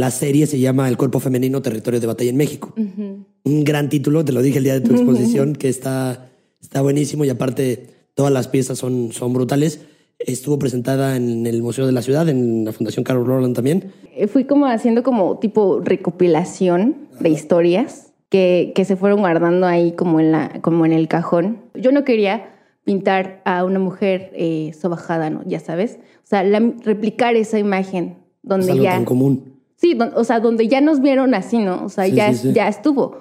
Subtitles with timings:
[0.00, 2.72] La serie se llama El cuerpo femenino, territorio de batalla en México.
[2.76, 6.30] Un gran título, te lo dije el día de tu exposición, que está,
[6.62, 9.80] está buenísimo y aparte todas las piezas son, son brutales.
[10.18, 13.92] Estuvo presentada en el Museo de la Ciudad, en la Fundación Carol Roland también.
[14.16, 19.92] Eh, Fui como haciendo como tipo recopilación de historias que, que se fueron guardando ahí
[19.92, 21.58] como en, la, como en el cajón.
[21.74, 22.54] Yo no quería
[22.84, 25.42] pintar a una mujer eh, sobajada, ¿no?
[25.46, 25.98] Ya sabes.
[26.24, 28.92] O sea, la- replicar esa imagen donde es algo ya...
[28.92, 29.59] tan común.
[29.80, 31.84] Sí, don- o sea, donde ya nos vieron así, ¿no?
[31.84, 32.52] O sea, Sí, ya, sí, sí.
[32.52, 33.16] ya estuvo.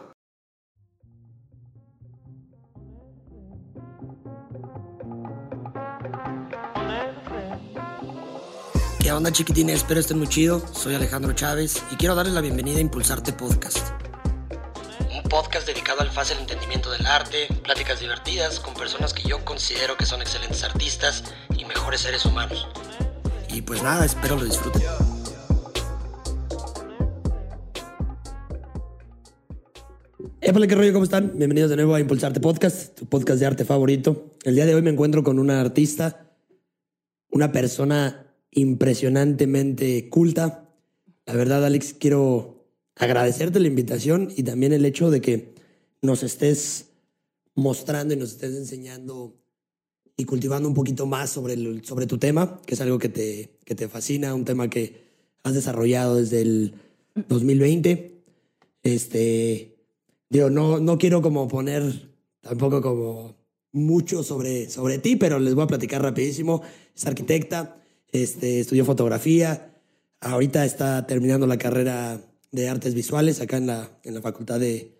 [8.99, 9.77] ¿Qué onda chiquitines?
[9.77, 10.61] Espero estén muy chido.
[10.73, 13.77] Soy Alejandro Chávez y quiero darles la bienvenida a Impulsarte Podcast.
[15.15, 19.95] Un podcast dedicado al fácil entendimiento del arte, pláticas divertidas con personas que yo considero
[19.97, 21.23] que son excelentes artistas
[21.57, 22.67] y mejores seres humanos.
[23.49, 24.83] Y pues nada, espero lo disfruten.
[30.41, 31.33] Épale, qué rollo, ¿cómo están?
[31.35, 34.31] Bienvenidos de nuevo a Impulsarte Podcast, tu podcast de arte favorito.
[34.45, 36.31] El día de hoy me encuentro con una artista,
[37.29, 40.69] una persona impresionantemente culta.
[41.25, 45.55] La verdad, Alex, quiero agradecerte la invitación y también el hecho de que
[46.01, 46.91] nos estés
[47.53, 49.35] mostrando y nos estés enseñando
[50.15, 53.75] y cultivando un poquito más sobre, sobre tu tema, que es algo que te, que
[53.75, 55.03] te fascina, un tema que
[55.43, 56.75] has desarrollado desde el
[57.27, 58.23] 2020.
[58.83, 59.78] Este,
[60.29, 62.09] digo, no, no quiero como poner
[62.41, 63.35] tampoco como
[63.71, 66.61] mucho sobre, sobre ti, pero les voy a platicar rapidísimo.
[66.95, 67.77] Es arquitecta,
[68.11, 69.75] este, estudió fotografía,
[70.21, 74.91] ahorita está terminando la carrera de artes visuales acá en la, en la Facultad de,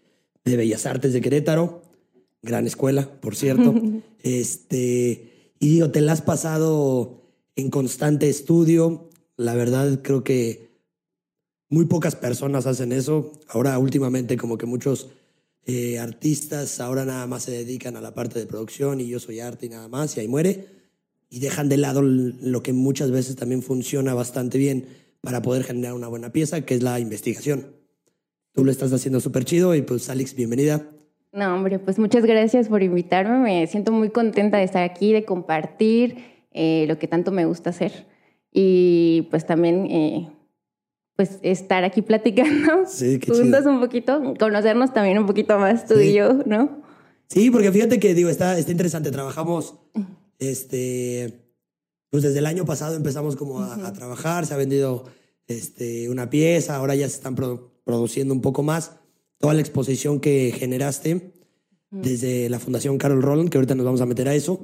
[0.46, 1.82] de Bellas Artes de Querétaro.
[2.42, 3.74] Gran escuela, por cierto.
[4.24, 7.22] este, y digo, te la has pasado
[7.56, 9.10] en constante estudio.
[9.36, 10.70] La verdad, creo que
[11.70, 13.34] muy pocas personas hacen eso.
[13.48, 15.10] Ahora, últimamente, como que muchos
[15.66, 19.40] eh, artistas ahora nada más se dedican a la parte de producción y yo soy
[19.40, 20.66] arte y nada más, y ahí muere.
[21.30, 24.88] Y dejan de lado lo que muchas veces también funciona bastante bien
[25.22, 27.68] para poder generar una buena pieza, que es la investigación.
[28.54, 30.90] Tú lo estás haciendo súper chido y pues Alex, bienvenida.
[31.32, 33.38] No, hombre, pues muchas gracias por invitarme.
[33.40, 36.18] Me siento muy contenta de estar aquí, de compartir
[36.52, 38.08] eh, lo que tanto me gusta hacer.
[38.52, 40.30] Y pues también, eh,
[41.20, 42.86] pues estar aquí platicando.
[42.88, 46.12] Sí, juntos un poquito, conocernos también un poquito más tú Sí.
[46.12, 46.82] y yo, ¿no?
[47.28, 49.12] Sí, porque fíjate que digo, está, está interesante.
[49.12, 49.76] Trabajamos,
[50.40, 51.46] este,
[52.10, 55.04] pues desde el año pasado empezamos como a, a trabajar, se ha vendido
[55.48, 58.94] este, una pieza, ahora ya se están produ- produciendo un poco más.
[59.40, 61.34] Toda la exposición que generaste
[61.92, 64.62] desde la Fundación Carol Roland, que ahorita nos vamos a meter a eso,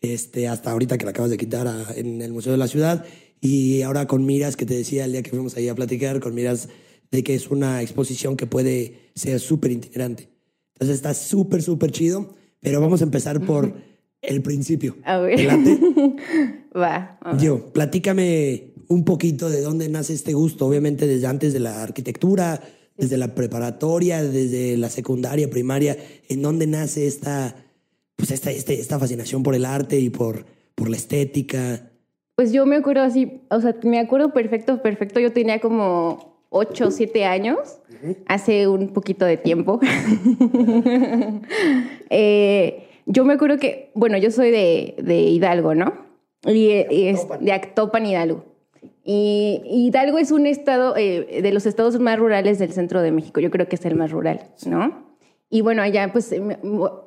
[0.00, 3.04] este, hasta ahorita que la acabas de quitar a- en el Museo de la Ciudad,
[3.40, 6.34] y ahora con miras, que te decía el día que fuimos ahí a platicar, con
[6.34, 6.68] miras
[7.10, 10.28] de que es una exposición que puede ser súper itinerante.
[10.74, 13.74] Entonces está súper, súper chido, pero vamos a empezar por
[14.22, 14.96] el principio.
[15.04, 15.38] A ver.
[16.76, 17.18] Va.
[17.40, 22.62] Yo, platícame un poquito de dónde nace este gusto, obviamente desde antes de la arquitectura,
[22.96, 25.96] desde la preparatoria, desde la secundaria, primaria,
[26.28, 27.56] en dónde nace esta,
[28.16, 31.89] pues esta, este- esta fascinación por el arte y por, por la estética.
[32.40, 35.20] Pues yo me acuerdo así, o sea, me acuerdo perfecto, perfecto.
[35.20, 37.82] Yo tenía como 8 o 7 años,
[38.28, 39.78] hace un poquito de tiempo.
[42.08, 45.92] Eh, yo me acuerdo que, bueno, yo soy de, de Hidalgo, ¿no?
[46.46, 48.46] Y, y es de Actopan, Hidalgo.
[49.04, 53.40] Y Hidalgo es un estado eh, de los estados más rurales del centro de México.
[53.40, 55.10] Yo creo que es el más rural, ¿no?
[55.50, 56.34] Y bueno, allá pues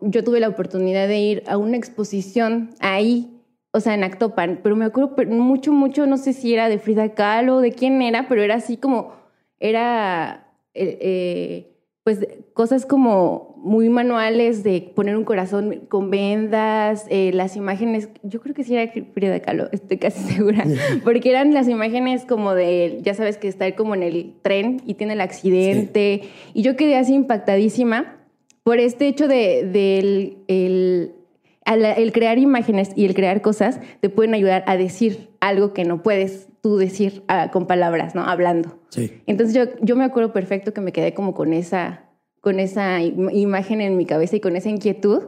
[0.02, 3.33] yo tuve la oportunidad de ir a una exposición ahí,
[3.76, 7.10] o sea, en Actopan, pero me acuerdo mucho, mucho, no sé si era de Frida
[7.16, 9.14] Kahlo, de quién era, pero era así como,
[9.60, 12.20] era, eh, eh, pues,
[12.54, 18.54] cosas como muy manuales de poner un corazón con vendas, eh, las imágenes, yo creo
[18.54, 20.66] que sí era Frida Kahlo, estoy casi segura,
[21.04, 24.94] porque eran las imágenes como de, ya sabes que está como en el tren y
[24.94, 26.22] tiene el accidente,
[26.54, 28.18] y yo quedé así impactadísima
[28.64, 31.23] por este hecho de, del el, al-
[31.66, 36.02] el crear imágenes y el crear cosas te pueden ayudar a decir algo que no
[36.04, 38.24] puedes tú decir ah, con palabras, ¿no?
[38.24, 38.80] Hablando.
[38.90, 39.22] Sí.
[39.28, 42.06] Entonces yo, yo me acuerdo perfecto que me quedé como con esa,
[42.42, 45.24] con esa im- imagen en mi cabeza y con esa inquietud.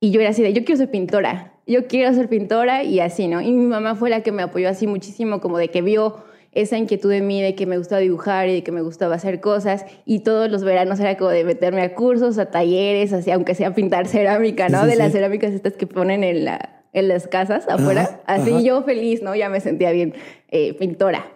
[0.00, 3.26] Y yo era así de, yo quiero ser pintora, yo quiero ser pintora y así,
[3.28, 3.40] ¿no?
[3.40, 6.16] Y mi mamá fue la que me apoyó así muchísimo, como de que vio
[6.54, 9.40] esa inquietud de mí, de que me gustaba dibujar y de que me gustaba hacer
[9.40, 9.84] cosas.
[10.04, 13.74] Y todos los veranos era como de meterme a cursos, a talleres, así, aunque sea
[13.74, 14.78] pintar cerámica, ¿no?
[14.78, 15.12] Sí, sí, de las sí.
[15.12, 18.02] cerámicas estas que ponen en, la, en las casas afuera.
[18.02, 18.60] Ajá, así ajá.
[18.60, 19.34] yo feliz, ¿no?
[19.34, 20.14] Ya me sentía bien
[20.48, 21.26] eh, pintora.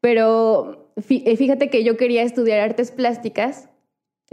[0.00, 3.68] Pero eh, fíjate que yo quería estudiar artes plásticas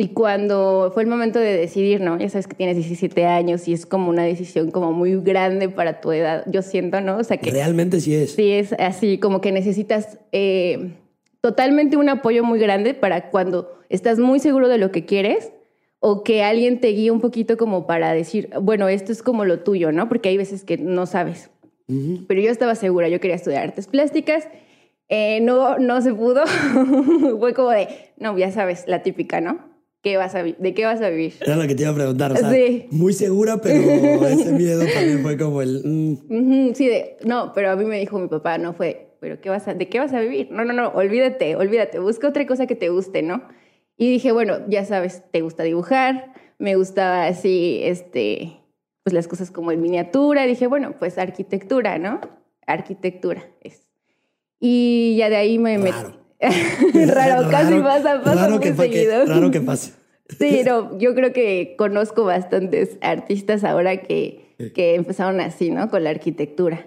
[0.02, 2.18] y cuando fue el momento de decidir, ¿no?
[2.18, 6.02] Ya sabes que tienes 17 años y es como una decisión como muy grande para
[6.02, 7.18] tu edad, yo siento, ¿no?
[7.18, 7.52] O sea que...
[7.52, 8.32] Realmente sí es.
[8.32, 10.94] Sí, es así, como que necesitas eh,
[11.40, 15.52] totalmente un apoyo muy grande para cuando estás muy seguro de lo que quieres
[16.00, 19.60] o que alguien te guíe un poquito como para decir, bueno, esto es como lo
[19.60, 20.10] tuyo, ¿no?
[20.10, 21.52] Porque hay veces que no sabes.
[22.28, 24.48] Pero yo estaba segura, yo quería estudiar artes plásticas.
[25.10, 26.42] Eh, no, no se pudo.
[27.40, 27.88] Fue como de,
[28.18, 29.71] no, ya sabes, la típica, ¿no?
[30.02, 31.34] ¿Qué vas a ¿De qué vas a vivir?
[31.42, 32.32] Era lo que te iba a preguntar.
[32.32, 32.88] O sea, sí.
[32.90, 33.76] Muy segura, pero
[34.28, 35.82] ese miedo también fue como el.
[35.84, 36.74] Mm.
[36.74, 39.68] sí, de, no, pero a mí me dijo mi papá, no fue, ¿pero qué vas
[39.68, 40.50] a, ¿de qué vas a vivir?
[40.52, 43.44] No, no, no, olvídate, olvídate, busca otra cosa que te guste, ¿no?
[43.96, 48.58] Y dije, bueno, ya sabes, te gusta dibujar, me gustaba así, este,
[49.04, 50.46] pues las cosas como en miniatura.
[50.46, 52.22] Y dije, bueno, pues arquitectura, ¿no?
[52.66, 53.88] Arquitectura es.
[54.60, 56.21] Y ya de ahí me metí.
[57.08, 59.26] raro, casi pasa, pasa muy que, seguido.
[59.26, 59.94] raro que pase.
[60.40, 65.90] Sí, no, yo creo que conozco bastantes artistas ahora que, que empezaron así, ¿no?
[65.90, 66.86] Con la arquitectura.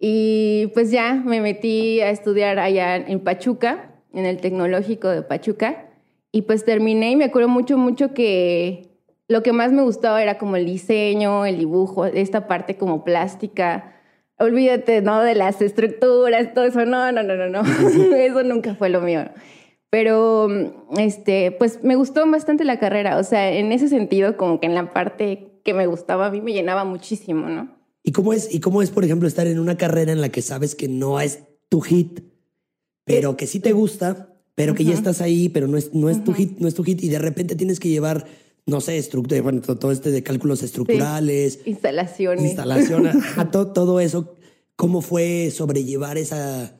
[0.00, 5.86] Y pues ya me metí a estudiar allá en Pachuca, en el Tecnológico de Pachuca,
[6.32, 8.90] y pues terminé y me acuerdo mucho, mucho que
[9.28, 13.94] lo que más me gustaba era como el diseño, el dibujo, esta parte como plástica
[14.38, 15.22] olvídate, ¿no?
[15.22, 16.84] De las estructuras, todo eso.
[16.84, 17.62] No, no, no, no, no.
[18.16, 19.24] eso nunca fue lo mío.
[19.90, 20.48] Pero,
[20.98, 23.18] este, pues me gustó bastante la carrera.
[23.18, 26.40] O sea, en ese sentido, como que en la parte que me gustaba, a mí
[26.40, 27.76] me llenaba muchísimo, ¿no?
[28.02, 30.42] ¿Y cómo es, y cómo es por ejemplo, estar en una carrera en la que
[30.42, 32.20] sabes que no es tu hit,
[33.04, 36.22] pero que sí te gusta, pero que ya estás ahí, pero no es, no es
[36.22, 38.26] tu hit, no es tu hit, y de repente tienes que llevar
[38.66, 41.60] no sé, estructura, bueno, todo este de cálculos estructurales.
[41.64, 42.44] Instalaciones.
[42.44, 43.16] Instalaciones,
[43.52, 44.34] todo, todo eso.
[44.74, 46.78] ¿Cómo fue sobrellevar esa,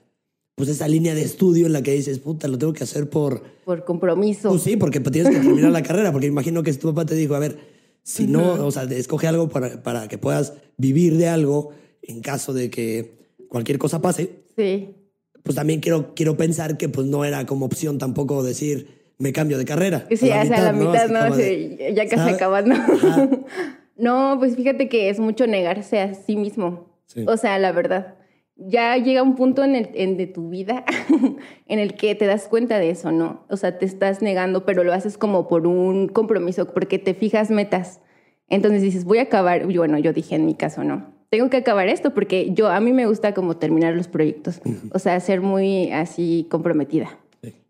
[0.56, 3.42] pues esa línea de estudio en la que dices, puta, lo tengo que hacer por...
[3.64, 4.48] Por compromiso.
[4.48, 7.34] Pues sí, porque tienes que terminar la carrera, porque imagino que tu papá te dijo,
[7.34, 7.58] a ver,
[8.02, 11.70] si no, o sea, escoge algo para, para que puedas vivir de algo
[12.02, 13.16] en caso de que
[13.48, 14.44] cualquier cosa pase.
[14.56, 14.94] Sí.
[15.42, 19.58] Pues también quiero, quiero pensar que pues no era como opción tampoco decir, me cambio
[19.58, 20.06] de carrera.
[20.14, 21.34] Sí, a la mitad, ¿no?
[21.34, 22.74] Sí, ya casi acabando.
[23.96, 26.96] no, pues fíjate que es mucho negarse a sí mismo.
[27.26, 28.14] O sea, la verdad.
[28.58, 30.84] Ya llega un punto en, el, en de tu vida
[31.66, 33.44] en el que te das cuenta de eso, ¿no?
[33.50, 37.50] O sea, te estás negando, pero lo haces como por un compromiso, porque te fijas
[37.50, 38.00] metas.
[38.48, 41.88] Entonces dices, voy a acabar, bueno, yo dije en mi caso, no, tengo que acabar
[41.88, 44.60] esto porque yo, a mí me gusta como terminar los proyectos,
[44.92, 47.18] o sea, ser muy así comprometida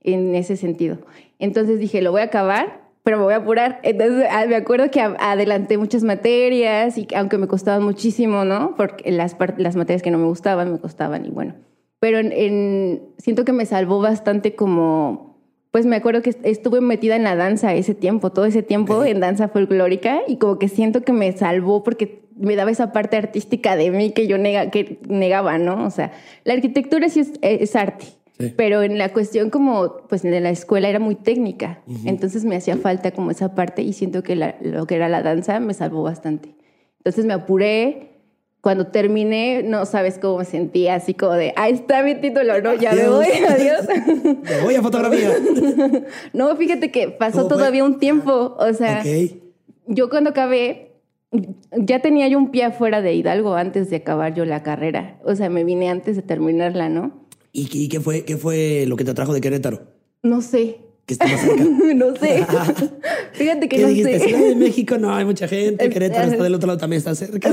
[0.03, 0.99] en ese sentido.
[1.39, 3.79] Entonces dije, lo voy a acabar, pero me voy a apurar.
[3.83, 8.75] Entonces ah, me acuerdo que adelanté muchas materias y aunque me costaban muchísimo, ¿no?
[8.77, 11.55] Porque las, las materias que no me gustaban, me costaban y bueno.
[12.01, 15.39] Pero en, siento que me salvó bastante como,
[15.71, 19.21] pues me acuerdo que estuve metida en la danza ese tiempo, todo ese tiempo en
[19.21, 23.77] danza folclórica y como que siento que me salvó porque me daba esa parte artística
[23.77, 25.87] de mí que yo nega, que negaba, ¿no?
[25.87, 26.13] O sea,
[26.45, 28.07] la arquitectura sí es, es arte
[28.57, 32.77] pero en la cuestión como, pues en la escuela era muy técnica, entonces me hacía
[32.77, 36.55] falta como esa parte y siento que lo que era la danza me salvó bastante.
[36.99, 38.17] Entonces me apuré,
[38.67, 42.75] cuando terminé, no sabes cómo me sentía, así como de, ahí está mi título, no,
[42.75, 43.87] ya me voy, adiós.
[44.25, 45.31] me voy a fotografía.
[46.33, 49.05] no, fíjate que pasó todavía un tiempo, o sea,
[49.87, 50.97] yo cuando acabé,
[51.71, 55.37] ya tenía yo un pie afuera de Hidalgo antes de acabar yo la carrera, o
[55.37, 57.26] sea, me vine antes de terminarla, ¿no?
[57.59, 59.81] ¿Y, qué, fue, qué fue lo que te atrajo de Querétaro?
[60.23, 60.77] No sé.
[61.07, 61.65] Que está más cerca.
[61.95, 62.47] no sé.
[63.33, 64.19] Fíjate que no dijiste?
[64.19, 64.29] sé.
[64.29, 65.89] Ciudad de México no hay mucha gente.
[65.89, 67.51] Querétaro está del otro lado, también está cerca.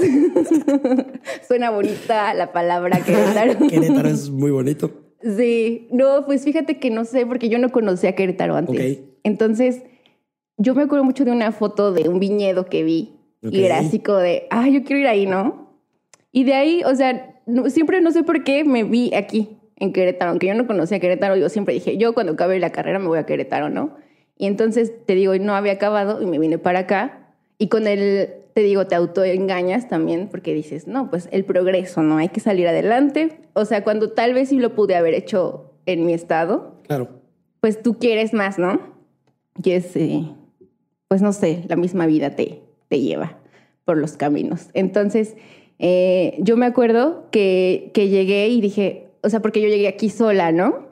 [1.47, 3.65] Suena bonita la palabra Querétaro.
[3.65, 4.91] Querétaro es muy bonito.
[5.21, 5.87] Sí.
[5.89, 8.75] No, pues fíjate que no sé, porque yo no conocía Querétaro antes.
[8.75, 9.09] Okay.
[9.23, 9.83] Entonces,
[10.57, 13.13] yo me acuerdo mucho de una foto de un viñedo que vi.
[13.41, 15.79] Y era así como de, ah, yo quiero ir ahí, ¿no?
[16.33, 20.31] Y de ahí, o sea, siempre no sé por qué me vi aquí en Querétaro,
[20.31, 23.19] aunque yo no conocía Querétaro, yo siempre dije, yo cuando acabe la carrera me voy
[23.19, 23.97] a Querétaro, ¿no?
[24.37, 28.29] Y entonces te digo, no había acabado y me vine para acá y con el,
[28.53, 32.17] te digo, te autoengañas también porque dices, no, pues el progreso, ¿no?
[32.17, 33.39] Hay que salir adelante.
[33.51, 37.09] O sea, cuando tal vez sí lo pude haber hecho en mi estado, claro.
[37.59, 38.79] pues tú quieres más, ¿no?
[39.61, 40.23] Y es, eh,
[41.09, 43.37] pues no sé, la misma vida te, te lleva
[43.83, 44.69] por los caminos.
[44.73, 45.35] Entonces,
[45.77, 50.09] eh, yo me acuerdo que, que llegué y dije, o sea, porque yo llegué aquí
[50.09, 50.91] sola, ¿no?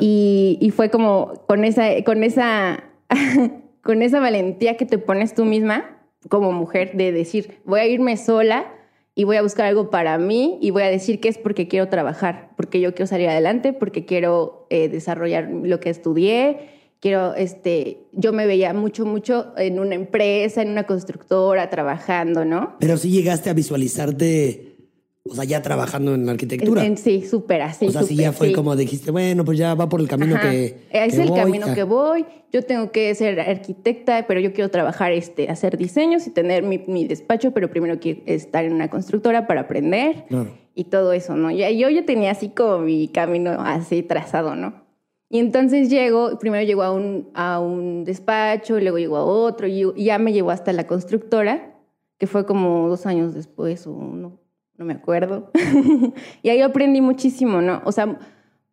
[0.00, 2.84] Y, fue como con esa, con esa,
[3.82, 5.96] con esa valentía que te pones tú misma
[6.28, 8.72] como mujer de decir, voy a irme sola
[9.14, 11.88] y voy a buscar algo para mí y voy a decir que es porque quiero
[11.88, 16.68] trabajar, porque yo quiero salir adelante, porque quiero eh, desarrollar lo que estudié,
[17.00, 22.76] quiero, este, yo me veía mucho, mucho en una empresa, en una constructora, trabajando, ¿no?
[22.78, 24.67] Pero sí llegaste a visualizarte
[25.30, 26.84] o sea, ya trabajando en la arquitectura.
[26.96, 27.86] sí, súper así.
[27.86, 30.76] O sea, sí ya fue como dijiste, bueno, pues ya va por el camino que.
[30.90, 32.24] Es el camino que voy.
[32.50, 37.04] Yo tengo que ser arquitecta, pero yo quiero trabajar, este, hacer diseños y tener mi,
[37.06, 40.24] despacho, pero primero quiero estar en una constructora para aprender
[40.74, 41.50] y todo eso, ¿no?
[41.50, 44.86] Y yo ya tenía así como mi camino así trazado, ¿no?
[45.30, 49.84] Y entonces llego, primero llego a un, a un despacho, luego llego a otro, y
[50.02, 51.74] ya me llevó hasta la constructora,
[52.16, 54.47] que fue como dos años después o no
[54.78, 55.50] no me acuerdo.
[56.42, 57.82] y ahí aprendí muchísimo, ¿no?
[57.84, 58.18] O sea,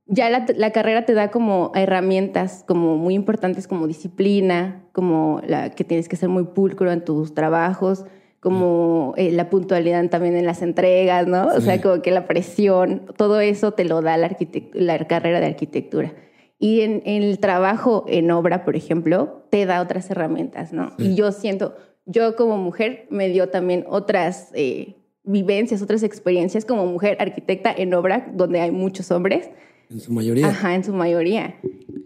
[0.06, 5.84] ya la, carrera te da como herramientas como muy importantes como disciplina, como la que
[5.84, 8.06] tienes que ser muy pulcro en tus trabajos,
[8.40, 11.48] como eh, la puntualidad también en las entregas, ¿no?
[11.48, 14.38] O sea, como que la presión, todo eso te lo da la,
[14.74, 16.14] la carrera de arquitectura.
[16.60, 20.94] Y en, el trabajo en obra, por ejemplo, te da otras herramientas, ¿no?
[21.00, 24.52] Y yo siento, yo como mujer me dio también otras...
[24.54, 29.50] Eh, vivencias, otras experiencias como mujer arquitecta en obra donde hay muchos hombres.
[29.90, 30.48] En su mayoría.
[30.48, 31.60] Ajá, en su mayoría.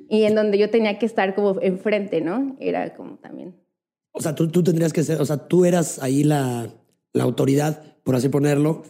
[0.09, 2.55] Y en donde yo tenía que estar como enfrente, ¿no?
[2.59, 3.55] Era como también.
[4.11, 6.73] O sea, tú, tú tendrías que ser, o sea, tú eras ahí la,
[7.13, 8.83] la autoridad, por así ponerlo,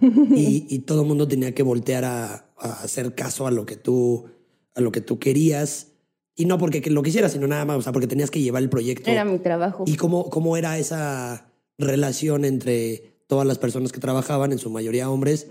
[0.00, 3.76] y, y, todo el mundo tenía que voltear a, a, hacer caso a lo que
[3.76, 4.26] tú,
[4.74, 5.92] a lo que tú querías.
[6.34, 8.68] Y no porque lo quisieras, sino nada más, o sea, porque tenías que llevar el
[8.68, 9.10] proyecto.
[9.10, 9.84] Era mi trabajo.
[9.86, 15.10] ¿Y cómo, cómo era esa relación entre todas las personas que trabajaban, en su mayoría
[15.10, 15.48] hombres,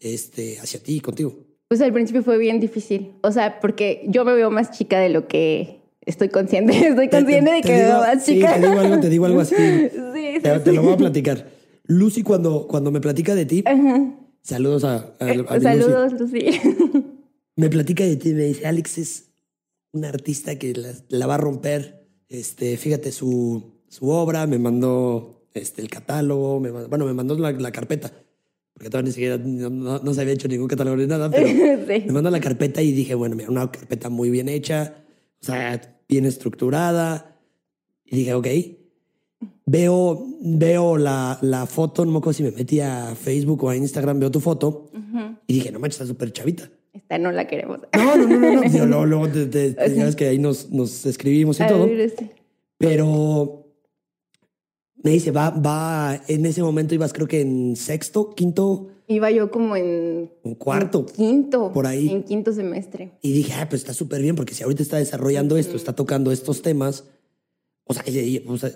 [0.00, 1.36] este, hacia ti y contigo?
[1.68, 3.12] Pues al principio fue bien difícil.
[3.22, 6.72] O sea, porque yo me veo más chica de lo que estoy consciente.
[6.88, 8.54] Estoy consciente de que me veo más chica.
[8.54, 9.54] Sí, te digo algo, te digo algo así.
[9.54, 11.48] sí, te, lo voy a platicar.
[11.84, 13.64] Lucy, cuando, cuando me platica de ti,
[14.42, 16.60] saludos a, a, Saludos, Lucy.
[17.56, 19.30] me platica de ti, me dice, Alex es
[19.92, 20.72] un artista que
[21.08, 22.08] la, va a romper.
[22.28, 27.72] Este, fíjate su, su obra, me mandó este, el catálogo, me, bueno, me mandó la,
[27.72, 28.12] carpeta,
[28.72, 31.46] porque todavía ni siquiera no, se había hecho ningún catálogo ni nada, pero
[32.06, 34.94] me mandó la carpeta y dije, bueno, mira, una carpeta muy bien hecha,
[35.42, 37.36] o sea, bien estructurada.
[38.04, 38.46] Y dije, ok.
[39.64, 43.76] Veo, veo la, la foto, no me acuerdo si me metí a Facebook o a
[43.76, 44.90] Instagram, veo tu foto
[45.46, 46.68] y dije, no manches, está súper chavita.
[46.92, 47.80] Esta no la queremos.
[47.96, 48.86] No, no, no, no.
[48.86, 49.06] no.
[49.06, 49.76] luego, te,
[50.16, 51.88] que ahí nos, nos escribimos y todo.
[52.78, 53.59] Pero
[55.02, 58.88] me dice, va, va, en ese momento ibas creo que en sexto, quinto.
[59.06, 60.30] Iba yo como en...
[60.42, 61.06] Un cuarto.
[61.06, 61.72] quinto.
[61.72, 62.08] Por ahí.
[62.08, 63.12] En quinto semestre.
[63.22, 66.30] Y dije, ah, pues está súper bien, porque si ahorita está desarrollando esto, está tocando
[66.30, 67.04] estos temas,
[67.84, 68.04] o sea,
[68.46, 68.70] o sea,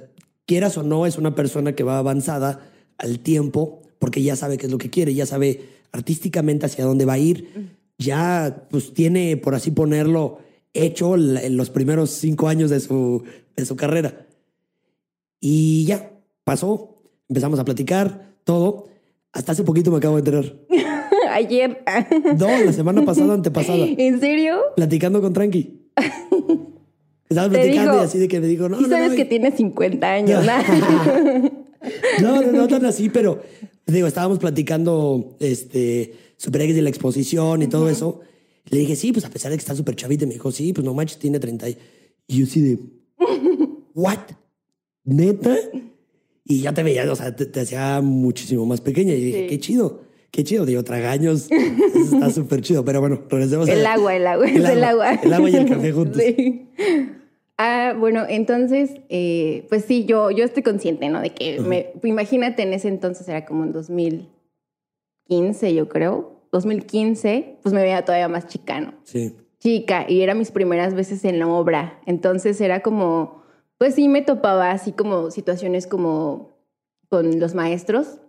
[0.47, 4.67] quieras o no, es una persona que va avanzada al tiempo, porque ya sabe qué
[4.67, 5.61] es lo que quiere, ya sabe
[5.93, 10.39] artísticamente hacia dónde va a ir, ya pues tiene, por así ponerlo,
[10.73, 13.23] hecho en los primeros cinco años de su,
[13.57, 14.27] de su carrera.
[15.39, 16.11] Y ya,
[16.45, 18.89] pasó, empezamos a platicar, todo.
[19.33, 20.55] Hasta hace poquito me acabo de enterar.
[21.33, 21.83] Ayer.
[22.39, 23.85] no, la semana pasada, antepasada.
[23.85, 24.61] ¿En serio?
[24.77, 25.81] Platicando con Tranqui.
[27.29, 28.81] Estaba platicando y así de que me dijo, no.
[28.81, 30.45] Y sabes que tiene 50 años,
[32.23, 33.43] no, no, no tan así, pero
[33.87, 38.21] digo, estábamos platicando este, Super X de la exposición y todo eso.
[38.71, 40.85] le dije, sí, pues a pesar de que está súper chavita, me dijo, sí, pues
[40.85, 41.71] no manches, tiene 30.
[41.71, 41.77] Y
[42.29, 42.79] yo sí de,
[43.95, 44.19] ¿what?
[45.05, 45.57] ¿Neta?
[46.47, 49.15] Y ya te veía, o sea, te, hacía muchísimo más pequeña.
[49.15, 50.67] Y dije, qué chido, qué chido.
[50.67, 52.85] Digo, tragaños, está súper chido.
[52.85, 55.15] Pero bueno, regresemos el agua, el agua, el, el agua.
[55.15, 56.23] El agua y el café juntos.
[56.23, 56.69] Sí.
[57.57, 61.21] Ah, bueno, entonces, eh, pues sí, yo, yo estoy consciente, ¿no?
[61.21, 66.35] De que, me, imagínate, en ese entonces era como en 2015, yo creo.
[66.53, 68.95] 2015, pues me veía todavía más chicano.
[69.05, 69.35] Sí.
[69.61, 72.01] Chica, y eran mis primeras veces en la obra.
[72.07, 73.44] Entonces era como
[73.79, 76.55] pues sí me topaba así como situaciones como
[77.09, 78.21] con los maestros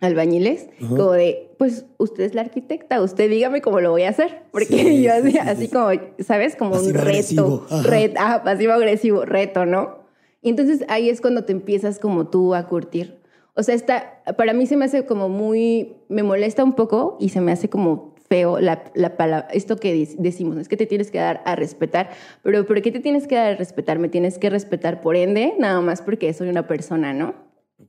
[0.00, 4.42] albañiles, como de, pues usted es la arquitecta, usted dígame cómo lo voy a hacer,
[4.52, 5.88] porque yo hacía así como,
[6.18, 6.54] ¿sabes?
[6.56, 10.06] Como un reto, reto, ah, pasivo agresivo, reto, ¿no?
[10.42, 13.20] Y entonces ahí es cuando te empiezas como tú a curtir.
[13.54, 17.30] O sea, está, para mí se me hace como muy, me molesta un poco y
[17.30, 21.10] se me hace como feo la, la palabra, esto que decimos, es que te tienes
[21.10, 22.10] que dar a respetar,
[22.42, 23.98] pero ¿por qué te tienes que dar a respetar?
[23.98, 27.34] Me tienes que respetar por ende, nada más porque soy una persona, ¿no?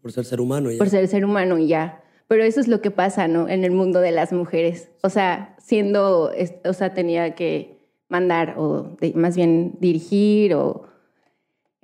[0.01, 0.77] Por ser ser humano ya.
[0.77, 2.03] Por ser ser humano y ya.
[2.27, 3.47] Pero eso es lo que pasa, ¿no?
[3.47, 4.89] En el mundo de las mujeres.
[5.01, 6.31] O sea, siendo,
[6.65, 7.77] o sea, tenía que
[8.09, 10.83] mandar o más bien dirigir o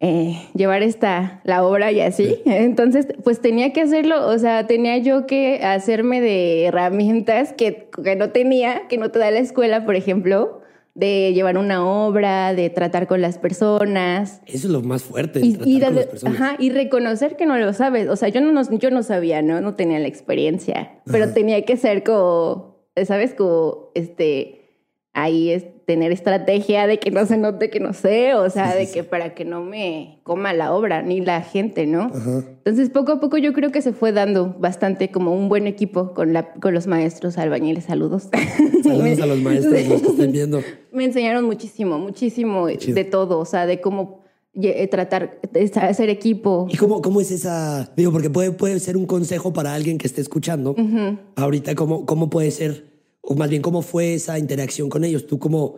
[0.05, 2.41] eh, llevar esta, la obra y así.
[2.45, 8.15] Entonces, pues tenía que hacerlo, o sea, tenía yo que hacerme de herramientas que, que
[8.17, 10.59] no tenía, que no te da la escuela, por ejemplo,
[10.95, 14.41] de llevar una obra, de tratar con las personas.
[14.45, 15.39] Eso es lo más fuerte.
[15.41, 16.35] Y, tratar y con de- las personas.
[16.41, 18.07] ajá, y reconocer que no lo sabes.
[18.09, 19.61] O sea, yo no, nos- yo no sabía, ¿no?
[19.61, 23.33] No tenía la experiencia, pero tenía que ser como, ¿sabes?
[23.33, 24.81] Como, este,
[25.13, 28.77] ahí es tener estrategia de que no se note que no sé, o sea, Sí,
[28.79, 28.93] de sí.
[28.93, 32.03] que para que no me coma la obra ni la gente, ¿no?
[32.13, 32.43] Ajá.
[32.65, 36.13] Entonces, poco a poco yo creo que se fue dando bastante como un buen equipo
[36.13, 37.83] con, la, con los maestros albañiles.
[37.85, 38.29] Saludos.
[38.83, 40.61] Saludos a los maestros, los que estén viendo.
[40.91, 44.23] Me enseñaron muchísimo, muchísimo de todo, o sea, de cómo
[44.55, 46.67] eh, tratar de hacer equipo.
[46.69, 47.91] ¿Y cómo, cómo es esa?
[47.97, 50.75] Digo, porque puede, puede ser un consejo para alguien que esté escuchando.
[51.35, 52.92] Ahorita, ¿cómo, ¿cómo puede ser?
[53.25, 55.25] O más bien, ¿cómo fue esa interacción con ellos?
[55.25, 55.77] ¿Tú cómo,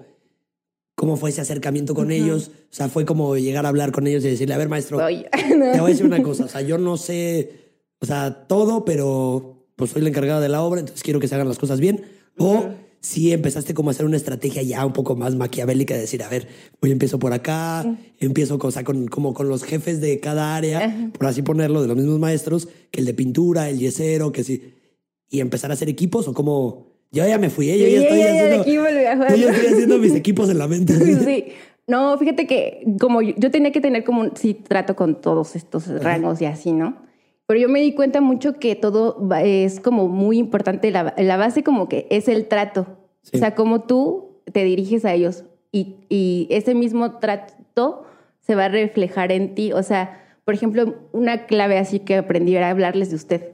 [0.95, 2.49] cómo fue ese acercamiento con ellos?
[2.71, 5.29] O sea, fue como llegar a hablar con ellos y decirle, a ver, maestro, Oye,
[5.31, 6.45] te voy a decir una cosa.
[6.45, 10.63] O sea, yo no sé, o sea, todo, pero pues soy la encargada de la
[10.63, 12.03] obra, entonces quiero que se hagan las cosas bien.
[12.37, 12.65] O
[13.05, 16.29] si empezaste como a hacer una estrategia ya un poco más maquiavélica, de decir, a
[16.29, 16.47] ver,
[16.81, 17.85] hoy empiezo por acá,
[18.19, 21.83] empiezo con, o sea, con, como con los jefes de cada área, por así ponerlo,
[21.83, 24.73] de los mismos maestros, que el de pintura, el yesero, que sí.
[25.29, 26.94] Y empezar a hacer equipos o como...
[27.12, 27.77] Yo ya me fui, ¿eh?
[27.79, 28.62] yo Sí, ya estoy haciendo...
[28.62, 29.35] aquí volví a jugar.
[29.35, 30.93] yo ya estoy haciendo mis equipos en la mente.
[30.93, 31.45] sí.
[31.88, 35.55] No, fíjate que como yo, yo tenía que tener como, un- sí, trato con todos
[35.55, 36.97] estos rangos y así, ¿no?
[37.45, 41.63] Pero yo me di cuenta mucho que todo es como muy importante, la, la base
[41.63, 42.88] como que es el trato.
[43.21, 43.38] Sí.
[43.38, 48.03] O sea, como tú te diriges a ellos y, y ese mismo trato
[48.41, 49.71] se va a reflejar en ti.
[49.71, 53.51] O sea, por ejemplo, una clave así que aprendí era hablarles de usted.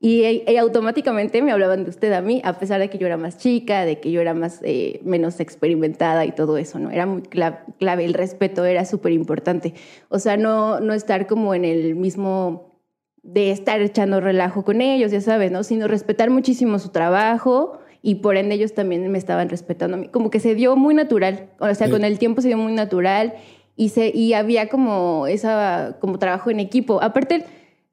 [0.00, 3.16] Y, y automáticamente me hablaban de usted a mí, a pesar de que yo era
[3.16, 6.90] más chica, de que yo era más eh, menos experimentada y todo eso, ¿no?
[6.92, 9.74] Era muy cla- clave, el respeto era súper importante.
[10.08, 12.78] O sea, no, no estar como en el mismo
[13.24, 15.64] de estar echando relajo con ellos, ya sabes, ¿no?
[15.64, 20.08] Sino respetar muchísimo su trabajo y por ende ellos también me estaban respetando a mí.
[20.08, 21.92] Como que se dio muy natural, o sea, Sí.
[21.92, 23.34] con el tiempo se dio muy natural
[23.74, 27.02] y, se, y había como esa, como trabajo en equipo.
[27.02, 27.44] Aparte,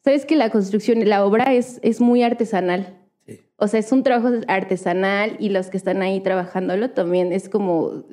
[0.05, 2.95] sabes que la construcción, la obra es, es muy artesanal.
[3.27, 3.41] Sí.
[3.57, 8.05] O sea, es un trabajo artesanal y los que están ahí trabajándolo también es como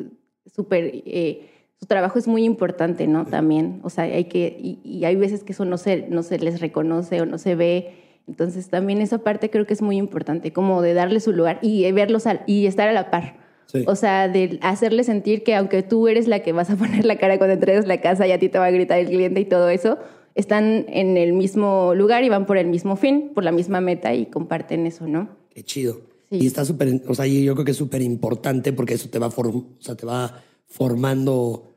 [0.46, 3.26] súper, eh, su trabajo es muy importante, ¿no?
[3.26, 6.38] También, o sea, hay que, y, y hay veces que eso no se, no se
[6.38, 7.92] les reconoce o no se ve.
[8.28, 11.90] Entonces también esa parte creo que es muy importante, como de darle su lugar y
[11.92, 13.36] verlos al- y estar a la par.
[13.66, 13.84] Sí.
[13.86, 17.16] O sea, de hacerle sentir que aunque tú eres la que vas a poner la
[17.16, 19.44] cara cuando entregues la casa y a ti te va a gritar el cliente y
[19.44, 19.98] todo eso,
[20.34, 24.14] están en el mismo lugar y van por el mismo fin, por la misma meta
[24.14, 25.28] y comparten eso, ¿no?
[25.50, 26.00] Qué chido.
[26.30, 26.38] Sí.
[26.40, 29.30] Y está súper, o sea, yo creo que es súper importante porque eso te va,
[29.30, 31.68] form- o sea, te va formando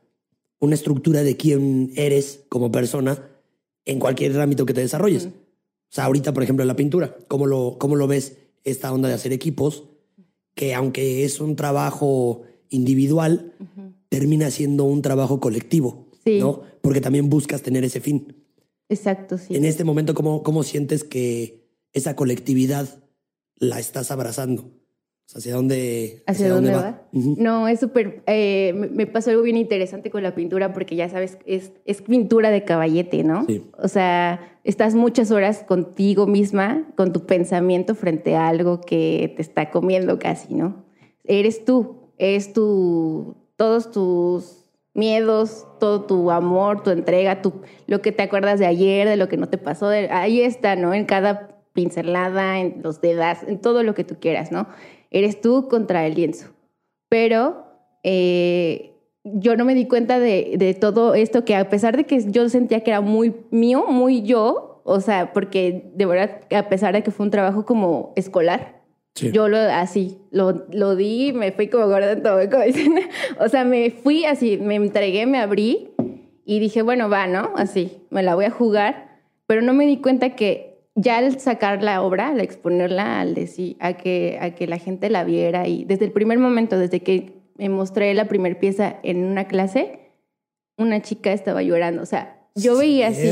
[0.58, 3.22] una estructura de quién eres como persona
[3.84, 5.26] en cualquier ámbito que te desarrolles.
[5.26, 5.30] O
[5.90, 9.14] sea, ahorita, por ejemplo, en la pintura, ¿cómo lo, cómo lo ves esta onda de
[9.14, 9.84] hacer equipos?
[10.54, 13.52] Que aunque es un trabajo individual,
[14.08, 16.38] termina siendo un trabajo colectivo, Sí.
[16.40, 16.62] ¿no?
[16.80, 18.34] Porque también buscas tener ese fin.
[18.88, 19.56] Exacto, sí.
[19.56, 22.88] En este momento, ¿cómo, ¿cómo sientes que esa colectividad
[23.58, 24.70] la estás abrazando?
[25.34, 27.08] ¿Hacia dónde, ¿Hacia dónde va?
[27.10, 28.22] No, es súper...
[28.28, 32.50] eh, me- pasó algo bien interesante con la pintura porque ya sabes, es, es pintura
[32.50, 33.44] de caballete, ¿no?
[33.44, 33.64] Sí.
[33.76, 39.42] O sea, estás muchas horas contigo misma, con tu pensamiento frente a algo que te
[39.42, 40.84] está comiendo casi, ¿no?
[41.24, 43.34] Eres tú, eres tu...
[43.56, 44.65] todos tus
[44.96, 47.52] miedos, todo tu amor, tu entrega, tu,
[47.86, 50.94] lo que te acuerdas de ayer, de lo que no te pasó, ahí está, ¿no?
[50.94, 54.66] En cada pincelada, en los dedos, en todo lo que tú quieras, ¿no?
[55.10, 56.48] Eres tú contra el lienzo.
[57.08, 57.66] Pero
[58.02, 62.30] eh, yo no me di cuenta de, de todo esto que a pesar de que
[62.30, 66.94] yo sentía que era muy mío, muy yo, o sea, porque de verdad, a pesar
[66.94, 68.75] de que fue un trabajo como escolar,
[69.16, 69.32] Sí.
[69.32, 72.94] yo lo así, lo, lo di, me fui como gorda en todo, como dicen.
[73.40, 75.88] O sea, me fui así, me entregué, me abrí
[76.44, 77.50] y dije, bueno, va, ¿no?
[77.56, 81.82] Así, me la voy a jugar, pero no me di cuenta que ya al sacar
[81.82, 85.84] la obra, al exponerla, al decir, a que, a que la gente la viera y
[85.84, 90.00] desde el primer momento, desde que me mostré la primera pieza en una clase,
[90.76, 93.30] una chica estaba llorando, o sea, yo veía así,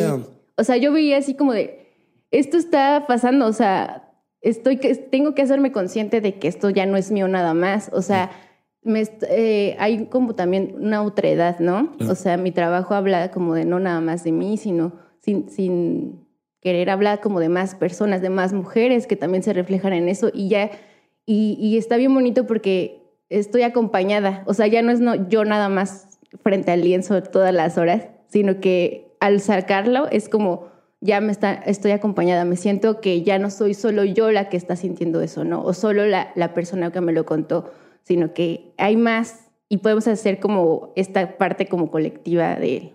[0.57, 1.89] o sea, yo veía así como de,
[2.31, 4.14] esto está pasando, o sea,
[4.45, 8.03] estoy tengo que hacerme consciente de que esto ya no es mío nada más, o
[8.03, 8.31] sea,
[8.83, 11.95] me eh, hay como también una otredad, ¿no?
[12.09, 16.27] O sea, mi trabajo habla como de no nada más de mí, sino sin, sin
[16.61, 20.31] querer hablar como de más personas, de más mujeres que también se reflejan en eso.
[20.35, 20.71] Y ya,
[21.25, 25.47] y, y está bien bonito porque estoy acompañada, o sea, ya no es no, yo
[25.47, 30.74] nada más frente al lienzo todas las horas, sino que al sacarlo es como
[31.05, 34.57] ya me está, estoy acompañada, me siento que ya no soy solo yo la que
[34.57, 35.63] está sintiendo eso, ¿no?
[35.63, 37.71] O solo la, la persona que me lo contó,
[38.03, 42.95] sino que hay más y podemos hacer como esta parte como colectiva de,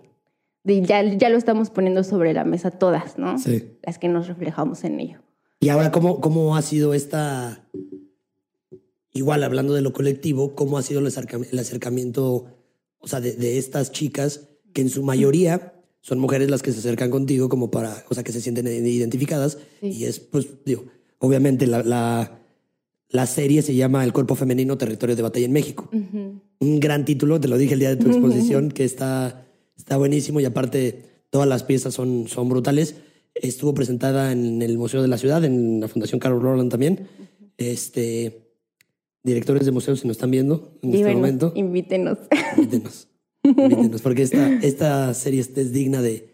[0.64, 3.38] de ya, ya lo estamos poniendo sobre la mesa todas, ¿no?
[3.38, 3.78] Sí.
[3.84, 5.20] Las que nos reflejamos en ello.
[5.60, 7.64] Y ahora, ¿cómo, cómo ha sido esta,
[9.12, 12.46] igual hablando de lo colectivo, cómo ha sido el, acercam- el acercamiento,
[12.98, 16.78] o sea, de, de estas chicas que en su mayoría son mujeres las que se
[16.78, 19.58] acercan contigo como para, o sea, que se sienten identificadas.
[19.80, 19.88] Sí.
[19.88, 20.84] Y es, pues, digo,
[21.18, 22.40] obviamente la, la,
[23.08, 25.90] la serie se llama El cuerpo femenino, territorio de batalla en México.
[25.92, 30.40] Un gran título, te lo dije el día de tu exposición, que está, está buenísimo
[30.40, 32.96] y aparte todas las piezas son, son brutales.
[33.34, 37.08] Estuvo presentada en el Museo de la Ciudad, en la Fundación Carol Roland también.
[37.58, 38.50] Este,
[39.22, 42.18] directores de museos, si nos están viendo en este momento, Invítenos.
[42.56, 43.08] invítenos.
[43.56, 46.28] Invítenos, porque esta, esta serie es, digna de,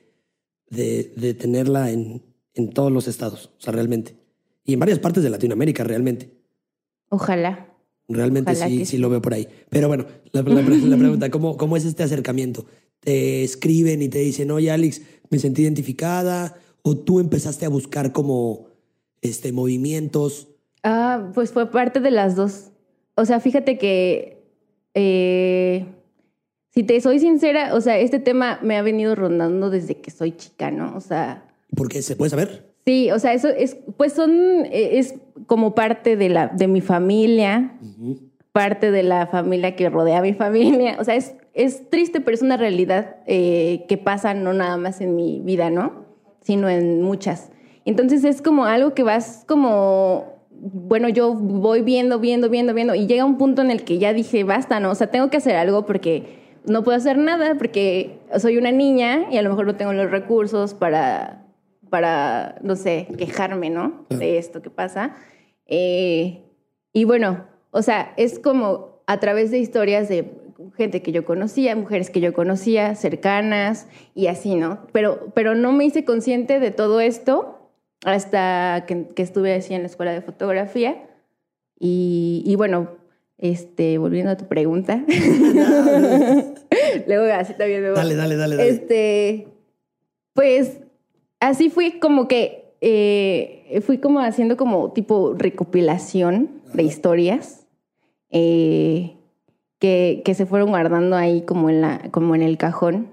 [0.70, 2.22] de, de tenerla en,
[2.54, 4.16] en todos los estados, o sea, realmente.
[4.64, 6.30] Y en varias partes de Latinoamérica, realmente.
[7.08, 7.72] Ojalá.
[8.08, 8.98] Realmente Ojalá sí, que sí sí.
[8.98, 9.48] lo veo por ahí.
[9.68, 12.66] Pero bueno, la, la- la pregunta, ¿cómo, ¿cómo es este acercamiento?
[13.00, 16.56] ¿Te escriben y te dicen, oye, Alex, me sentí identificada?
[16.82, 18.68] ¿O tú empezaste a buscar como
[19.22, 20.48] este, movimientos?
[20.82, 22.70] Ah, pues fue parte de las dos.
[23.16, 24.42] O sea, fíjate que,
[24.94, 25.86] eh,
[26.76, 30.32] si te soy sincera, o sea, este tema me ha venido rondando desde que soy
[30.32, 30.94] chica, ¿no?
[30.94, 32.66] O sea, Porque se puede saber.
[32.84, 34.30] sí, o sea, eso es, pues son,
[34.66, 35.14] eh, es
[35.46, 37.72] como parte de la, de mi familia,
[38.52, 40.98] parte de la familia que rodea a mi familia.
[41.00, 45.00] O sea, es, es triste, pero es una realidad eh, que pasa no nada más
[45.00, 46.04] en mi vida, ¿no?
[46.42, 47.48] Sino en muchas.
[47.86, 53.06] Entonces es como algo que vas como, bueno, yo voy viendo, viendo, viendo, viendo, y
[53.06, 54.90] llega un punto en el que ya dije, basta, ¿no?
[54.90, 59.26] O sea, tengo que hacer algo porque no puedo hacer nada, porque soy una niña
[59.30, 61.46] y a lo mejor no tengo los recursos para,
[61.90, 64.04] para no sé, quejarme, ¿no?
[64.10, 65.16] De esto que pasa.
[65.66, 66.42] Eh,
[66.92, 70.32] y bueno, o sea, es como a través de historias de
[70.76, 74.86] gente que yo conocía, mujeres que yo conocía, cercanas y así, ¿no?
[74.92, 77.70] Pero, pero no me hice consciente de todo esto
[78.04, 81.06] hasta que, que estuve así en la escuela de fotografía.
[81.78, 82.90] Y, y bueno,
[83.38, 85.04] este, volviendo a tu pregunta.
[87.06, 88.68] Luego así también me Dale, dale, dale, dale.
[88.68, 89.48] este,
[90.34, 90.78] pues
[91.40, 97.66] así fui como que, eh, fui como haciendo como tipo recopilación de historias
[98.30, 99.16] eh,
[99.78, 103.10] que, que se fueron guardando ahí como en, la, como en el cajón.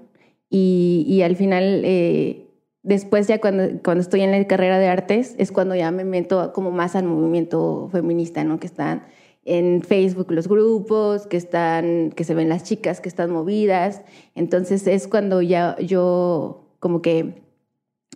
[0.50, 2.46] Y, y al final, eh,
[2.82, 6.52] después ya cuando, cuando estoy en la carrera de artes, es cuando ya me meto
[6.52, 8.60] como más al movimiento feminista, ¿no?
[8.60, 9.04] Que están
[9.44, 14.02] en Facebook los grupos, que están, que se ven las chicas que están movidas.
[14.34, 17.42] Entonces es cuando ya yo como que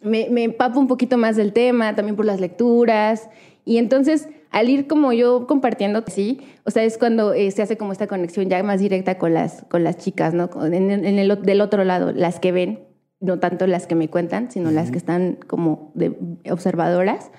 [0.02, 3.28] me, me empapo un poquito más del tema, también por las lecturas.
[3.64, 7.76] Y entonces, al ir como yo compartiendo, sí, o sea, es cuando eh, se hace
[7.76, 10.48] como esta conexión ya más directa con las, con las chicas, ¿no?
[10.64, 12.80] En, en el, del otro lado, las que ven,
[13.20, 16.16] no tanto las que me cuentan, sino las que están como de
[16.50, 17.30] observadoras,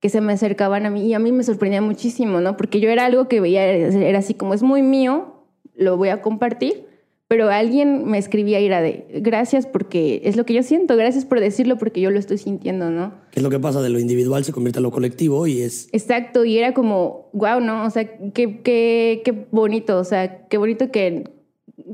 [0.00, 2.56] que se me acercaban a mí y a mí me sorprendía muchísimo, ¿no?
[2.56, 6.22] Porque yo era algo que veía, era así como es muy mío, lo voy a
[6.22, 6.86] compartir,
[7.28, 11.24] pero alguien me escribía y era de gracias porque es lo que yo siento, gracias
[11.24, 13.14] por decirlo porque yo lo estoy sintiendo, ¿no?
[13.30, 13.82] ¿Qué es lo que pasa?
[13.82, 15.88] De lo individual se convierte a lo colectivo y es...
[15.92, 17.84] Exacto, y era como, wow, ¿no?
[17.84, 21.24] O sea, qué, qué, qué bonito, o sea, qué bonito que,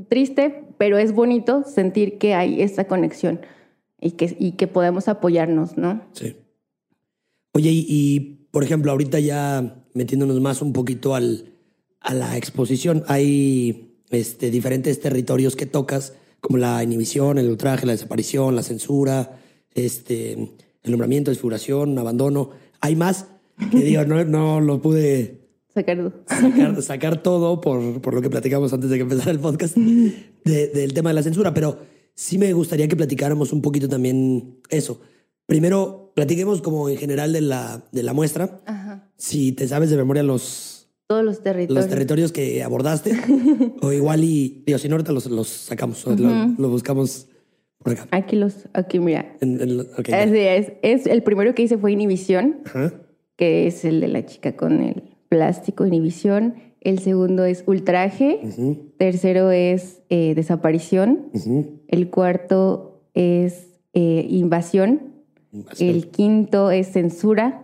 [0.09, 3.41] triste, pero es bonito sentir que hay esta conexión
[3.99, 6.01] y que, y que podemos apoyarnos, ¿no?
[6.13, 6.35] Sí.
[7.57, 8.19] Oye, y, y,
[8.51, 11.53] por ejemplo, ahorita ya metiéndonos más un poquito al,
[12.01, 17.93] a la exposición, hay este, diferentes territorios que tocas, como la inhibición, el ultraje, la
[17.93, 19.39] desaparición, la censura,
[19.73, 22.51] este, el nombramiento, desfiguración, abandono.
[22.79, 23.25] Hay más
[23.71, 28.71] que digo, no, no lo pude Sacar sacar, sacar todo por, por lo que platicamos
[28.71, 31.79] antes de que empezara el podcast de- del tema de la censura, pero
[32.13, 35.01] sí me gustaría que platicáramos un poquito también eso.
[35.47, 38.59] Primero, platiquemos como en general de la, de la muestra.
[38.65, 39.07] Ajá.
[39.17, 41.75] Si te sabes de memoria los, Todos los territorios.
[41.85, 43.11] los territorios que abordaste,
[43.83, 47.27] o igual y, digo, si no, ahorita los, los sacamos, o lo, lo buscamos
[47.83, 48.07] por acá.
[48.09, 49.37] Aquí los, aquí mira.
[49.41, 49.85] En-.
[50.11, 51.05] Así es, es.
[51.05, 52.93] El primero que hice fue inhibición, Ajá.
[53.35, 56.55] que es el de la chica con el plástico, inhibición.
[56.81, 58.39] El segundo es ultraje.
[58.43, 61.27] Ujú, Tercero es eh, desaparición.
[61.33, 61.81] ujú.
[61.87, 65.13] El cuarto es eh, invasión.
[65.79, 67.63] El quinto es censura.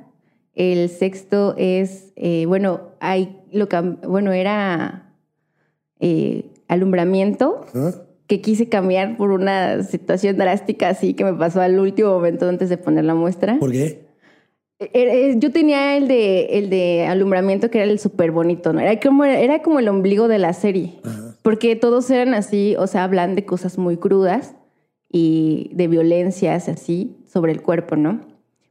[0.56, 5.14] El sexto es, eh, bueno, hay lo que, bueno, era
[6.00, 7.66] eh, alumbramiento.
[7.74, 7.94] Ajá.
[8.26, 12.70] que quise cambiar por una situación drástica así que me pasó al último momento antes
[12.70, 13.60] de poner la muestra.
[13.60, 14.06] ¿Por qué?
[14.80, 18.80] Eh, eh, yo tenía el de, el de alumbramiento que era el súper bonito, ¿no?
[18.80, 20.94] Era como, era como el ombligo de la serie.
[21.42, 24.56] Porque todos eran así, o sea, hablan de cosas muy crudas
[25.10, 28.22] y de violencias así sobre el cuerpo, ¿no?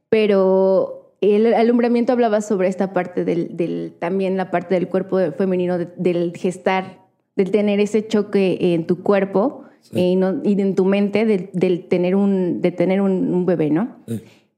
[0.09, 5.77] Pero el alumbramiento hablaba sobre esta parte del, del también la parte del cuerpo femenino,
[5.77, 6.99] del gestar,
[7.35, 12.15] del tener ese choque en tu cuerpo y, no, y, en tu mente del, tener
[12.15, 13.97] un, de tener un, bebé, ¿no?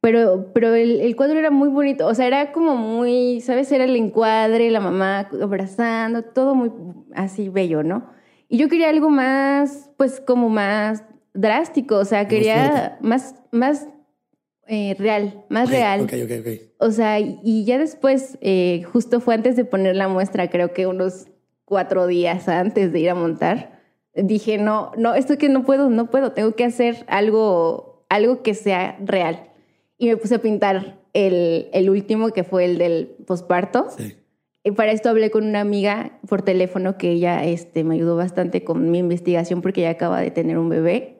[0.02, 3.72] Pero, pero el, el, cuadro era muy bonito, o sea, era como muy, ¿sabes?
[3.72, 6.72] Era el encuadre, la mamá abrazando, todo muy
[7.15, 8.12] así bello, ¿no?
[8.50, 13.88] Y yo quería algo más, pues como más drástico, o sea, quería más, más
[14.67, 16.01] eh, real, más real.
[16.01, 16.47] Ok, ok, ok.
[16.80, 20.88] O sea, y ya después, eh, justo fue antes de poner la muestra, creo que
[20.88, 21.28] unos
[21.65, 23.82] cuatro días antes de ir a montar,
[24.15, 28.54] dije, no, no, esto que no puedo, no puedo, tengo que hacer algo, algo que
[28.54, 29.49] sea real
[29.97, 33.88] y me puse a pintar el, el último, que fue el del posparto.
[33.97, 34.15] Sí.
[34.63, 38.63] Y para esto hablé con una amiga por teléfono que ella este, me ayudó bastante
[38.63, 41.14] con mi investigación porque ella acaba de tener un bebé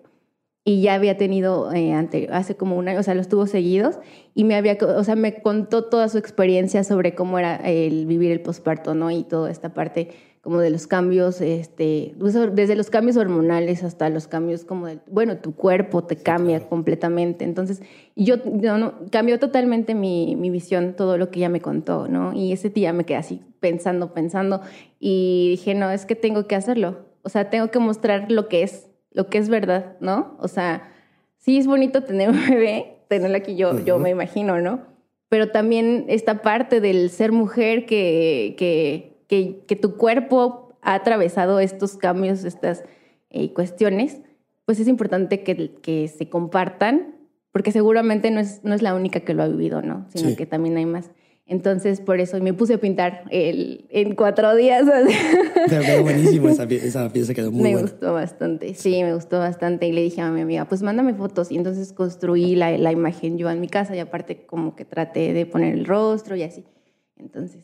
[0.68, 4.00] y ya había tenido eh, ante, hace como un año, o sea, los tuvo seguidos
[4.34, 8.32] y me había, o sea, me contó toda su experiencia sobre cómo era el vivir
[8.32, 9.12] el posparto, ¿no?
[9.12, 10.10] Y toda esta parte
[10.42, 15.00] como de los cambios, este, pues, desde los cambios hormonales hasta los cambios como de,
[15.08, 17.46] bueno, tu cuerpo te cambia completamente.
[17.46, 17.82] Entonces,
[18.16, 22.34] yo, no, cambió totalmente mi, mi, visión, todo lo que ella me contó, ¿no?
[22.34, 24.62] Y ese día me quedé así pensando, pensando
[25.00, 27.06] y dije, no, es que tengo que hacerlo.
[27.24, 30.38] O sea, tengo que mostrar lo que es, lo que es verdad, ¿no?
[30.40, 30.92] O sea,
[31.38, 34.82] sí es bonito tener un bebé, tenerlo aquí yo, yo me imagino, ¿no?
[35.30, 41.60] Pero también esta parte del ser mujer que, que que, que tu cuerpo ha atravesado
[41.60, 42.84] estos cambios, estas
[43.30, 44.22] eh, cuestiones,
[44.66, 47.16] pues es importante que, que, se compartan,
[47.52, 50.08] porque seguramente no es, no es la única que lo ha vivido, ¿no?
[50.14, 51.12] Sino que también hay más.
[51.48, 54.86] Entonces, por eso me puse a pintar el, en cuatro días.
[55.70, 57.86] Pero quedó buenísimo, esa, esa pieza quedó muy me buena.
[57.86, 59.88] Me gustó bastante, sí, me gustó bastante.
[59.88, 61.52] Y le dije a mi amiga, pues mándame fotos.
[61.52, 65.34] Y entonces construí la, la imagen yo en mi casa y aparte como que traté
[65.34, 66.66] de poner el rostro y así.
[67.16, 67.64] Entonces,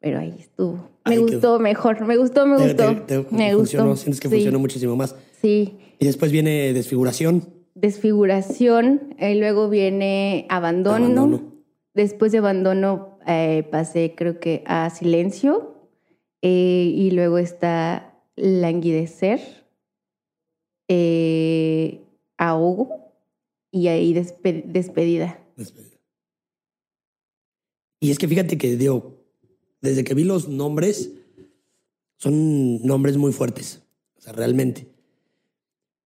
[0.00, 0.88] pero ahí estuvo.
[1.04, 2.96] Me gustó mejor, me gustó, me gustó.
[3.30, 3.96] me gustó.
[3.96, 5.14] Sientes que funcionó muchísimo más.
[5.42, 5.76] Sí.
[5.98, 7.44] Y después viene desfiguración.
[7.74, 11.59] Desfiguración, y luego viene abandono.
[11.94, 15.88] Después de abandono eh, pasé creo que a silencio
[16.42, 19.40] eh, y luego está languidecer,
[20.88, 22.00] eh,
[22.38, 23.12] ahogo
[23.70, 25.38] y ahí despedida.
[25.56, 26.00] Despedida.
[28.00, 29.20] Y es que fíjate que digo,
[29.82, 31.12] desde que vi los nombres,
[32.16, 33.82] son nombres muy fuertes,
[34.16, 34.88] o sea, realmente.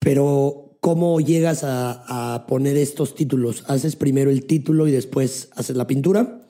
[0.00, 3.64] Pero, ¿cómo llegas a, poner estos títulos?
[3.68, 6.42] ¿Haces primero el título y después haces la pintura?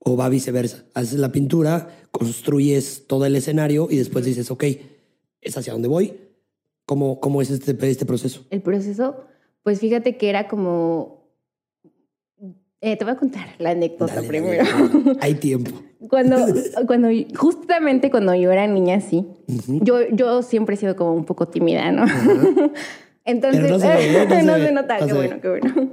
[0.00, 0.82] ¿O va viceversa?
[0.94, 4.64] Haces la pintura, construyes todo el escenario y después dices, ok,
[5.40, 6.14] es hacia dónde voy.
[6.84, 8.44] ¿Cómo, cómo es este, este proceso?
[8.50, 9.24] El proceso,
[9.62, 11.30] pues fíjate que era como
[12.80, 14.64] eh, te voy a contar la anécdota primero.
[15.20, 15.70] Hay tiempo.
[16.10, 16.36] Cuando,
[16.86, 19.26] cuando, justamente cuando yo era niña, sí.
[19.66, 22.04] yo, yo siempre he sido como un poco tímida, ¿no?
[23.26, 25.92] Entonces, no se, nota, qué bueno, qué bueno.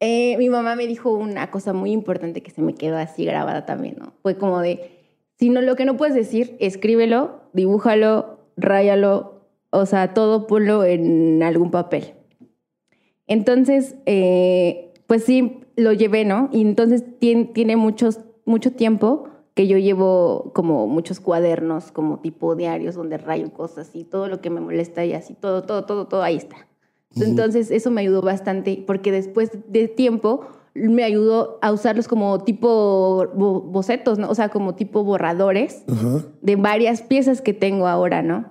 [0.00, 3.64] Eh, mi mamá me dijo una cosa muy importante que se me quedó así grabada
[3.64, 4.12] también, ¿no?
[4.22, 4.90] Fue como de,
[5.38, 11.42] si no, lo que no puedes decir, escríbelo, dibújalo, ráyalo, o sea, todo ponlo en
[11.42, 12.14] algún papel.
[13.26, 16.50] Entonces, eh, pues sí, lo llevé, ¿no?
[16.52, 22.56] Y entonces tiene, tiene muchos, mucho tiempo que yo llevo como muchos cuadernos, como tipo
[22.56, 26.06] diarios, donde rayo cosas y todo lo que me molesta y así, todo, todo, todo,
[26.06, 26.66] todo ahí está.
[27.16, 33.28] Entonces eso me ayudó bastante porque después de tiempo me ayudó a usarlos como tipo
[33.34, 34.28] bocetos, ¿no?
[34.28, 35.84] O sea, como tipo borradores
[36.42, 38.46] de varias piezas que tengo ahora, ¿no?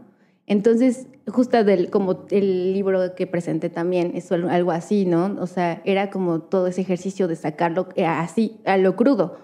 [0.48, 5.36] Entonces, justo del, como el libro que presenté también, es algo así, ¿no?
[5.42, 9.38] O sea, era como todo ese ejercicio de sacarlo eh, así, a lo crudo,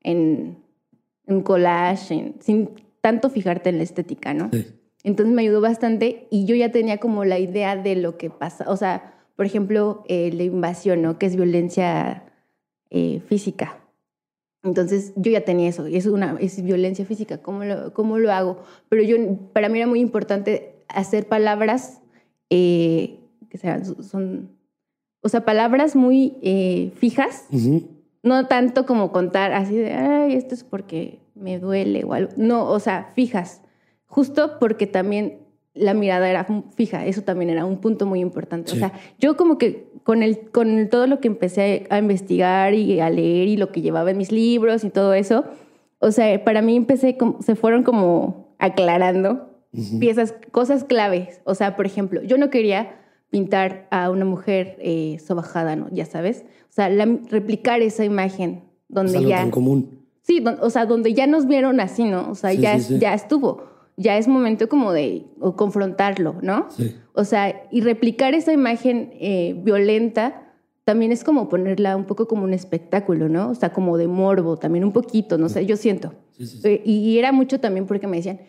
[0.00, 0.63] en,
[1.26, 4.50] en collage, sin tanto fijarte en la estética, ¿no?
[5.02, 8.64] Entonces me ayudó bastante y yo ya tenía como la idea de lo que pasa,
[8.68, 11.18] o sea, por ejemplo, eh, la invasión, ¿no?
[11.18, 12.24] Que es violencia
[12.90, 13.80] eh, física.
[14.62, 18.32] Entonces yo ya tenía eso, y es, una, es violencia física, ¿cómo lo, ¿cómo lo
[18.32, 18.62] hago?
[18.88, 19.16] Pero yo,
[19.52, 22.00] para mí era muy importante hacer palabras
[22.48, 24.50] eh, que sean, son,
[25.20, 27.44] o sea, palabras muy eh, fijas,
[28.24, 32.68] no tanto como contar así de, ay, esto es porque me duele o algo, no,
[32.68, 33.62] o sea, fijas,
[34.06, 35.38] justo porque también
[35.74, 38.72] la mirada era fija, eso también era un punto muy importante.
[38.72, 43.00] O sea, yo como que con, el, con todo lo que empecé a investigar y
[43.00, 45.44] a leer y lo que llevaba en mis libros y todo eso,
[45.98, 49.50] o sea, para mí empecé, se fueron como aclarando
[49.98, 51.40] piezas, cosas claves.
[51.44, 52.94] O sea, por ejemplo, yo no quería
[53.34, 55.88] pintar a una mujer eh, sobajada, ¿no?
[55.90, 56.44] Ya sabes.
[56.70, 59.38] O sea, replicar esa imagen donde es ya...
[59.38, 60.06] Tan común.
[60.22, 62.30] Sí, o sea, donde ya nos vieron así, ¿no?
[62.30, 63.64] O sea, ya, ya estuvo.
[63.96, 65.24] Ya es momento como de
[65.56, 66.68] confrontarlo, ¿no?
[66.70, 66.94] Sí.
[67.12, 70.52] O sea, y replicar esa imagen eh, violenta
[70.84, 73.50] también es como ponerla un poco como un espectáculo, ¿no?
[73.50, 76.14] O sea, como de morbo, también un poquito, no sé, yo siento.
[76.38, 78.42] Eh, y era mucho también porque me decían,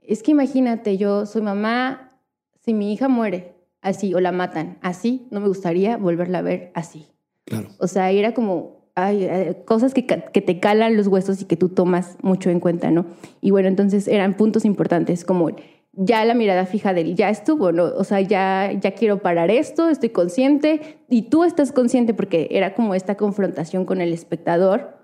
[0.00, 2.18] es que imagínate, yo soy mamá,
[2.64, 6.70] si mi hija muere así o la matan así, no me gustaría volverla a ver
[6.74, 7.06] así.
[7.44, 7.68] Claro.
[7.78, 11.56] O sea, era como hay, eh, cosas que, que, te calan los huesos y que
[11.56, 13.06] tú tomas mucho en cuenta, ¿no?
[13.40, 15.50] Y bueno, entonces eran puntos importantes como
[15.92, 17.84] ya la mirada fija de él, ya estuvo, ¿no?
[17.84, 22.74] O sea, ya, ya quiero parar esto, estoy consciente y tú estás consciente porque era
[22.74, 25.02] como esta confrontación con el espectador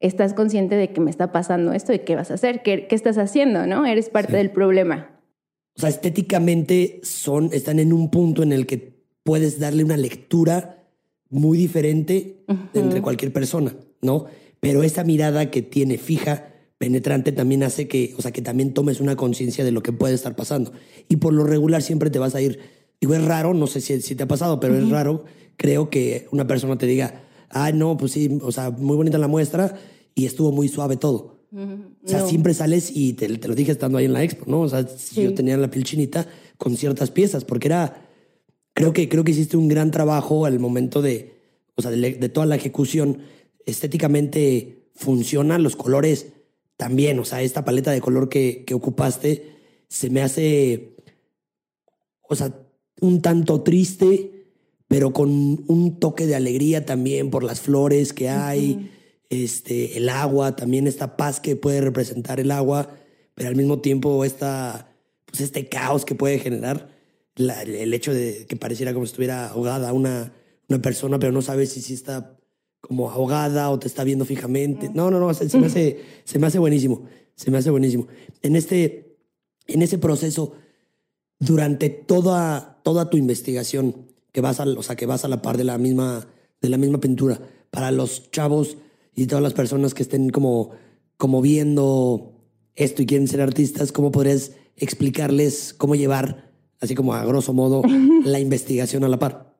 [0.00, 2.94] estás consciente de que me está pasando esto y qué vas a hacer, qué, qué
[2.94, 3.84] estás haciendo, ¿no?
[3.84, 5.17] Eres parte del problema.
[5.78, 10.88] O sea, estéticamente son, están en un punto en el que puedes darle una lectura
[11.30, 12.42] muy diferente
[12.74, 14.24] entre cualquier persona, ¿no?
[14.58, 19.00] Pero esa mirada que tiene fija, penetrante, también hace que, o sea, que también tomes
[19.00, 20.72] una conciencia de lo que puede estar pasando.
[21.08, 22.58] Y por lo regular siempre te vas a ir,
[23.00, 26.26] digo, es raro, no sé si, si te ha pasado, pero es raro, creo que
[26.32, 29.78] una persona te diga, ah, no, pues sí, o sea, muy bonita la muestra
[30.16, 31.37] y estuvo muy suave todo.
[31.50, 34.60] O sea, siempre sales y te, lo dije estando ahí en la expo, ¿no?
[34.60, 36.26] O sea, yo tenía la piel chinita
[36.58, 38.06] con ciertas piezas, porque era,
[38.74, 41.34] creo que, creo que hiciste un gran trabajo al momento de,
[41.74, 43.18] o sea, de, toda la ejecución.
[43.64, 46.32] Estéticamente funciona, los colores
[46.76, 49.56] también, o sea, esta paleta de color que, que ocupaste
[49.88, 50.96] se me hace,
[52.22, 52.54] o sea,
[53.00, 54.38] un tanto triste,
[54.86, 58.90] pero con un toque de alegría también por las flores que hay,
[59.30, 62.96] este, el agua, también esta paz que puede representar el agua,
[63.34, 64.92] pero al mismo tiempo esta,
[65.26, 66.90] pues este caos que puede generar
[67.36, 70.32] el hecho de que pareciera como si estuviera ahogada una,
[70.68, 72.36] una persona, pero no sabes si, si está
[72.80, 74.90] como ahogada o te está viendo fijamente.
[74.92, 78.06] No, no, no, se, me, hace, se me hace buenísimo, se me hace buenísimo.
[78.42, 79.16] En, este,
[79.66, 80.54] en ese proceso,
[81.38, 85.56] durante toda, toda tu investigación, que vas a, o sea, que vas a la par
[85.56, 86.26] de la misma,
[86.60, 87.40] de la misma pintura.
[87.70, 88.78] Para los chavos
[89.18, 90.70] y todas las personas que estén como,
[91.16, 92.34] como viendo
[92.76, 97.82] esto y quieren ser artistas, ¿cómo podrías explicarles cómo llevar, así como a grosso modo,
[98.24, 99.56] la investigación a la par?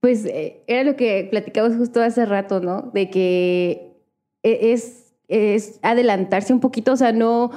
[0.00, 2.90] Pues eh, era lo que platicamos justo hace rato, ¿no?
[2.92, 3.94] De que
[4.42, 7.52] e, es, es adelantarse un poquito, o sea, no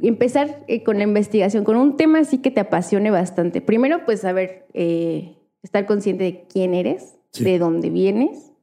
[0.00, 3.60] empezar eh, con la investigación, con un tema así que te apasione bastante.
[3.60, 8.55] Primero, pues, a ver, eh, estar consciente de quién eres, de dónde vienes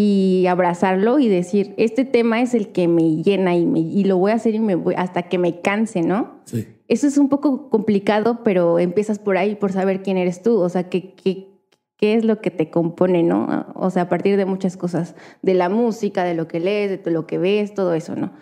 [0.00, 4.16] y abrazarlo y decir, este tema es el que me llena y, me, y lo
[4.16, 6.40] voy a hacer y me voy, hasta que me canse, ¿no?
[6.44, 6.68] Sí.
[6.86, 10.68] Eso es un poco complicado, pero empiezas por ahí, por saber quién eres tú, o
[10.68, 11.48] sea, qué, qué,
[11.96, 13.66] qué es lo que te compone, ¿no?
[13.74, 17.10] O sea, a partir de muchas cosas, de la música, de lo que lees, de
[17.10, 18.32] lo que ves, todo eso, ¿no?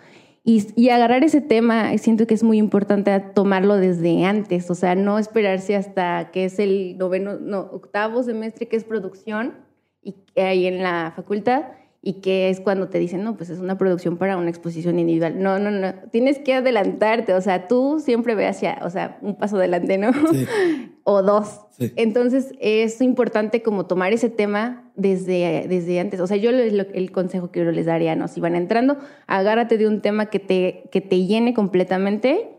[0.43, 5.19] Y, agarrar ese tema, siento que es muy importante tomarlo desde antes, o sea, no
[5.19, 9.66] esperarse hasta que es el noveno, no, octavo semestre, que es producción,
[10.07, 11.63] y ahí en la facultad,
[12.01, 15.41] y que es cuando te dicen, no, pues es una producción para una exposición individual.
[15.41, 19.35] No, no, no, tienes que adelantarte, o sea, tú siempre ve hacia, o sea, un
[19.35, 20.13] paso adelante, ¿no?
[20.31, 20.47] Sí.
[21.03, 21.61] o dos.
[21.95, 26.19] Entonces es importante como tomar ese tema desde, desde antes.
[26.19, 28.27] O sea, yo el consejo que yo les daría, ¿no?
[28.27, 32.49] Si van entrando, agárrate de un tema que te, que te llene completamente,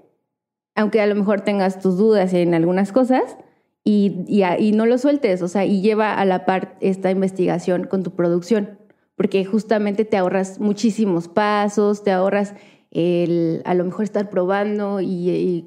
[0.75, 3.37] aunque a lo mejor tengas tus dudas en algunas cosas,
[3.89, 7.85] y, y, y no lo sueltes, o sea, y lleva a la par esta investigación
[7.85, 8.79] con tu producción
[9.19, 12.55] porque justamente te ahorras muchísimos pasos, te ahorras
[12.93, 15.67] el a lo mejor estar probando y,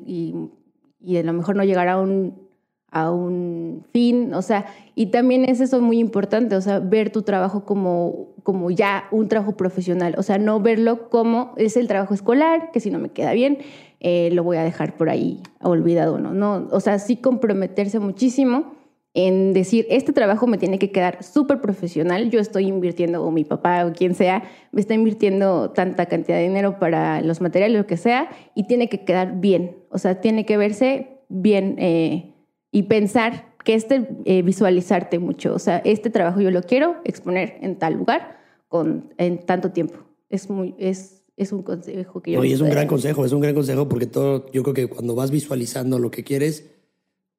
[1.04, 2.48] y, a lo mejor no llegar a un,
[2.92, 7.24] a un fin, o sea, y también es eso muy importante, o sea, ver tu
[7.24, 12.14] trabajo como, como ya un trabajo profesional, o sea, no verlo como es el trabajo
[12.14, 13.58] escolar, que si no me queda bien,
[14.02, 16.34] eh, lo voy a dejar por ahí olvidado, ¿no?
[16.34, 18.74] no o sea, sí comprometerse muchísimo
[19.14, 23.44] en decir, este trabajo me tiene que quedar súper profesional, yo estoy invirtiendo, o mi
[23.44, 27.88] papá o quien sea, me está invirtiendo tanta cantidad de dinero para los materiales, lo
[27.88, 32.34] que sea, y tiene que quedar bien, o sea, tiene que verse bien eh,
[32.72, 37.58] y pensar que este, eh, visualizarte mucho, o sea, este trabajo yo lo quiero exponer
[37.62, 40.00] en tal lugar con, en tanto tiempo.
[40.30, 42.40] Es muy, es, es un consejo que yo...
[42.40, 45.16] Oye, es un gran consejo, es un gran consejo porque todo, yo creo que cuando
[45.16, 46.66] vas visualizando lo que quieres,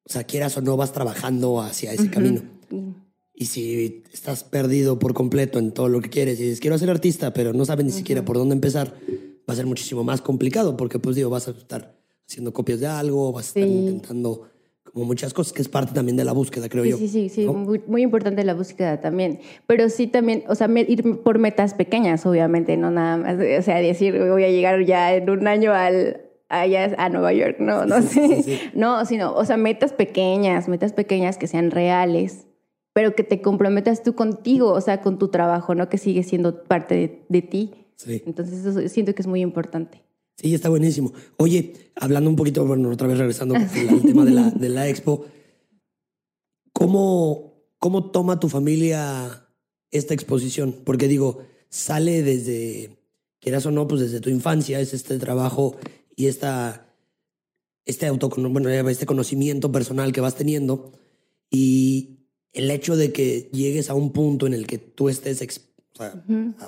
[0.03, 2.41] o sea, quieras o no, vas trabajando hacia ese camino.
[3.33, 6.89] Y si estás perdido por completo en todo lo que quieres y dices, quiero ser
[6.89, 8.93] artista, pero no sabes ni siquiera por dónde empezar,
[9.49, 11.97] va a ser muchísimo más complicado porque, pues digo, vas a estar
[12.27, 14.49] haciendo copias de algo, vas a estar intentando
[14.93, 16.97] como muchas cosas, que es parte también de la búsqueda, creo yo.
[16.97, 19.39] Sí, sí, sí, muy, muy, importante la búsqueda también.
[19.65, 23.77] Pero sí también, o sea, ir por metas pequeñas, obviamente, no nada más, o sea,
[23.77, 28.01] decir, voy a llegar ya en un año al, allá a Nueva York, no, no
[28.03, 28.59] sé.
[28.75, 32.45] No, sino, o sea, metas pequeñas, metas pequeñas que sean reales
[32.93, 35.89] pero que te comprometas tú contigo, o sea, con tu trabajo, ¿no?
[35.89, 37.73] Que sigue siendo parte de, ti.
[37.95, 38.21] Sí.
[38.25, 40.03] Entonces, eso siento que es muy importante.
[40.37, 41.13] Sí, está buenísimo.
[41.37, 43.69] Oye, hablando un poquito, bueno, otra vez regresando al
[44.01, 45.25] tema de la, de la expo,
[46.71, 49.47] ¿cómo, ¿cómo toma tu familia
[49.91, 50.75] esta exposición?
[50.83, 52.97] Porque digo, sale desde,
[53.39, 55.77] quieras o no, pues desde tu infancia, es este trabajo
[56.15, 56.87] y esta,
[57.85, 60.93] este, bueno, este conocimiento personal que vas teniendo.
[61.49, 62.13] Y,
[62.53, 65.43] el hecho de que llegues a un punto en el que tú estés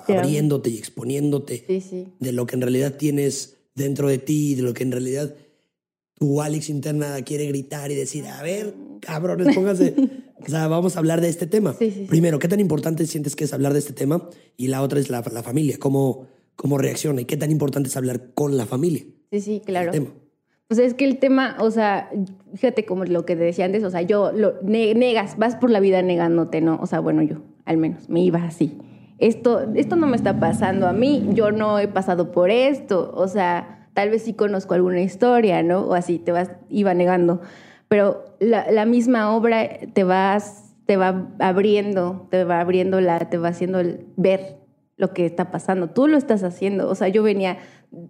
[0.07, 4.83] abriéndote y exponiéndote de lo que en realidad tienes dentro de ti, de lo que
[4.83, 5.35] en realidad
[6.15, 9.93] tu Alex interna quiere gritar y decir, a ver, cabrones, pónganse,
[10.39, 11.75] o sea, vamos a hablar de este tema.
[12.07, 14.29] Primero, ¿qué tan importante sientes que es hablar de este tema?
[14.57, 17.97] Y la otra es la, la familia, ¿cómo, cómo reacciona y qué tan importante es
[17.97, 19.03] hablar con la familia.
[19.31, 19.91] Sí, sí, claro.
[20.67, 22.09] Pues es que el tema, o sea,
[22.55, 25.79] fíjate como lo que te decía antes, o sea, yo lo negas, vas por la
[25.79, 26.79] vida negándote, ¿no?
[26.81, 28.75] O sea, bueno, yo al menos me iba así.
[29.17, 33.27] Esto, esto no me está pasando a mí, yo no he pasado por esto, o
[33.27, 35.81] sea, tal vez sí conozco alguna historia, ¿no?
[35.81, 37.41] O así, te vas, iba negando.
[37.87, 43.49] Pero la, misma obra te vas, te va abriendo, te va abriendo la, te va
[43.49, 43.81] haciendo
[44.17, 44.57] ver
[44.97, 45.89] lo que está pasando.
[45.89, 46.89] Tú lo estás haciendo.
[46.89, 47.57] O sea, yo venía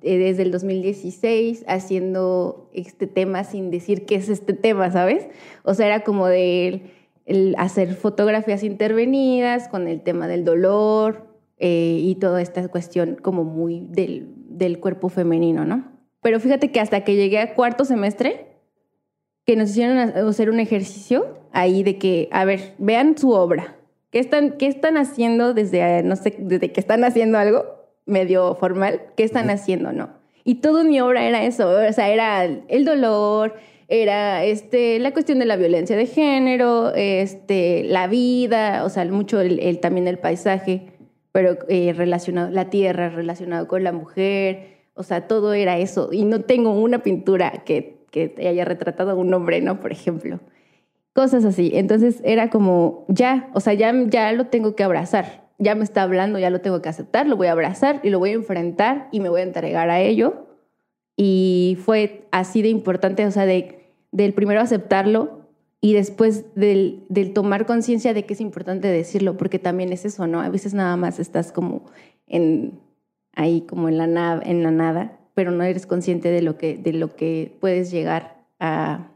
[0.02, 5.28] eh, desde el 2016 haciendo este tema sin decir qué es este tema, ¿sabes?
[5.64, 6.92] O sea, era como de
[7.58, 13.88] hacer fotografías intervenidas con el tema del dolor eh, y toda esta cuestión como muy
[13.90, 15.92] del, del cuerpo femenino, ¿no?
[16.22, 18.48] Pero fíjate que hasta que llegué a cuarto semestre,
[19.46, 23.76] que nos hicieron hacer un ejercicio ahí de que, a ver, vean su obra.
[24.10, 27.76] ¿Qué están, qué están haciendo desde, no sé, desde que están haciendo algo?
[28.06, 30.10] medio formal, ¿qué están haciendo, no?
[30.44, 33.56] Y toda mi obra era eso, o sea, era el dolor,
[33.88, 39.40] era este, la cuestión de la violencia de género, este, la vida, o sea, mucho
[39.42, 40.94] el, también el paisaje,
[41.32, 46.10] pero eh, relacionado, la tierra relacionado con la mujer, o sea, todo era eso.
[46.12, 49.80] Y no tengo una pintura que, que haya retratado a un hombre, ¿no?
[49.80, 50.40] Por ejemplo.
[51.14, 51.72] Cosas así.
[51.74, 56.04] Entonces era como, ya, o sea, ya, ya lo tengo que abrazar ya me está
[56.04, 59.08] hablando, ya lo tengo que aceptar, lo voy a abrazar y lo voy a enfrentar
[59.12, 60.48] y me voy a entregar a ello.
[61.18, 65.42] Y fue así de importante, o sea, de, del primero aceptarlo
[65.82, 70.28] y después del, del tomar conciencia de que es importante decirlo, porque también es eso,
[70.28, 70.42] ¿no?
[70.42, 71.86] A veces nada más estás como
[72.28, 72.80] en,
[73.34, 76.94] ahí como en la, en la nada, pero no eres consciente de lo que, de
[76.94, 79.12] lo que puedes llegar a,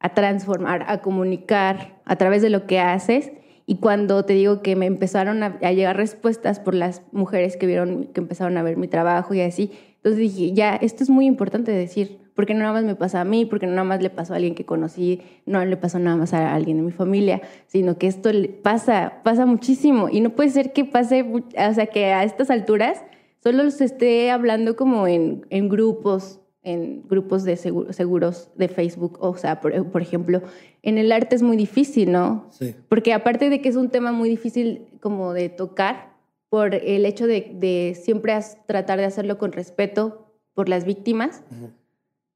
[0.00, 3.30] a transformar, a comunicar a través de lo que haces
[3.70, 8.06] y cuando te digo que me empezaron a, llegar respuestas por las mujeres que vieron,
[8.06, 9.70] que empezaron a ver mi trabajo y así,
[10.02, 13.24] entonces dije, ya, esto es muy importante decir, porque no nada más me pasa a
[13.24, 16.16] mí, porque no nada más le pasó a alguien que conocí, no le pasó nada
[16.16, 20.30] más a alguien de mi familia, sino que esto le pasa, pasa muchísimo y no
[20.30, 23.04] puede ser que pase, o sea, que a estas alturas
[23.42, 29.16] solo se esté hablando como en, en grupos en grupos de seguros de Facebook.
[29.20, 30.42] O sea, por, ejemplo,
[30.82, 32.48] en el arte es muy difícil, ¿no?
[32.50, 32.74] Sí.
[32.88, 36.09] Porque aparte de que es un tema muy difícil como de tocar,
[36.50, 38.36] por el hecho de, siempre
[38.66, 41.42] tratar de hacerlo con respeto por las víctimas,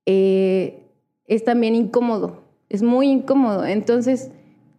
[0.06, 0.86] eh,
[1.26, 3.66] es también incómodo, es muy incómodo.
[3.66, 4.30] Entonces,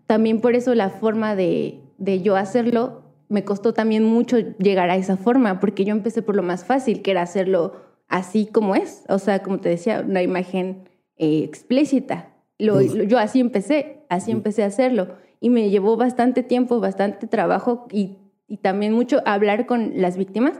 [0.07, 4.95] también por eso la forma de, de yo hacerlo, me costó también mucho llegar a
[4.95, 7.73] esa forma, porque yo empecé por lo más fácil, que era hacerlo
[8.07, 12.29] así como es, o sea, como te decía, una imagen eh, explícita.
[12.57, 15.09] Lo, yo así empecé, así empecé a hacerlo.
[15.41, 18.17] Y me llevó bastante tiempo, bastante trabajo y,
[18.47, 20.59] y también mucho hablar con las víctimas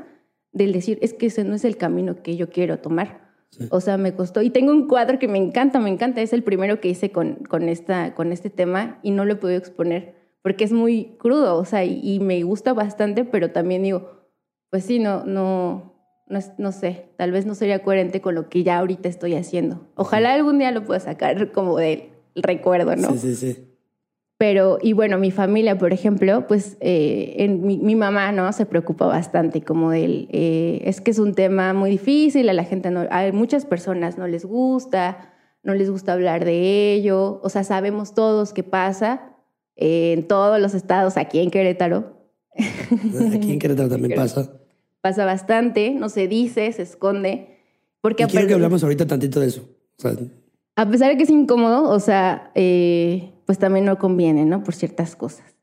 [0.52, 3.26] del decir, es que ese no es el camino que yo quiero tomar.
[3.70, 4.42] O sea, me costó.
[4.42, 6.22] Y tengo un cuadro que me encanta, me encanta.
[6.22, 9.38] Es el primero que hice con, con, esta, con este tema y no lo he
[9.38, 10.16] podido exponer
[10.46, 14.30] porque es muy crudo, o sea, y, y me gusta bastante, pero también digo,
[14.70, 15.96] pues sí, no, no,
[16.28, 19.88] no, sé, tal vez no sería coherente con lo que ya ahorita estoy haciendo.
[19.96, 23.14] Ojalá algún día lo pueda sacar como de recuerdo, ¿no?
[23.14, 23.75] Sí, sí, sí.
[24.38, 28.52] Pero, y bueno, mi familia, por ejemplo, pues eh, en, mi, mi, mamá, ¿no?
[28.52, 30.28] Se preocupa bastante como él.
[30.32, 34.18] Eh, es que es un tema muy difícil, a la gente no, a muchas personas
[34.18, 35.34] no les gusta,
[35.64, 37.40] no les gusta hablar de ello.
[37.44, 39.38] O sea, sabemos todos qué pasa
[39.78, 42.18] eh, en todos los estados, aquí en Querétaro.
[42.58, 44.52] Aquí en Querétaro también pasa.
[45.00, 47.58] Pasa bastante, no se dice, se esconde.
[48.02, 49.62] Porque y quiero que hablamos ahorita tantito de eso.
[49.98, 50.12] O sea,
[50.76, 54.64] a pesar de que es incómodo, o sea, eh, pues también no conviene, ¿no?
[54.64, 55.56] Por ciertas cosas.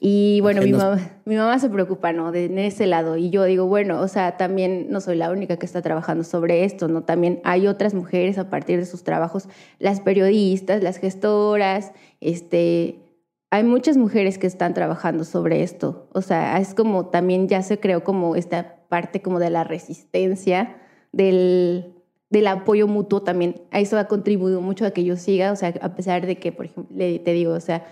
[0.00, 2.32] Y bueno, mi mamá, mi mamá se preocupa, ¿no?
[2.32, 3.16] De, en ese lado.
[3.16, 6.64] Y yo digo, bueno, o sea, también no soy la única que está trabajando sobre
[6.64, 7.02] esto, ¿no?
[7.02, 9.48] También hay otras mujeres a partir de sus trabajos,
[9.78, 13.08] las periodistas, las gestoras, este,
[13.50, 16.08] hay muchas mujeres que están trabajando sobre esto.
[16.12, 20.76] O sea, es como también ya se creó como esta parte como de la resistencia,
[21.12, 21.94] del,
[22.30, 23.62] del apoyo mutuo también.
[23.70, 26.52] A eso ha contribuido mucho a que yo siga, o sea, a pesar de que,
[26.52, 27.86] por ejemplo, te digo, o sea,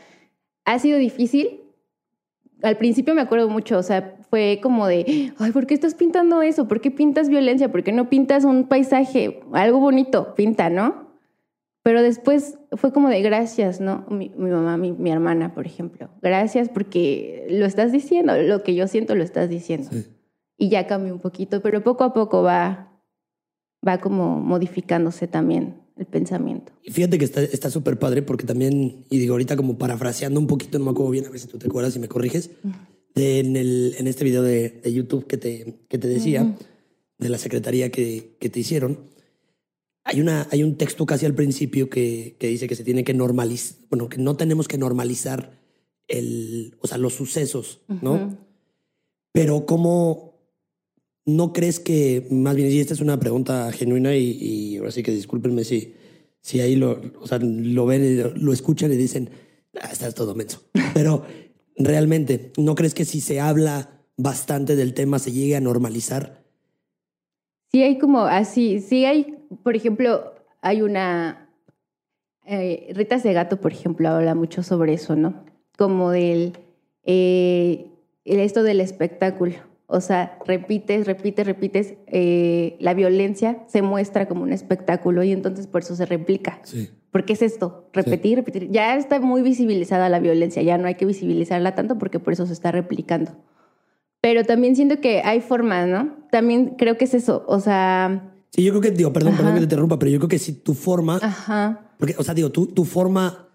[0.64, 1.62] ha sido difícil.
[2.62, 6.42] Al principio me acuerdo mucho, o sea, fue como de, ay, ¿por qué estás pintando
[6.42, 6.68] eso?
[6.68, 7.70] ¿Por qué pintas violencia?
[7.70, 10.34] ¿Por qué no pintas un paisaje, algo bonito?
[10.34, 11.06] Pinta, ¿no?
[11.82, 14.06] Pero después fue como de gracias, ¿no?
[14.10, 16.10] Mi, mamá, mi, mi, hermana, por ejemplo.
[16.20, 19.90] Gracias porque lo estás diciendo, lo que yo siento lo estás diciendo.
[20.58, 22.95] Y ya cambió un poquito, pero poco a poco va,
[23.86, 26.72] va como modificándose también el pensamiento.
[26.82, 30.78] Y fíjate que está súper padre porque también, y digo ahorita como parafraseando un poquito,
[30.78, 32.50] no me acuerdo bien, a ver si tú te acuerdas y me corriges,
[33.14, 36.54] en, el, en este video de, de, YouTube que te, que te decía,
[37.18, 38.98] de la secretaría que, que, te hicieron,
[40.04, 43.14] hay, una, hay un texto casi al principio que, que dice que se tiene que
[43.14, 45.58] normalizar, bueno, que no tenemos que normalizar
[46.08, 48.38] el, o sea, los sucesos, ¿no?
[49.32, 50.35] Pero cómo
[51.26, 55.02] ¿No crees que, más bien, y esta es una pregunta genuina y, y ahora sí
[55.02, 55.94] que discúlpenme si,
[56.40, 59.30] si ahí lo, o sea, lo ven, lo escuchan y dicen,
[59.82, 60.62] ah, estás todo menso.
[60.94, 61.24] Pero
[61.76, 66.44] realmente, ¿no crees que si se habla bastante del tema se llegue a normalizar?
[67.72, 71.50] Sí hay como así, sí hay, por ejemplo, hay una,
[72.44, 75.44] eh, Rita Segato, por ejemplo, habla mucho sobre eso, ¿no?
[75.76, 76.56] Como del,
[77.02, 77.90] eh,
[78.24, 79.56] esto del espectáculo
[79.88, 85.66] o sea, repites, repites, repites, eh, la violencia se muestra como un espectáculo y entonces
[85.66, 86.60] por eso se replica.
[86.64, 86.90] Sí.
[87.12, 88.70] Porque es esto, repetir, repetir.
[88.70, 92.46] Ya está muy visibilizada la violencia, ya no hay que visibilizarla tanto porque por eso
[92.46, 93.32] se está replicando.
[94.20, 96.16] Pero también siento que hay formas, ¿no?
[96.30, 98.32] También creo que es eso, o sea...
[98.50, 100.52] Sí, yo creo que, digo, perdón, perdón que te interrumpa, pero yo creo que si
[100.52, 101.18] tu forma...
[101.22, 101.92] Ajá.
[101.98, 103.48] Porque, o sea, digo, tu, tu forma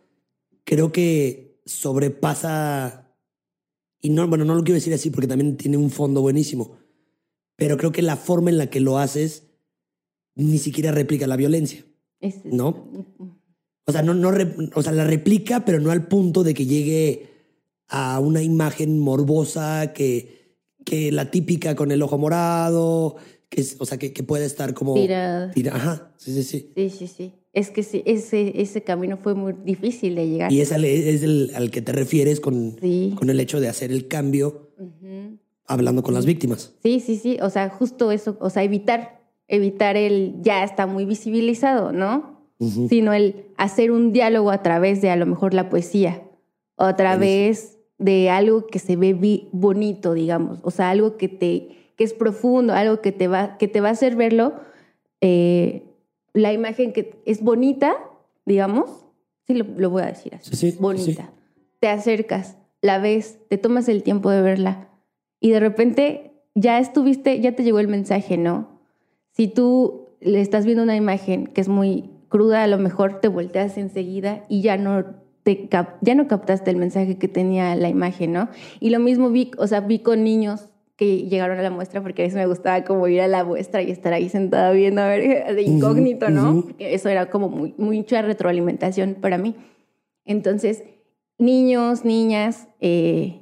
[0.63, 3.00] creo que sobrepasa
[4.01, 6.77] y no, bueno, no lo quiero decir así porque también tiene un fondo buenísimo.
[7.55, 9.47] Pero creo que la forma en la que lo haces
[10.35, 11.85] ni siquiera replica la violencia.
[12.43, 12.87] ¿No?
[13.85, 14.31] O sea, no, no
[14.75, 17.29] o sea, la replica, pero no al punto de que llegue
[17.87, 23.17] a una imagen morbosa que, que la típica con el ojo morado,
[23.49, 24.93] que es, o sea, que, que puede estar como...
[24.93, 25.51] Tirada.
[25.73, 26.71] Ajá, sí, sí, sí.
[26.75, 30.51] Sí, sí, sí es que ese, ese camino fue muy difícil de llegar.
[30.51, 32.77] Y es al, es el, al que te refieres con,
[33.15, 34.69] con el hecho de hacer el cambio
[35.67, 36.75] hablando con las víctimas.
[36.81, 37.37] Sí, sí, sí.
[37.41, 42.39] O sea, justo eso, o sea, evitar, evitar el ya está muy visibilizado, ¿no?
[42.89, 46.21] Sino el hacer un diálogo a través de a lo mejor la poesía,
[46.75, 49.17] o a través de algo que se ve
[49.51, 50.59] bonito, digamos.
[50.61, 53.89] O sea, algo que te, que es profundo, algo que te va, que te va
[53.89, 54.53] a hacer verlo.
[55.21, 55.90] Eh,
[56.33, 57.95] la imagen que es bonita,
[58.45, 59.05] digamos,
[59.47, 61.31] sí lo, voy a decir así, sí, bonita.
[61.79, 64.89] Te acercas, la ves, te tomas el tiempo de verla
[65.39, 68.81] y de repente ya estuviste, ya te llegó el mensaje, ¿no?
[69.31, 73.27] Si tú le estás viendo una imagen que es muy cruda, a lo mejor te
[73.27, 75.05] volteas enseguida y ya no
[75.43, 75.69] te
[76.01, 78.49] ya no captaste el mensaje que tenía la imagen, ¿no?
[78.79, 80.70] Y lo mismo vi, o sea, vi con niños
[81.01, 83.81] que llegaron a la muestra porque a veces me gustaba como ir a la muestra
[83.81, 86.63] y estar ahí sentada viendo a ver de incógnito, ¿no?
[86.77, 89.55] eso era como muy, mucha retroalimentación para mí.
[90.25, 90.83] Entonces,
[91.39, 93.41] niños, niñas, eh,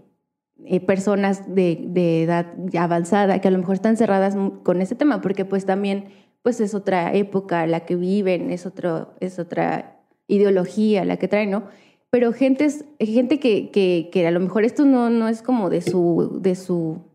[0.63, 2.45] eh, personas de, de, edad
[2.77, 6.05] avanzada que a lo mejor están cerradas con ese tema porque pues también
[6.41, 11.51] pues es otra época la que viven, es, otro, es otra ideología la que traen,
[11.51, 11.63] ¿no?
[12.09, 12.69] Pero gente,
[13.01, 16.55] gente que, que, que, a lo mejor esto no, no es como de su, de
[16.55, 17.08] su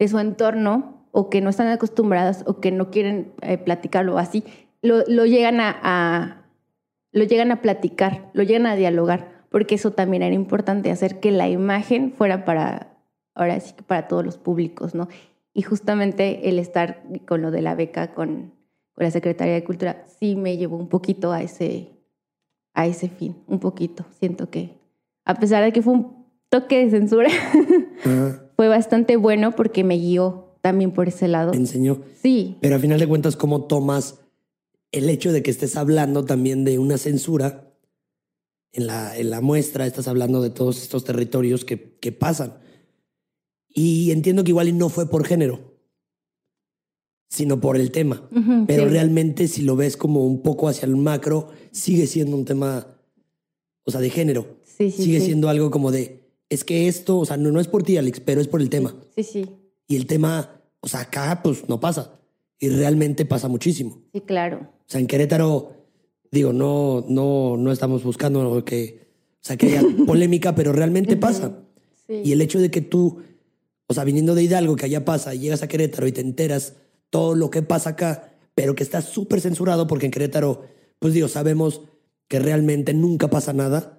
[0.00, 4.42] de su entorno o que no están acostumbradas o que no quieren eh, platicarlo así,
[4.82, 6.46] lo, llegan a,
[7.12, 11.30] lo llegan a platicar, lo llegan a dialogar, porque eso también era importante, hacer que
[11.30, 12.96] la imagen fuera para,
[13.34, 15.08] ahora sí que para todos los públicos, ¿no?
[15.52, 18.54] Y justamente el estar con lo de la beca con,
[18.94, 21.90] con la Secretaría de Cultura sí me llevó un poquito a ese,
[22.72, 24.06] a ese fin, un poquito.
[24.18, 24.78] Siento que
[25.26, 27.28] a pesar de que fue un toque de censura,
[28.60, 31.54] fue bastante bueno porque me guió también por ese lado.
[31.54, 32.02] enseñó.
[32.22, 32.58] Sí.
[32.60, 34.20] Pero al final de cuentas, ¿cómo tomas
[34.92, 37.72] el hecho de que estés hablando también de una censura?
[38.74, 42.58] En la, en la muestra estás hablando de todos estos territorios que, que pasan.
[43.66, 45.60] Y entiendo que igual y no fue por género,
[47.30, 48.28] sino por el tema.
[48.30, 48.90] Ujú, Pero sí.
[48.90, 52.88] realmente si lo ves como un poco hacia el macro, sigue siendo un tema,
[53.84, 54.58] o sea, de género.
[54.64, 56.19] Sí, sí, sigue siendo algo como de,
[56.50, 58.68] es que esto, o sea, no, no es por ti, Alex, pero es por el
[58.68, 58.94] tema.
[59.16, 59.46] Sí, sí.
[59.86, 62.18] Y el tema, o sea, acá pues no pasa.
[62.58, 64.02] Y realmente pasa muchísimo.
[64.12, 64.58] Sí, claro.
[64.58, 65.72] O sea, en Querétaro,
[66.30, 71.62] digo, no, no, no estamos buscando que, o sea, que haya polémica, pero realmente pasa.
[72.08, 72.20] Sí.
[72.24, 73.22] Y el hecho de que tú,
[73.86, 76.74] o sea, viniendo de Hidalgo, que allá pasa, y llegas a Querétaro y te enteras
[77.10, 80.64] todo lo que pasa acá, pero que está súper censurado porque en Querétaro,
[80.98, 81.82] pues digo, sabemos
[82.26, 83.98] que realmente nunca pasa nada.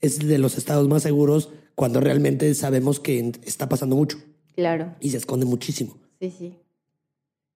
[0.00, 4.18] Es de los estados más seguros cuando realmente sabemos que está pasando mucho
[4.56, 4.96] Claro.
[5.00, 5.96] y se esconde muchísimo.
[6.20, 6.54] Sí, sí.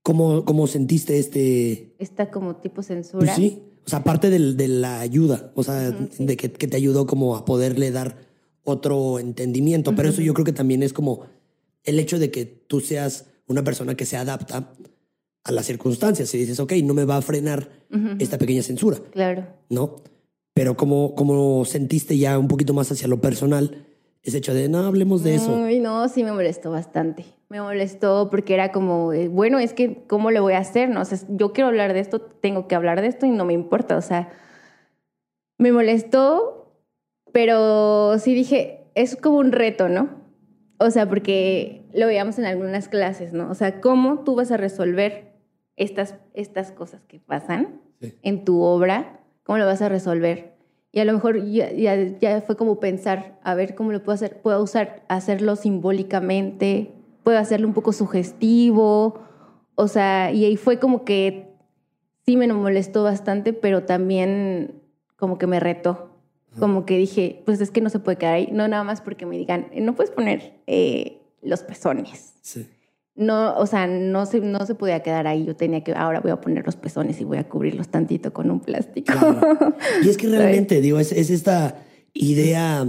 [0.04, 3.24] ¿Cómo, cómo sentiste este, Está como tipo censura.
[3.26, 6.76] Pues sí, o sea, aparte del- de la ayuda, o sea, de que, que te
[6.76, 8.16] ayudó como a poderle dar
[8.62, 11.26] otro entendimiento, pero eso yo creo que también es como
[11.82, 14.72] el hecho de que tú seas una persona que se adapta
[15.42, 17.68] a las circunstancias y dices, ok, no me va a frenar
[18.20, 19.48] esta pequeña censura, Claro.
[19.68, 19.96] ¿no?
[20.54, 23.84] Pero como, como sentiste ya un poquito más hacia lo personal,
[24.22, 25.64] ese hecho de, no, hablemos de eso.
[25.64, 27.24] Ay, no, sí me molestó bastante.
[27.48, 30.88] Me molestó porque era como, eh, bueno, es que, ¿cómo le voy a hacer?
[30.88, 33.44] No, o sea, yo quiero hablar de esto, tengo que hablar de esto y no
[33.44, 33.96] me importa.
[33.96, 34.30] O sea,
[35.58, 36.72] me molestó,
[37.32, 40.10] pero sí dije, es como un reto, ¿no?
[40.78, 43.50] O sea, porque lo veíamos en algunas clases, ¿no?
[43.50, 45.32] O sea, ¿cómo tú vas a resolver
[45.76, 48.14] estas, estas cosas que pasan Sí.
[48.22, 49.20] en tu obra?
[49.44, 50.51] ¿Cómo lo vas a resolver?
[50.93, 54.14] Y a lo mejor ya, ya, ya fue como pensar, a ver cómo lo puedo
[54.14, 54.43] hacer.
[54.43, 59.20] Puedo usar, hacerlo simbólicamente, puedo hacerlo un poco sugestivo.
[59.74, 61.57] O sea, y ahí fue como que
[62.26, 64.82] sí me molestó bastante, pero también
[65.16, 66.11] como que me retó.
[66.59, 68.49] Como que dije, pues es que no se puede quedar ahí.
[68.53, 72.34] No nada más porque me digan, no puedes poner eh, los pezones.
[72.43, 72.68] Sí.
[73.14, 75.44] No, o sea, no se, no se podía quedar ahí.
[75.44, 78.50] Yo tenía que, ahora voy a poner los pezones y voy a cubrirlos tantito con
[78.50, 79.12] un plástico.
[79.12, 79.76] Claro.
[80.02, 81.84] Y es que realmente, digo, es, es esta
[82.14, 82.86] idea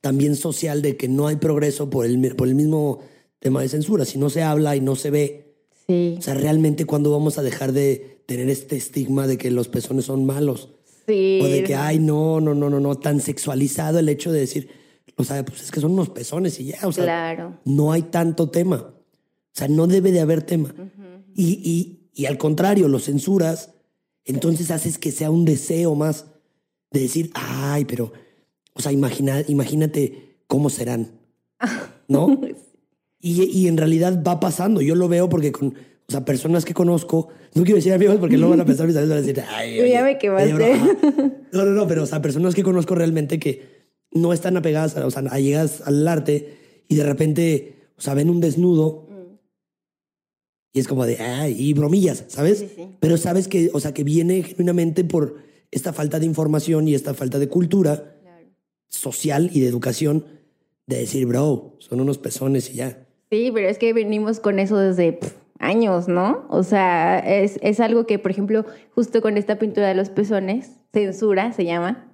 [0.00, 3.00] también social de que no hay progreso por el, por el mismo
[3.40, 4.04] tema de censura.
[4.04, 5.44] Si no se habla y no se ve,
[5.86, 9.68] Sí, o sea, realmente cuándo vamos a dejar de tener este estigma de que los
[9.68, 10.70] pezones son malos.
[11.06, 11.40] sí.
[11.42, 14.70] O de que, ay, no, no, no, no, no, tan sexualizado el hecho de decir,
[15.16, 17.58] o sea, pues es que son unos pezones y ya, o sea, claro.
[17.64, 18.93] no hay tanto tema.
[19.54, 20.74] O sea, no debe de haber tema.
[21.34, 23.70] y, y, y al contrario, lo censuras,
[24.24, 26.26] entonces haces que sea un deseo más
[26.90, 28.12] de decir, ay, pero,
[28.72, 31.12] o sea, imagina, imagínate cómo serán,
[32.08, 32.40] ¿no?
[33.20, 36.74] Y, y en realidad va pasando, yo lo veo porque con, o sea, personas que
[36.74, 39.42] conozco, no quiero decir amigos porque luego van a pensar mis amigos van a decir,
[39.48, 40.52] ay, Ya oye, me quemaste.
[41.52, 45.06] No, no, no, pero, o sea, personas que conozco realmente que no están apegadas, a,
[45.06, 49.06] o sea, allegadas al arte y de repente, o sea, ven un desnudo
[50.74, 52.58] y es como de, ay, y bromillas, ¿sabes?
[52.58, 52.88] Sí, sí.
[53.00, 55.36] Pero sabes que, o sea, que viene genuinamente por
[55.70, 58.46] esta falta de información y esta falta de cultura Claro.
[58.88, 60.26] social y de educación
[60.86, 63.06] de decir, bro, son unos pezones y ya.
[63.30, 65.18] Sí, pero es que venimos con eso desde
[65.60, 66.44] años, ¿no?
[66.50, 70.72] O sea, es, es algo que, por ejemplo, justo con esta pintura de los pezones,
[70.92, 72.12] censura se llama,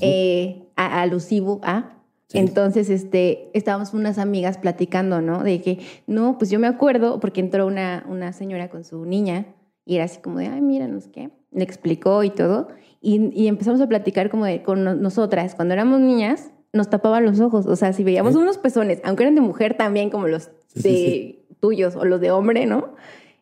[0.00, 1.99] eh, a- alusivo a.
[2.30, 2.38] Sí.
[2.38, 5.42] Entonces, este, estábamos unas amigas platicando, ¿no?
[5.42, 9.46] De que, no, pues yo me acuerdo, porque entró una, una señora con su niña
[9.84, 11.30] y era así como de, ay, mira, no sé qué.
[11.50, 12.68] Le explicó y todo.
[13.00, 17.24] Y, y empezamos a platicar como de, con no- nosotras, cuando éramos niñas, nos tapaban
[17.24, 17.66] los ojos.
[17.66, 20.82] O sea, si veíamos unos pezones, aunque eran de mujer también, como los Sí, de
[20.82, 22.94] sí, tuyos o los de hombre, ¿no?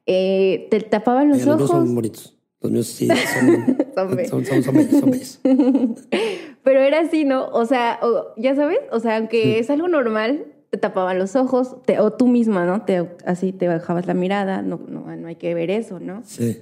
[0.07, 1.85] Eh, te tapaban los los míos ojos.
[1.87, 2.35] son bonitos.
[2.63, 5.41] Los míos sí son, Son son, son, bellos, bellos.
[6.69, 7.49] Pero era así, ¿no?
[7.49, 9.55] O sea, o- ya sabes, o sea, aunque Sí.
[9.55, 12.85] es algo normal, te tapaban los ojos, te- o tú misma, ¿no?
[12.85, 16.21] Te, así te bajabas la mirada, no, no, no hay que ver eso, ¿no?
[16.27, 16.59] Sí.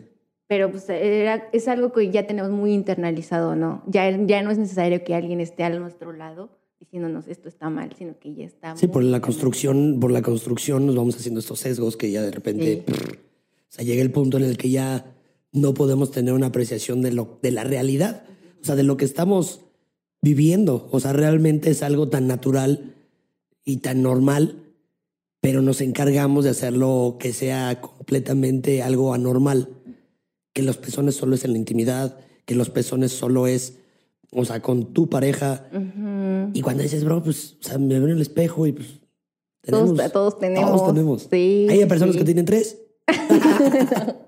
[0.46, 3.82] Pero pues era, es algo que ya tenemos muy internalizado, ¿no?
[3.88, 7.90] Ya, ya no es necesario que alguien esté a nuestro lado diciéndonos esto está mal,
[7.98, 8.76] sino que ya está.
[8.76, 12.30] Sí, por la construcción, por la construcción nos vamos haciendo estos sesgos que ya de
[12.30, 12.82] repente, Sí.
[12.86, 15.04] prr, o sea, llega el punto en el que ya
[15.52, 18.22] no podemos tener una apreciación de lo de la realidad,
[18.60, 19.62] o sea, de lo que estamos
[20.22, 22.94] viviendo, o sea, realmente es algo tan natural
[23.64, 24.62] y tan normal,
[25.40, 29.68] pero nos encargamos de hacerlo que sea completamente algo anormal,
[30.52, 33.78] que los pezones solo es en la intimidad, que los pezones solo es
[34.32, 35.68] o sea, con tu pareja.
[36.52, 39.00] Y cuando dices, bro, pues, o sea, me veo en el espejo y pues.
[39.62, 40.70] Tenemos, todos, todos tenemos.
[40.70, 41.28] Todos tenemos.
[41.30, 41.66] Sí.
[41.68, 42.78] Hay personas que tienen tres.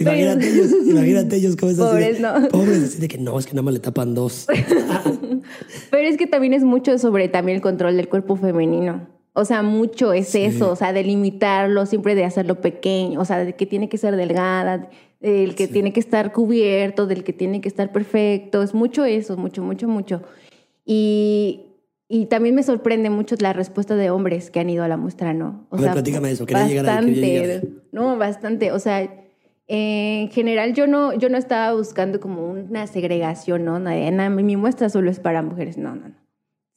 [0.00, 2.22] imagínate, ellos, imagínate ellos cómo es Pobres, así.
[2.22, 2.48] no.
[2.48, 4.46] Pobres, así de que no, es que nada más le tapan dos.
[5.90, 9.06] Pero es que también es mucho sobre también el control del cuerpo femenino.
[9.32, 13.38] O sea, mucho es eso, o sea, de limitarlo, siempre de hacerlo pequeño, o sea,
[13.44, 14.90] de que tiene que ser delgada,
[15.20, 18.62] del que tiene que estar cubierto, del que tiene que estar perfecto.
[18.62, 20.22] Es mucho eso, mucho, mucho, mucho.
[20.84, 21.66] Y,
[22.08, 25.32] y también me sorprende mucho la respuesta de hombres que han ido a la muestra,
[25.32, 25.66] ¿no?
[25.70, 27.62] O a sea, platícame eso, quería bastante, llegar, llegar.
[27.92, 28.72] No, bastante.
[28.72, 29.19] O sea,
[29.72, 33.78] en general yo no, yo no estaba buscando como una segregación, ¿no?
[33.78, 36.14] Mi muestra solo es para mujeres, no, no, no.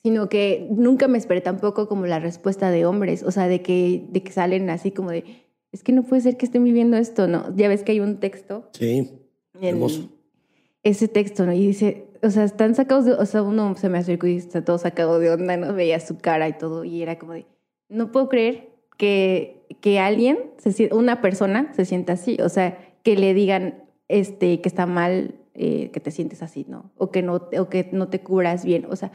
[0.04, 4.06] Sino que nunca me esperé tampoco como la respuesta de hombres, o sea, de que,
[4.10, 5.24] de que salen así como de,
[5.72, 7.56] es que no puede ser que estén viviendo esto, ¿no?
[7.56, 8.70] Ya ves que hay un texto.
[8.74, 9.12] Sí,
[9.60, 10.12] hermoso.
[10.84, 11.54] Ese texto, ¿no?
[11.54, 14.64] Y dice, o sea, están sacados de, o sea, uno se me acercó y está
[14.64, 15.74] todo sacado de onda, ¿no?
[15.74, 17.48] Veía su cara y todo, y era como de,
[17.89, 23.16] no puedo creer que, que alguien, se, una persona se sienta así, o sea, que
[23.16, 26.91] le digan este, que está mal eh, que te sientes así, ¿no?
[26.97, 29.12] O que no, o que no te cubras bien, o sea,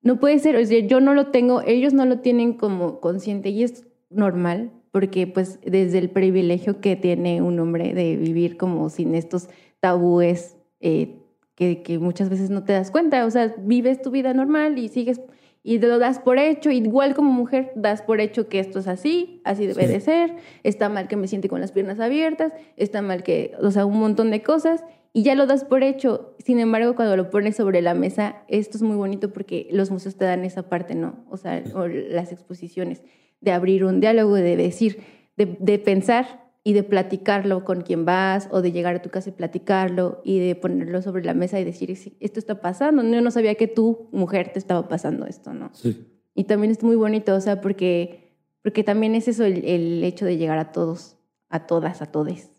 [0.00, 3.50] no puede ser, o sea, yo no lo tengo, ellos no lo tienen como consciente
[3.50, 8.88] y es normal, porque pues desde el privilegio que tiene un hombre de vivir como
[8.88, 9.48] sin estos
[9.80, 11.18] tabúes eh,
[11.54, 14.88] que, que, muchas veces no te das cuenta, o sea, vives tu vida normal y
[14.88, 15.20] sigues
[15.66, 19.40] y lo das por hecho, igual como mujer das por hecho que esto es así,
[19.44, 23.22] así debe de ser, está mal que me siente con las piernas abiertas, está mal
[23.22, 24.84] que, o sea, un montón de cosas
[25.14, 26.36] y ya lo das por hecho.
[26.38, 30.16] Sin embargo, cuando lo pones sobre la mesa, esto es muy bonito porque los museos
[30.16, 31.24] te dan esa parte, ¿no?
[31.30, 33.02] O sea, o las exposiciones,
[33.40, 35.02] de abrir un diálogo, de decir,
[35.38, 39.28] de, de pensar y de platicarlo con quien vas o de llegar a tu casa
[39.28, 41.90] y platicarlo y de ponerlo sobre la mesa y decir,
[42.20, 45.70] esto está pasando, yo no sabía que tú, mujer, te estaba pasando esto, ¿no?
[45.74, 46.08] Sí.
[46.34, 50.24] Y también es muy bonito, o sea, porque, porque también es eso el, el hecho
[50.24, 51.18] de llegar a todos,
[51.50, 52.50] a todas, a todes.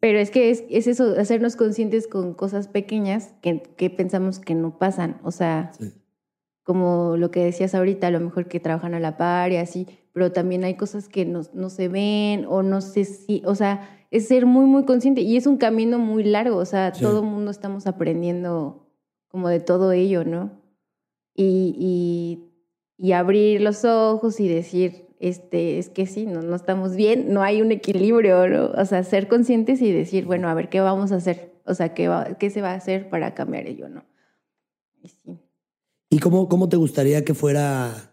[0.00, 4.56] Pero es que es, es eso, hacernos conscientes con cosas pequeñas que, que pensamos que
[4.56, 5.92] no pasan, o sea, Sí.
[6.64, 9.86] como lo que decías ahorita, a lo mejor que trabajan a la par y así,
[10.12, 13.88] pero también hay cosas que no, no se ven o no sé si, o sea,
[14.10, 17.02] es ser muy, muy consciente y es un camino muy largo, o sea, Sí.
[17.02, 18.86] todo el mundo estamos aprendiendo
[19.28, 20.50] como de todo ello, ¿no?
[21.34, 22.50] Y, y,
[22.98, 27.42] y abrir los ojos y decir, este, es que sí, no, no estamos bien, no
[27.42, 28.66] hay un equilibrio, ¿no?
[28.78, 31.54] O sea, ser conscientes y decir, bueno, a ver, ¿qué vamos a hacer?
[31.64, 34.04] O sea, ¿qué, va, qué se va a hacer para cambiar ello, no?
[35.02, 35.38] Y sí.
[36.10, 38.11] ¿Y cómo, cómo te gustaría que fuera,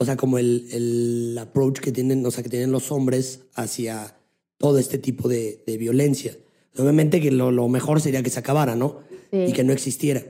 [0.00, 4.16] o sea, como el, el approach que tienen, o sea, que tienen los hombres hacia
[4.56, 6.36] todo este tipo de, de violencia?
[6.78, 9.00] Obviamente que lo, lo mejor sería que se acabara, ¿no?
[9.30, 9.38] Sí.
[9.48, 10.24] Y que no existiera.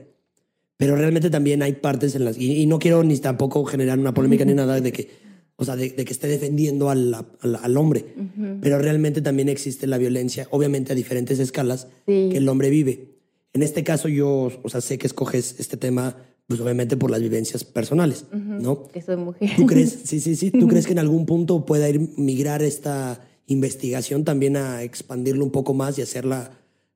[0.75, 2.37] Pero realmente también hay partes en las...
[2.37, 5.09] Y, y no quiero ni tampoco generar una polémica ni nada de que,
[5.55, 8.13] o sea, de, de que esté defendiendo al, al, al hombre.
[8.17, 8.57] Ujú.
[8.61, 12.27] Pero realmente también existe la violencia, obviamente a diferentes escalas, Sí.
[12.31, 13.07] que el hombre vive.
[13.53, 16.17] En este caso yo, o sea, sé que escoges este tema,
[16.51, 18.87] pues obviamente por las vivencias personales, ¿no?
[18.89, 19.51] Que soy mujer.
[19.55, 23.21] ¿Tú crees, sí, sí, sí, tú crees que en algún punto pueda ir migrar esta
[23.47, 26.51] investigación también a expandirlo un poco más y hacerla,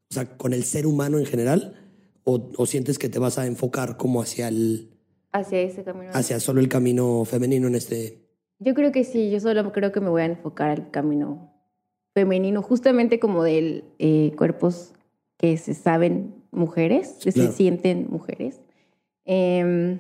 [0.10, 1.76] o sea, con el ser humano en general?
[2.26, 4.90] ¿O, o sientes que te vas a enfocar como hacia el,
[5.32, 6.12] Hacia ese camino.
[6.14, 8.26] hacia solo el camino femenino en este?
[8.60, 11.54] Yo creo que sí, yo solo creo que me voy a enfocar al camino
[12.14, 14.94] femenino, justamente como de eh, cuerpos
[15.38, 17.52] que se saben mujeres, que Claro.
[17.52, 18.62] se sienten mujeres.
[19.26, 20.00] Em,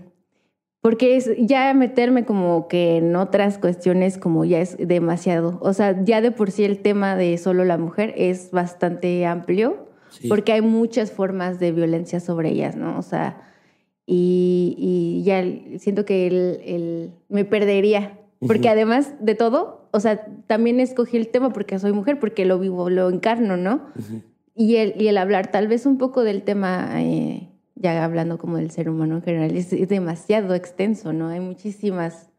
[0.81, 5.57] porque es ya meterme como que en otras cuestiones como ya es demasiado.
[5.61, 9.87] O sea, ya de por sí el tema de solo la mujer es bastante amplio
[10.09, 10.29] Sí.
[10.29, 12.97] porque hay muchas formas de violencia sobre ellas, ¿no?
[12.97, 13.41] O sea,
[14.05, 15.43] y, y ya
[15.79, 21.27] siento que el, el- me perdería, porque además de todo, o sea, también escogí el
[21.29, 23.87] tema porque soy mujer, porque lo vivo, lo encarno, ¿no?
[24.55, 28.57] Y el, y el hablar tal vez un poco del tema, eh, ya hablando como
[28.57, 31.27] del ser humano en general, es, es demasiado extenso, ¿no?
[31.29, 32.29] Hay muchísimas,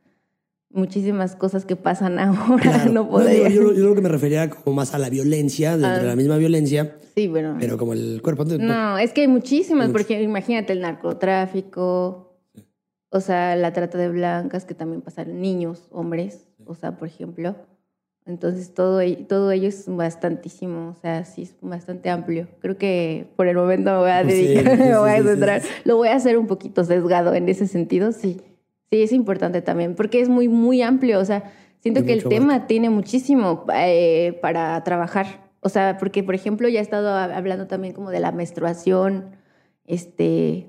[0.70, 2.92] muchísimas cosas que pasan ahora, Claro.
[2.92, 3.48] no podría.
[3.48, 5.98] yo, yo lo que me refería como más a la violencia, dentro Ah.
[5.98, 7.56] de la misma violencia, sí, bueno.
[7.60, 8.44] pero como el cuerpo...
[8.44, 9.98] No, es que hay muchísimas, mucho.
[9.98, 12.38] porque imagínate el narcotráfico,
[13.10, 17.56] o sea, la trata de blancas, que también pasan niños, hombres, o sea, por ejemplo.
[18.26, 22.48] Entonces, todo, ello- todo ello es bastantísimo, o sea, sí, es bastante amplio.
[22.60, 25.60] Creo que por el momento me voy a dedicar, sí, me voy a centrar.
[25.62, 25.68] sí.
[25.84, 28.40] Lo voy a hacer un poquito sesgado en ese sentido, sí.
[28.90, 32.66] Sí, es importante también, porque es muy, muy amplio, o sea, siento que el tema
[32.66, 35.46] tiene muchísimo eh, para trabajar.
[35.60, 39.36] O sea, porque, por ejemplo, ya he estado hab- hablando también como de la menstruación,
[39.84, 40.68] este,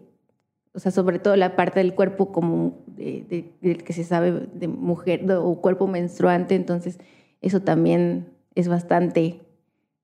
[0.73, 4.67] o sea, sobre todo la parte del cuerpo como de, del que se sabe de
[4.67, 6.99] mujer o cuerpo menstruante, entonces
[7.41, 9.41] eso también es bastante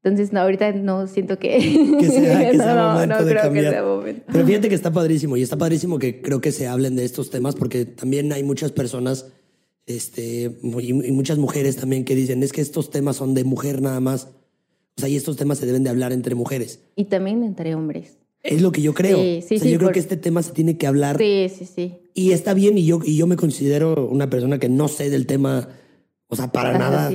[0.03, 1.57] entonces, no, ahorita no siento que,
[1.99, 4.23] que sea, que sea no, momento no, de creo Que sea momento.
[4.31, 7.29] Pero fíjate que está padrísimo y está padrísimo que creo que se hablen de estos
[7.29, 9.31] temas porque también hay muchas personas
[9.85, 13.99] este, y, muchas mujeres también que dicen es que estos temas son de mujer nada
[14.01, 14.27] más.
[14.97, 16.81] O sea, y estos temas se deben de hablar entre mujeres.
[16.95, 18.17] Y también entre hombres.
[18.43, 19.17] Es lo que yo creo.
[19.17, 21.17] Sí, sí, o sea, yo creo que este tema se tiene que hablar.
[21.17, 21.93] Sí, sí, sí.
[22.13, 25.25] Y está bien y yo, y yo me considero una persona que no sé del
[25.25, 25.69] tema,
[26.33, 27.11] o sea, para nada.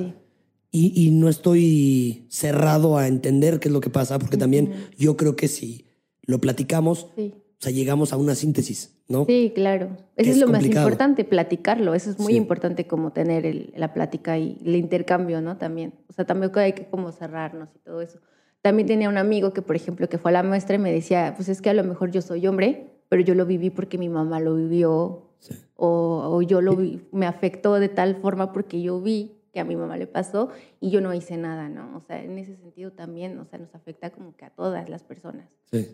[0.71, 5.35] Y, no estoy cerrado a entender qué es lo que pasa, porque también yo creo
[5.35, 5.87] que si
[6.23, 9.25] lo platicamos, o sea, llegamos a una síntesis, ¿no?
[9.25, 9.97] Sí, claro.
[10.17, 11.95] Eso es, lo más importante, platicarlo.
[11.95, 15.57] Eso es muy importante como tener la plática y el intercambio, ¿no?
[15.57, 15.95] También.
[16.09, 18.21] O sea, también hay que como cerrarnos y todo eso.
[18.61, 21.33] También tenía un amigo que, por ejemplo, que fue a la maestra y me decía,
[21.37, 24.09] pues es que a lo mejor yo soy hombre, pero yo lo viví porque mi
[24.09, 25.28] mamá lo vivió,
[25.77, 29.65] o, o, yo lo vi, me afectó de tal forma porque yo vi que a
[29.65, 31.97] mi mamá le pasó y yo no hice nada, ¿no?
[31.97, 35.03] O sea, en ese sentido también, o sea, nos afecta como que a todas las
[35.05, 35.49] personas.
[35.71, 35.89] Sí.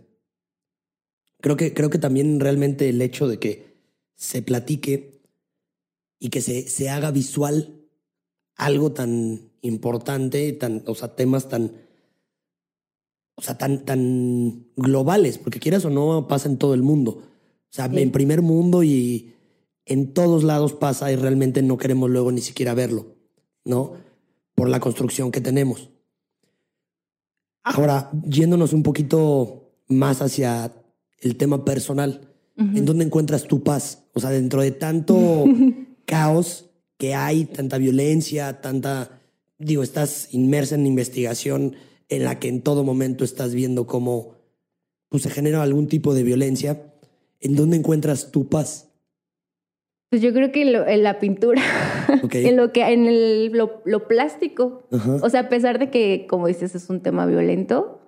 [1.40, 3.74] Creo que, creo que también realmente el hecho de que
[4.16, 5.20] se platique
[6.18, 7.84] y que se, se haga visual
[8.56, 11.72] algo tan importante, tan, o sea, temas tan,
[13.34, 17.10] o sea, tan, tan globales, porque quieras o no, pasa en todo el mundo.
[17.10, 19.33] O sea, en primer mundo y
[19.86, 23.14] en todos lados pasa y realmente no queremos luego ni siquiera verlo.
[23.64, 23.94] ¿no?
[24.54, 25.90] Por la construcción que tenemos.
[27.62, 30.72] Ahora, yéndonos un poquito más hacia
[31.20, 34.04] el tema personal, ¿en dónde encuentras tu paz?
[34.12, 35.44] O sea, dentro de tanto
[36.04, 36.66] caos
[36.98, 39.22] que hay, tanta violencia, tanta,
[39.58, 41.74] digo, estás inmersa en investigación
[42.08, 44.34] en la que en todo momento estás viendo cómo
[45.08, 46.92] pues, se genera algún tipo de violencia,
[47.40, 48.90] ¿en dónde encuentras tu paz?
[50.14, 51.60] Pues yo creo que en la pintura,
[52.32, 54.84] en lo que en el, lo, plástico.
[55.20, 58.00] O sea, a pesar de que, como dices, es un tema violento,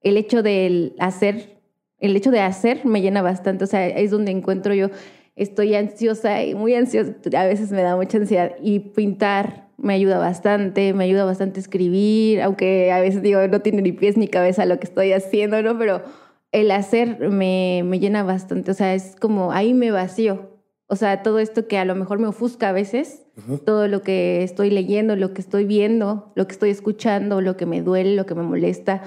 [0.00, 1.60] el hecho de hacer,
[2.00, 3.62] el hecho de hacer me llena bastante.
[3.62, 4.88] O sea, es donde encuentro yo,
[5.36, 10.18] estoy ansiosa y muy ansiosa, a veces me da mucha ansiedad y pintar me ayuda
[10.18, 14.26] bastante, me ayuda bastante a escribir, aunque a veces digo, no tiene ni pies ni
[14.26, 15.78] cabeza lo que estoy haciendo, ¿no?
[15.78, 16.02] Pero
[16.50, 20.53] el hacer me, me llena bastante, o sea, es como ahí me vacío
[20.86, 23.22] o sea, todo esto que a lo mejor me ofusca a veces,
[23.64, 27.66] todo lo que estoy leyendo, lo que estoy viendo, lo que estoy escuchando, lo que
[27.66, 29.02] me duele, lo que me molesta,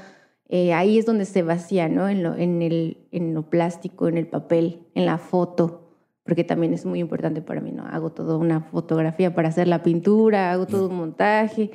[0.49, 2.09] eh, ahí es donde se vacía, ¿no?
[2.09, 5.91] En lo, en, el, en lo plástico, en el papel, en la foto,
[6.23, 7.85] porque también es muy importante para mí, ¿no?
[7.85, 11.71] Hago toda una fotografía para hacer la pintura, hago todo un montaje.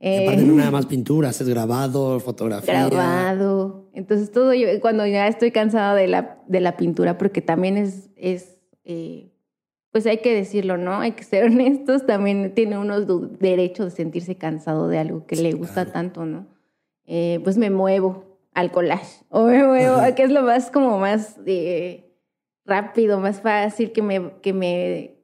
[0.00, 2.88] Eh, no nada más pintura, haces grabado, fotografía.
[2.88, 3.88] Grabado.
[3.92, 8.10] Entonces todo yo, cuando ya estoy cansada de la, de la pintura, porque también es,
[8.16, 9.33] es eh,
[9.94, 10.98] pues hay que decirlo, ¿no?
[10.98, 13.06] Hay que ser honestos, también tiene unos
[13.38, 16.48] derechos de sentirse cansado de algo que le gusta tanto, ¿no?
[17.06, 21.38] Eh, pues me muevo al collage, o me muevo, que es lo más como más
[21.46, 22.12] eh,
[22.64, 25.14] rápido, más fácil, que me, que me,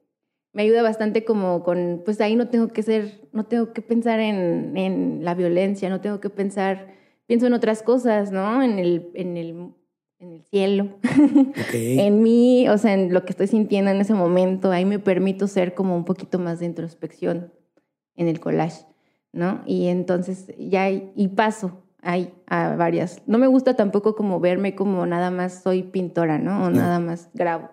[0.53, 4.21] me ayuda bastante como con, pues ahí no tengo que ser, no tengo que pensar
[4.21, 6.93] en, en la violencia, no tengo que pensar,
[7.27, 8.63] pienso en otras cosas, ¿no?
[8.63, 9.73] En el, en el
[10.21, 10.87] en el cielo,
[11.73, 14.71] en mí, o sea, en lo que estoy sintiendo en ese momento.
[14.71, 17.51] Ahí me permito ser como un poquito más de introspección
[18.15, 18.85] en el collage,
[19.33, 19.63] ¿no?
[19.65, 23.21] Y entonces ya, y paso hay a varias.
[23.25, 26.65] No me gusta tampoco como verme como nada más soy pintora, ¿no?
[26.65, 27.69] O nada más grabo.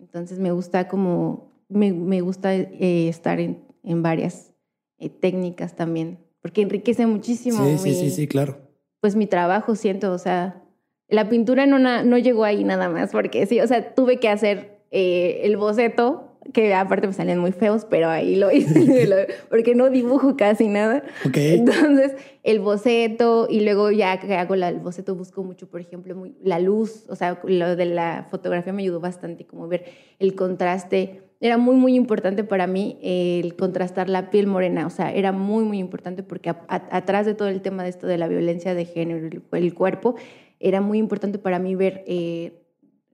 [0.00, 4.52] Entonces me gusta como, me, me gusta eh, estar en, en varias
[4.98, 7.64] eh, técnicas también, porque enriquece muchísimo.
[7.64, 8.58] Sí, sí, sí, sí, claro.
[9.00, 10.64] Pues mi trabajo, siento, o sea,
[11.08, 14.78] la pintura no, no llegó ahí nada más, porque sí, o sea, tuve que hacer
[14.90, 19.08] eh, el boceto, que aparte me salían muy feos, pero ahí lo hice,
[19.50, 21.02] porque no dibujo casi nada.
[21.34, 26.34] Entonces, el boceto, y luego ya que hago el boceto, busco mucho, por ejemplo, muy,
[26.42, 29.84] la luz, o sea, lo de la fotografía me ayudó bastante, como ver
[30.18, 31.22] el contraste.
[31.40, 35.64] Era muy, muy importante para mí el contrastar la piel morena, o sea, era muy,
[35.64, 39.28] muy importante porque atrás de todo el tema de esto de la violencia de género,
[39.52, 40.16] el cuerpo,
[40.60, 42.62] era muy importante para mí ver eh,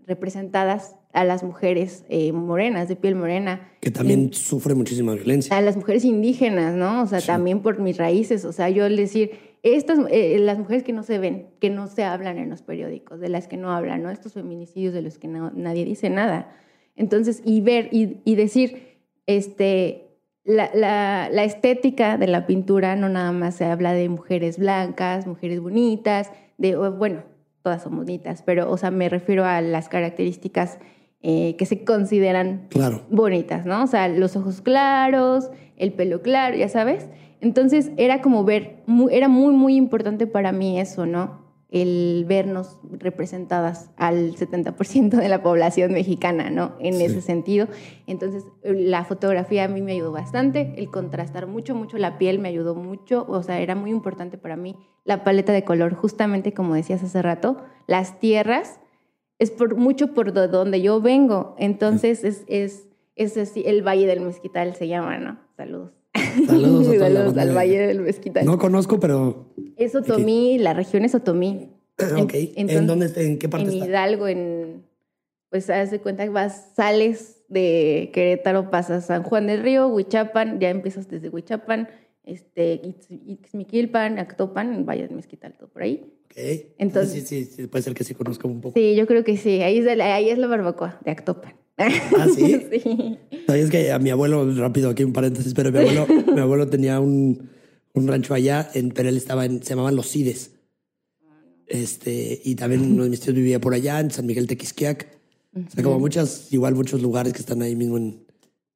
[0.07, 3.71] representadas a las mujeres eh, morenas, de piel morena.
[3.81, 5.57] Que también sufre muchísima violencia.
[5.57, 7.03] A las mujeres indígenas, ¿no?
[7.03, 8.45] O sea, también por mis raíces.
[8.45, 9.31] O sea, yo al decir,
[9.63, 13.21] estas, eh, las mujeres que no se ven, que no se hablan en los periódicos,
[13.21, 14.11] de las que no hablan, ¿no?
[14.11, 16.53] Estos feminicidios de los que nadie dice nada.
[16.97, 23.09] Entonces, y ver y, y decir, este, la, la, la, estética de la pintura no
[23.09, 27.23] nada más se habla de mujeres blancas, mujeres bonitas, de, bueno,
[27.65, 30.79] todas son bonitas, pero, o sea, me refiero a las características
[31.23, 33.01] eh, que se consideran Claro.
[33.09, 33.83] bonitas, ¿no?
[33.83, 37.09] O sea, los ojos claros, el pelo claro, ya sabes.
[37.41, 41.44] Entonces era como ver, era muy, muy importante para mí eso, ¿no?
[41.75, 46.77] El vernos representadas al 70% de la población mexicana, ¿no?
[46.79, 47.05] En Sí.
[47.05, 47.67] ese sentido.
[48.07, 52.49] Entonces, la fotografía a mí me ayudó bastante, el contrastar mucho, mucho la piel me
[52.49, 56.75] ayudó mucho, o sea, era muy importante para mí la paleta de color, justamente como
[56.75, 57.57] decías hace rato,
[57.89, 58.79] las tierras
[59.41, 61.57] es por mucho por do- donde yo vengo.
[61.59, 65.39] Entonces es, es, es así, el Valle del Mezquital se llama, ¿no?
[65.57, 65.91] Saludos.
[66.47, 68.45] Saludos a Saludos al Valle del Mezquital.
[68.45, 69.53] No conozco, pero.
[69.77, 71.71] es Otomí, la región es Otomí.
[72.19, 72.35] ok.
[72.35, 73.87] ¿En, entonces- dónde, está- en qué parte En está?
[73.87, 74.85] Hidalgo, en,
[75.51, 80.59] pues haz de cuenta que vas, sales de Querétaro, pasas San Juan del Río, Huichapan,
[80.59, 81.89] ya empiezas desde Huichapan,
[82.25, 86.13] este, Ix- Ixmiquilpan, Actopan, Valle del Mezquital, todo por ahí.
[86.25, 86.37] Ok.
[86.79, 88.75] Entonces- Sí, sí, sí, puede ser que sí conozco un poco.
[88.79, 91.55] Sí, yo creo que sí, ahí es, la- ahí es la barbacoa de Actopan.
[91.77, 92.61] Ah, sí.
[92.71, 93.19] sí.
[93.47, 97.01] ¿Sabías que a mi abuelo, rápido aquí un paréntesis, pero mi abuelo, mi abuelo tenía
[97.01, 97.49] un,
[97.95, 100.53] un rancho allá, en, pero él estaba en, se llamaban Los Cides.
[101.67, 105.09] Este, y también uno de mis tíos vivía por allá, en San Miguel Tequisquiac.
[105.57, 108.25] O sea, como muchas, igual muchos lugares que están ahí mismo en,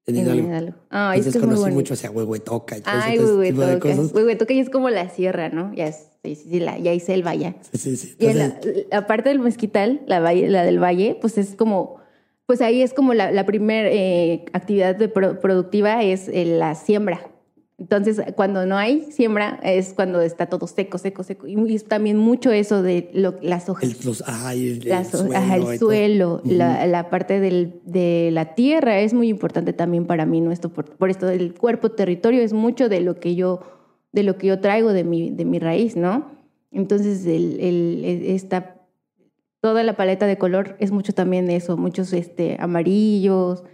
[0.06, 0.48] en En Hidalgo.
[0.48, 0.74] Hidalgo.
[0.90, 3.36] Ay, es Entonces que es muy conocí mucho hacia Huehuetoca y todo Ay, ese tipo
[3.40, 3.96] de Huehuetoca.
[3.96, 4.12] cosas.
[4.14, 5.74] Huehuetoca ya es como la sierra, ¿no?
[5.74, 7.56] Ya es, sí, sí, sí, la, ya hay selva ya.
[7.72, 8.14] Sí, sí, sí.
[8.18, 8.60] Y en la,
[8.92, 11.96] aparte del mezquital, la, valle- la del valle, pues es como,
[12.48, 13.90] pues ahí es como la, la primera
[14.54, 17.20] actividad de pro- productiva es eh, la siembra.
[17.76, 21.46] Entonces, cuando no hay siembra, es cuando está todo seco, seco, seco.
[21.46, 23.84] Y, también mucho eso de lo- las hojas.
[23.84, 24.24] el, los,
[24.56, 25.36] y el, el Las ho- suelo.
[25.36, 30.24] ajá, el suelo, la, la parte del- de la tierra es muy importante también para
[30.24, 30.50] mí, ¿no?
[30.50, 33.60] Esto por, por esto el cuerpo territorio es mucho de lo que yo,
[34.12, 36.30] de lo que yo traigo de mi, de mi raíz, ¿no?
[36.72, 38.77] Entonces, el, el- esta,
[39.60, 43.64] toda la paleta de color es mucho también eso, muchos este, amarillos,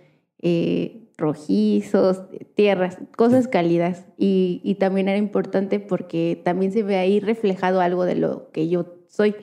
[0.40, 2.22] eh, rojizos,
[2.54, 4.06] tierras, cosas cálidas.
[4.16, 8.68] Y, y también era importante porque también se ve ahí reflejado algo de lo que
[8.68, 9.34] yo soy.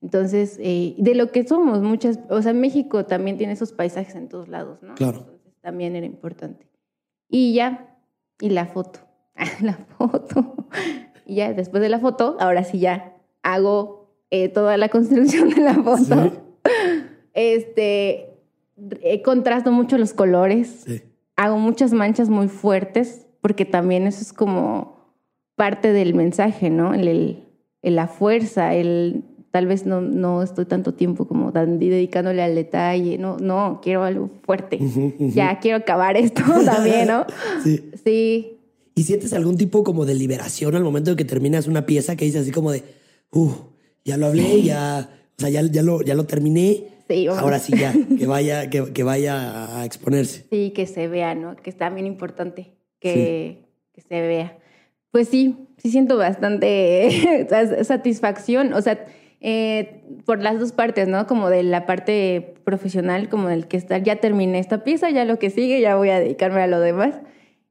[0.00, 4.28] Entonces, eh, de lo que somos, muchas, o sea, México también tiene esos paisajes en
[4.28, 4.94] todos lados, ¿no?
[4.94, 5.18] Claro.
[5.18, 6.66] Entonces, también era importante.
[7.28, 7.96] Y ya,
[8.40, 9.00] y la foto,
[9.62, 10.66] la foto.
[11.24, 14.01] Y ya, después de la foto, ahora sí ya hago
[14.34, 16.32] eh, toda la construcción de la foto.
[17.34, 18.30] Este,
[19.02, 21.02] eh, contrasto mucho los colores, Sí.
[21.36, 24.96] hago muchas manchas muy fuertes, porque también eso es como
[25.56, 26.94] parte del mensaje, ¿no?
[26.94, 27.38] El, el-
[27.82, 33.18] el- la fuerza, el tal vez no, no estoy tanto tiempo como dedicándole al detalle,
[33.18, 34.78] no, no, quiero algo fuerte.
[35.18, 37.26] Ya quiero acabar esto también, ¿no?
[37.62, 37.90] Sí.
[38.02, 38.58] Sí,
[38.94, 42.24] ¿Y sientes algún tipo como de liberación al momento de que terminas una pieza que
[42.24, 42.82] dices así como de,
[43.32, 43.50] uh,
[44.04, 47.76] ya lo hablé, ya, o sea, ya, ya, lo, ya lo terminé, Sí, ahora sí
[47.76, 50.46] ya, que vaya, que, que vaya a exponerse.
[50.50, 51.56] sí, que se vea, ¿no?
[51.56, 54.56] Que es también importante que, que se vea.
[55.10, 57.44] Pues sí, sí siento bastante
[57.84, 59.04] satisfacción, o sea,
[59.40, 61.26] eh, por las dos partes, ¿no?
[61.26, 65.38] Como de la parte profesional, como del que estar, ya terminé esta pieza, ya lo
[65.38, 67.20] que sigue, ya voy a dedicarme a lo demás.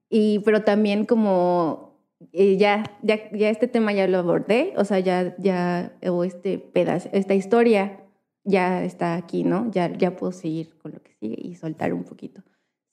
[0.09, 1.90] Y, pero también como
[2.33, 6.57] eh, ya, ya, ya este tema ya lo abordé, o sea, ya, ya, o este
[6.57, 8.03] pedazo, esta historia
[8.43, 9.69] ya está aquí, ¿no?
[9.71, 12.41] Ya, ya puedo seguir con lo que sigue y soltar un poquito.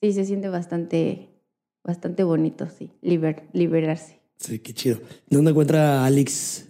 [0.00, 1.28] Sí, se siente bastante,
[1.84, 4.20] bastante bonito, sí, liber, liberarse.
[4.36, 4.98] Sí, qué chido.
[5.28, 6.68] ¿Dónde encuentra Alex?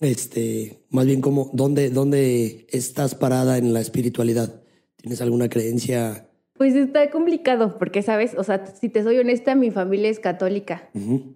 [0.00, 4.62] Este, más bien como, ¿dónde, dónde estás parada en la espiritualidad?
[4.96, 6.28] ¿Tienes alguna creencia?
[6.54, 8.34] Pues está complicado, porque, ¿sabes?
[8.36, 11.34] O sea, si te soy honesta, mi familia es católica Ujú.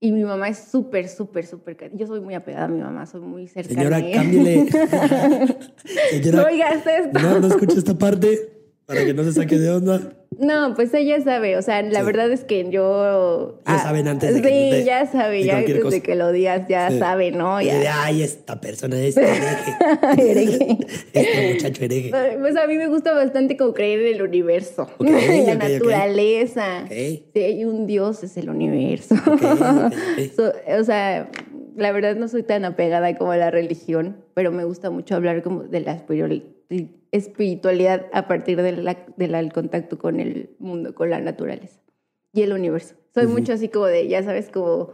[0.00, 1.90] Y mi mamá es súper, súper, súper...
[1.96, 3.98] Yo soy muy apegada a mi mamá, soy muy cercana.
[3.98, 4.64] Señora, cámbiale.
[4.64, 7.18] no Señora, oigas esto.
[7.18, 8.57] no, no escucha esta parte
[8.88, 10.00] para que no se saque de onda.
[10.38, 12.06] No, pues ella sabe, o sea, la Sí.
[12.06, 13.58] verdad es que yo...
[13.66, 15.96] Ya ah, saben antes de Sí, que de- ya sabe, de ya antes cosa.
[15.96, 16.98] de que lo digas, ya Sí.
[17.00, 17.60] sabe, ¿no?
[17.60, 18.04] Y de, Ya.
[18.04, 19.72] Ay, esta persona es hereje.
[20.16, 20.78] Hereje.
[21.12, 22.12] este muchacho hereje.
[22.38, 26.82] Pues a mí me gusta bastante como creer en el universo, en la naturaleza.
[26.84, 26.92] Ok.
[27.34, 29.16] Si hay un Dios, es el universo.
[30.36, 31.30] So- o sea,
[31.74, 35.42] la verdad no soy tan apegada como a la religión, pero me gusta mucho hablar
[35.42, 36.44] como de la espiritual-
[37.12, 41.80] espiritualidad a partir del del contacto con el mundo, con la naturaleza
[42.32, 42.94] y el universo.
[43.14, 43.34] Soy Ujú.
[43.34, 44.90] mucho así como de, ya sabes, como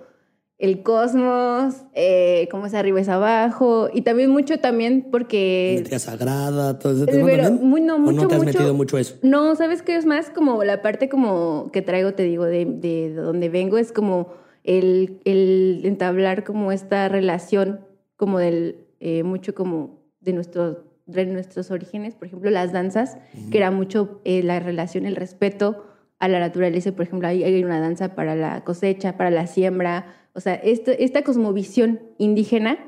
[0.56, 5.70] el cosmos, eh, cómo es arriba es abajo, y también mucho también porque...
[5.72, 8.74] Geometría sagrada, todo ese tema Pero muy- no, ¿O mucho, no te has mucho- metido
[8.74, 9.16] mucho eso?
[9.22, 10.30] No, ¿sabes qué es más?
[10.30, 15.20] Como la parte como que traigo, te digo, de, de donde vengo, es como el,
[15.24, 17.80] el entablar como esta relación
[18.16, 23.18] como del, eh, mucho como de, nuestro, de nuestros orígenes, por ejemplo, las danzas,
[23.50, 25.84] que era mucho eh, la relación, el respeto
[26.18, 26.92] a la naturaleza.
[26.92, 30.06] Por ejemplo, hay, hay una danza para la cosecha, para la siembra.
[30.32, 32.78] O sea, este, esta cosmovisión indígena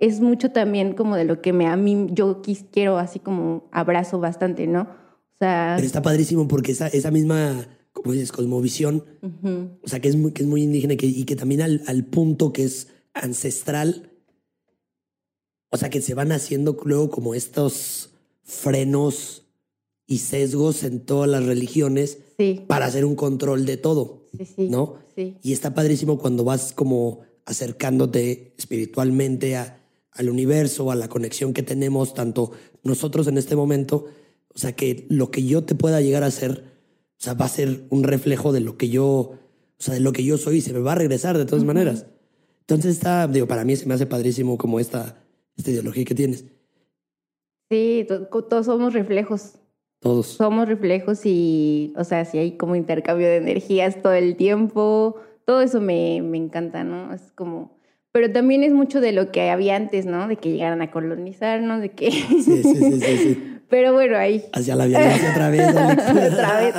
[0.00, 3.68] es mucho también como de lo que me, a mí yo quis, quiero así como
[3.70, 4.82] abrazo bastante, ¿no?
[4.82, 5.74] O sea...
[5.76, 9.04] Pero está padrísimo porque esa, esa misma, como dices, cosmovisión,
[9.82, 12.04] o sea, que es muy, que es muy indígena que, y que también al, al
[12.06, 14.09] punto que es ancestral,
[15.70, 18.10] o sea, que se van haciendo luego como estos
[18.42, 19.46] frenos
[20.06, 22.64] y sesgos en todas las religiones Sí.
[22.66, 24.68] para hacer un control de todo, Sí, sí.
[24.68, 24.94] ¿no?
[25.42, 29.76] Y está padrísimo cuando vas como acercándote espiritualmente a-
[30.12, 32.52] al universo, a la conexión que tenemos, tanto
[32.82, 34.06] nosotros en este momento,
[34.54, 36.64] o sea, que lo que yo te pueda llegar a hacer,
[37.18, 39.38] o sea, va a ser un reflejo de lo que yo, o
[39.78, 42.06] sea, de lo que yo soy y se me va a regresar de todas maneras.
[42.60, 45.22] Entonces está, digo, para mí se me hace padrísimo como esta,
[45.60, 46.44] esta ideología que tienes.
[47.70, 48.06] Sí,
[48.48, 49.54] todos somos reflejos.
[50.00, 50.26] Todos.
[50.26, 55.60] Somos reflejos y, o sea, si hay como intercambio de energías todo el tiempo, todo
[55.60, 57.12] eso me, me encanta, ¿no?
[57.12, 57.78] Es como...
[58.12, 60.26] Pero también es mucho de lo que había antes, ¿no?
[60.26, 62.10] De que llegaran a colonizarnos, de que...
[62.10, 63.56] Sí, sí, sí, sí, sí.
[63.70, 64.44] Pero bueno, ahí...
[64.52, 65.60] Hacia la violencia otra vez.
[65.76, 66.32] Alex.
[66.32, 66.74] Otra vez.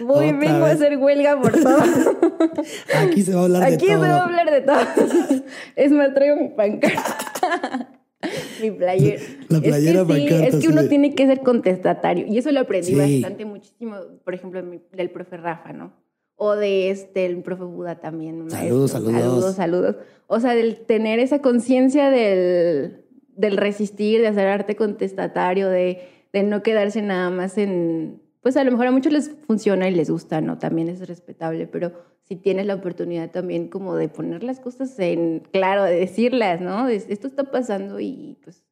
[0.00, 1.78] Voy, Otra vengo a hacer huelga por todo.
[2.94, 4.02] Aquí se va a hablar de Aquí todo.
[4.02, 5.44] se va a hablar de todo.
[5.74, 7.90] Es más, traigo mi pancarta.
[8.62, 9.22] mi playera.
[9.48, 10.14] La playera es que
[10.50, 12.26] sí, es que uno de- tiene que ser contestatario.
[12.26, 12.94] Y eso lo aprendí Sí.
[13.20, 14.62] bastante, muchísimo, por ejemplo,
[14.92, 15.92] del profe Rafa, ¿no?
[16.36, 18.50] O de este, el profe Buda también.
[18.50, 19.10] Saludos, maestro.
[19.10, 19.22] saludos.
[19.22, 19.96] Saludos, saludos.
[20.26, 23.04] O sea, del tener esa conciencia del,
[23.36, 26.00] del resistir, de hacer arte contestatario, de,
[26.32, 28.20] de no quedarse nada más en...
[28.46, 30.56] Pues a lo mejor a muchos les funciona y les gusta, ¿no?
[30.56, 31.90] También es respetable, pero
[32.22, 36.86] si tienes la oportunidad también como de poner las cosas en claro, de decirlas, ¿no?
[36.86, 38.62] Esto está pasando y pues,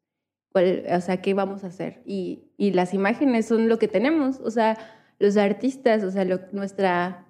[0.52, 2.02] ¿cuál- o sea, ¿qué vamos a hacer?
[2.06, 4.78] Y, y las imágenes son lo que tenemos, o sea,
[5.18, 7.26] los artistas, o sea, lo- nuestra,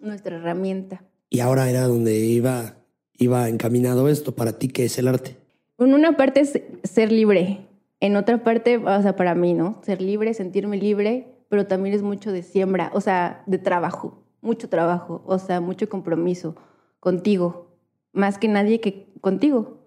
[0.00, 1.04] nuestra herramienta.
[1.28, 2.76] Y ahora era donde iba,
[3.18, 4.34] iba encaminado esto.
[4.34, 5.36] Para ti, ¿qué es el arte?
[5.78, 7.66] En una parte es ser libre,
[8.00, 9.82] en otra parte, o sea, para mí, ¿no?
[9.84, 14.68] Ser libre, sentirme libre, pero también es mucho de siembra, o sea, de trabajo, mucho
[14.68, 16.56] trabajo, o sea, mucho compromiso
[16.98, 17.68] contigo,
[18.12, 19.78] más que nadie que contigo.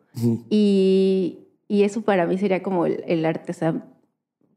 [0.49, 3.86] Y, y eso para mí sería como el, el arte, o sea,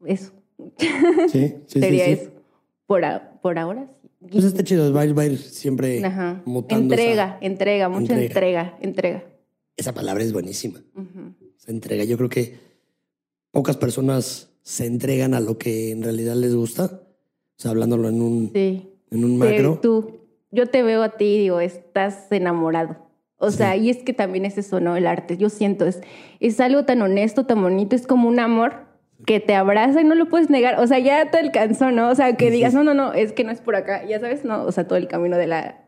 [0.07, 0.31] eso.
[0.79, 0.87] Sí,
[1.67, 2.31] sí, sería sí, eso.
[2.87, 3.89] Por, a- por ahora
[4.23, 4.29] sí.
[4.31, 6.43] Pues está chido, va a ir, va a ir siempre Ajá.
[6.45, 6.95] mutando.
[6.95, 8.27] Entrega, esa- entrega, mucha Entrega.
[8.27, 9.25] entrega, entrega.
[9.77, 10.79] Esa palabra es buenísima.
[11.57, 12.05] Se entrega.
[12.05, 12.57] Yo creo que
[13.51, 16.85] pocas personas se entregan a lo que en realidad les gusta.
[16.85, 18.89] O sea, hablándolo en un, Sí.
[19.11, 19.79] en un Sí, macro.
[19.83, 22.97] tú, yo te veo a ti y digo, estás enamorado.
[23.39, 23.59] O Sí.
[23.59, 24.97] sea, y es que también es eso, ¿no?
[24.97, 26.01] El arte, yo siento, es,
[26.41, 28.89] es algo tan honesto, tan bonito, es como un amor
[29.27, 30.79] que te abraza y no lo puedes negar.
[30.81, 32.09] O sea, ya te alcanzó, ¿no?
[32.11, 32.77] O sea, que Sí, digas, sí.
[32.79, 34.65] no, no, no, es que no es por acá, ya sabes, ¿no?
[34.65, 35.85] O sea, todo el camino de la,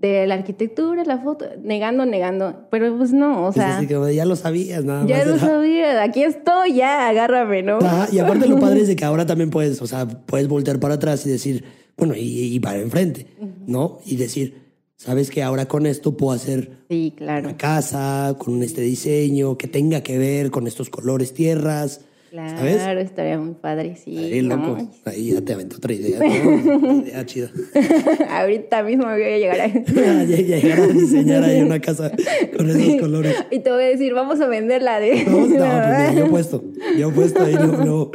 [0.00, 2.66] de la arquitectura, la foto, negando, negando.
[2.70, 5.26] Pero pues no, o sea, así ya lo sabías, nada ya más.
[5.26, 7.78] lo era- sabía, aquí estoy, ya, agárrame, ¿no?
[7.78, 10.80] Ajá, y aparte lo padre es de que ahora también puedes, o sea, puedes voltear
[10.80, 11.64] para atrás y decir,
[11.96, 13.26] bueno, y, y para enfrente,
[13.66, 13.98] ¿no?
[14.06, 14.62] Y decir,
[14.96, 17.48] sabes que ahora con esto puedo hacer Sí, claro.
[17.48, 22.00] una casa con este diseño que tenga que ver con estos colores, tierras,
[22.30, 22.76] ¿sabes?
[22.76, 24.16] Claro, estaría muy padre, sí.
[24.16, 24.56] Ahí, ¿no?
[24.56, 24.90] loco.
[25.04, 26.18] Ahí ya te aventó otra idea.
[26.44, 27.00] ¿no?
[27.02, 27.50] Idea chida.
[28.30, 32.12] Ahorita mismo voy a llegar a Ya Llegar a diseñar ahí una casa
[32.56, 33.34] con esos colores.
[33.50, 35.24] Y te voy a decir, vamos a venderla de.
[35.24, 36.64] No, no, pues yo he puesto.
[36.98, 38.12] Yo he puesto ahí, luego, luego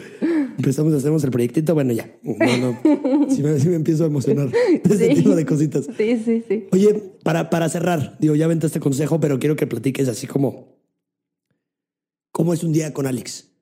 [0.57, 1.73] empezamos, hacemos el proyectito.
[1.73, 2.09] Bueno, ya.
[2.23, 3.29] No, no.
[3.29, 5.87] Sí me, sí me empiezo a emocionar de ese tipo de cositas.
[5.97, 6.67] Sí, sí, sí.
[6.71, 10.75] Oye, para, para cerrar, digo, ya vente este consejo, pero quiero que platiques así como.
[12.31, 13.54] ¿Cómo es un día con Alex?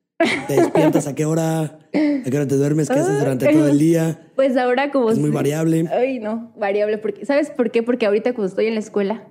[0.48, 1.62] ¿Te despiertas a qué hora?
[1.62, 2.90] ¿A qué hora te duermes?
[2.90, 4.28] ¿Qué haces durante todo el día?
[4.36, 5.10] Pues ahora como...
[5.12, 5.86] Es muy variable.
[5.92, 6.98] Ay, no, variable.
[6.98, 7.84] Porque, ¿Sabes por qué?
[7.84, 9.28] Porque ahorita cuando estoy en la escuela,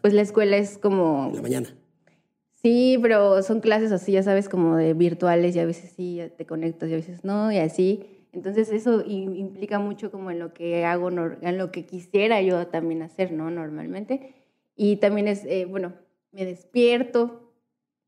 [0.00, 1.30] pues la escuela es como...
[1.34, 1.68] La mañana.
[2.62, 6.44] Sí, pero son clases así, ya sabes, como de virtuales y a veces sí te
[6.44, 8.04] conectas y a veces no y así.
[8.32, 13.02] Entonces eso implica mucho como en lo que hago, en lo que quisiera yo también
[13.02, 13.50] hacer, ¿no?
[13.50, 14.34] Normalmente.
[14.76, 15.94] Y también es, eh, bueno,
[16.32, 17.49] me despierto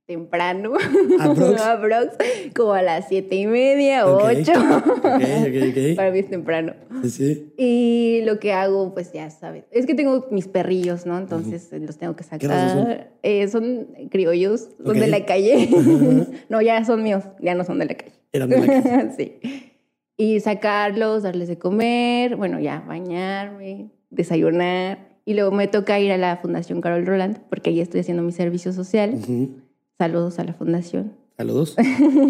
[0.06, 0.72] temprano,
[1.20, 1.60] Aprox.
[1.60, 2.16] Aprox,
[2.54, 4.22] como a las siete y media, Ok.
[4.24, 4.52] ocho.
[4.52, 5.78] Ok, ok, ok.
[5.96, 6.74] Para mí es temprano.
[7.02, 7.52] Sí, sí.
[7.56, 11.16] Y lo que hago, pues ya sabes, es que tengo mis perrillos, ¿no?
[11.18, 13.12] Entonces los tengo que sacar.
[13.22, 15.68] Eh, son criollos, son de la calle.
[16.48, 18.12] No, ya son míos, ya no son de la calle.
[18.32, 19.12] Eran de la casa.
[19.16, 19.38] sí.
[20.16, 24.98] Y sacarlos, darles de comer, bueno, ya bañarme, desayunar.
[25.24, 28.32] Y luego me toca ir a la Fundación Carol Roland, porque ahí estoy haciendo mi
[28.32, 29.14] servicio social.
[29.14, 29.50] Ujú.
[30.02, 31.12] Saludos a la fundación.
[31.36, 31.76] Saludos.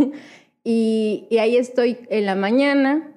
[0.63, 3.15] y, y ahí estoy en la mañana.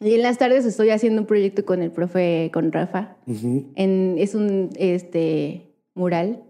[0.00, 3.14] Y en las tardes estoy haciendo un proyecto con el profe, con Rafa.
[3.28, 6.42] En, es un este, mural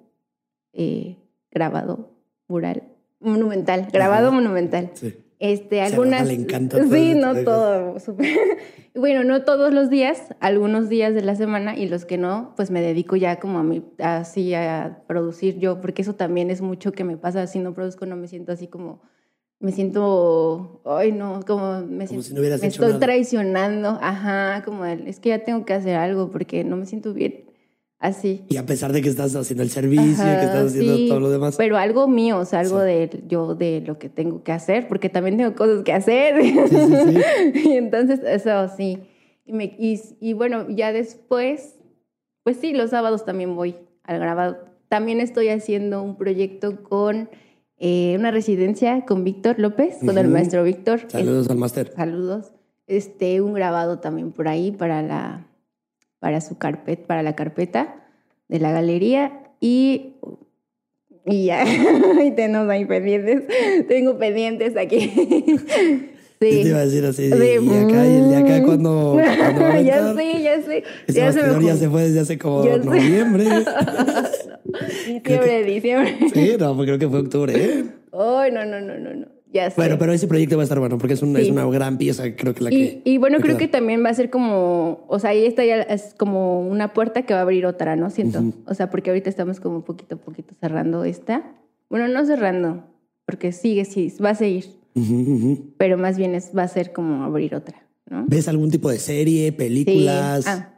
[0.72, 1.18] eh,
[1.50, 2.08] grabado,
[2.48, 2.84] mural,
[3.18, 4.90] monumental, grabado monumental.
[4.94, 5.14] Sí.
[5.40, 6.28] Este, algunas.
[6.28, 7.96] Le encanta todo Sí, no todo.
[8.94, 12.70] bueno, no todos los días, algunos días de la semana y los que no, pues
[12.70, 16.92] me dedico ya como a mí, así a producir yo, porque eso también es mucho
[16.92, 17.46] que me pasa.
[17.46, 19.00] Si no produzco, no me siento así como.
[19.60, 22.98] Me siento, ay no, como me, siento, si no me estoy nada.
[22.98, 27.12] traicionando, ajá, como el, es que ya tengo que hacer algo porque no me siento
[27.12, 27.49] bien,
[28.00, 28.44] así.
[28.48, 31.30] Y a pesar de que estás haciendo el servicio, que estás haciendo sí, todo lo
[31.30, 31.54] demás.
[31.56, 32.86] Pero algo mío, o sea, algo Sí.
[32.86, 36.42] de yo de lo que tengo que hacer, porque también tengo cosas que hacer.
[36.42, 37.20] sí, sí.
[37.68, 38.98] y entonces, eso sí.
[39.46, 41.76] Y, me- y, y bueno, ya después,
[42.42, 44.58] pues sí, los sábados también voy al grabado.
[44.88, 47.28] También estoy haciendo un proyecto con
[47.78, 51.02] eh, una residencia con Víctor López, con el maestro Víctor.
[51.08, 51.92] Saludos al máster.
[51.94, 52.52] Saludos.
[52.86, 55.46] Este, un grabado también por ahí para la,
[56.20, 57.96] para su carpeta, para la carpeta
[58.48, 60.14] de la galería y,
[61.26, 61.64] y ya,
[62.24, 63.42] y tenemos ahí pendientes,
[63.88, 66.06] tengo pendientes aquí.
[66.42, 66.62] Sí.
[66.62, 67.30] Te iba a decir así.
[67.30, 67.36] Sí.
[67.36, 70.84] Y acá, y el de acá, cuando, cuando va a ya sé, ya sé.
[71.06, 73.44] Ese Ya se ya se fue desde hace como Ya noviembre.
[75.06, 76.16] Diciembre, diciembre.
[76.32, 77.52] Sí, no, pues creo que fue octubre.
[77.54, 77.84] ¿eh?
[78.14, 79.26] Ay, no, no, no, no, no.
[79.52, 79.74] Ya sé.
[79.76, 82.36] Bueno, pero ese proyecto va a estar bueno porque es una, es una gran pieza,
[82.36, 83.02] creo que la Y, que.
[83.04, 86.14] y bueno, creo que también va a ser como, o sea, ahí está ya es
[86.16, 88.10] como una puerta que va a abrir otra, ¿no?
[88.10, 88.44] Siento.
[88.66, 91.42] O sea, porque ahorita estamos como poquito a poquito cerrando esta.
[91.88, 92.84] Bueno, no cerrando,
[93.26, 94.66] porque sigue, sí, va a seguir,
[95.78, 98.24] pero más bien es, va a ser como abrir otra, ¿no?
[98.28, 99.50] ¿Ves algún tipo de serie, Sí.
[99.52, 100.46] películas?
[100.46, 100.74] Ah,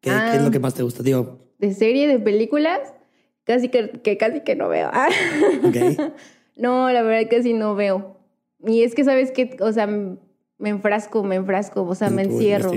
[0.00, 0.28] ¿Qué, Ah.
[0.30, 1.02] qué es lo que más te gusta?
[1.02, 2.80] Digo, de serie, de películas,
[3.44, 4.88] casi que, que casi que no veo.
[4.94, 5.08] Ah.
[6.56, 8.13] No, la verdad que sí no veo.
[8.66, 9.56] Y es que, ¿sabes qué?
[9.60, 12.70] O sea, me enfrasco, me enfrasco, o sea, En me encierro.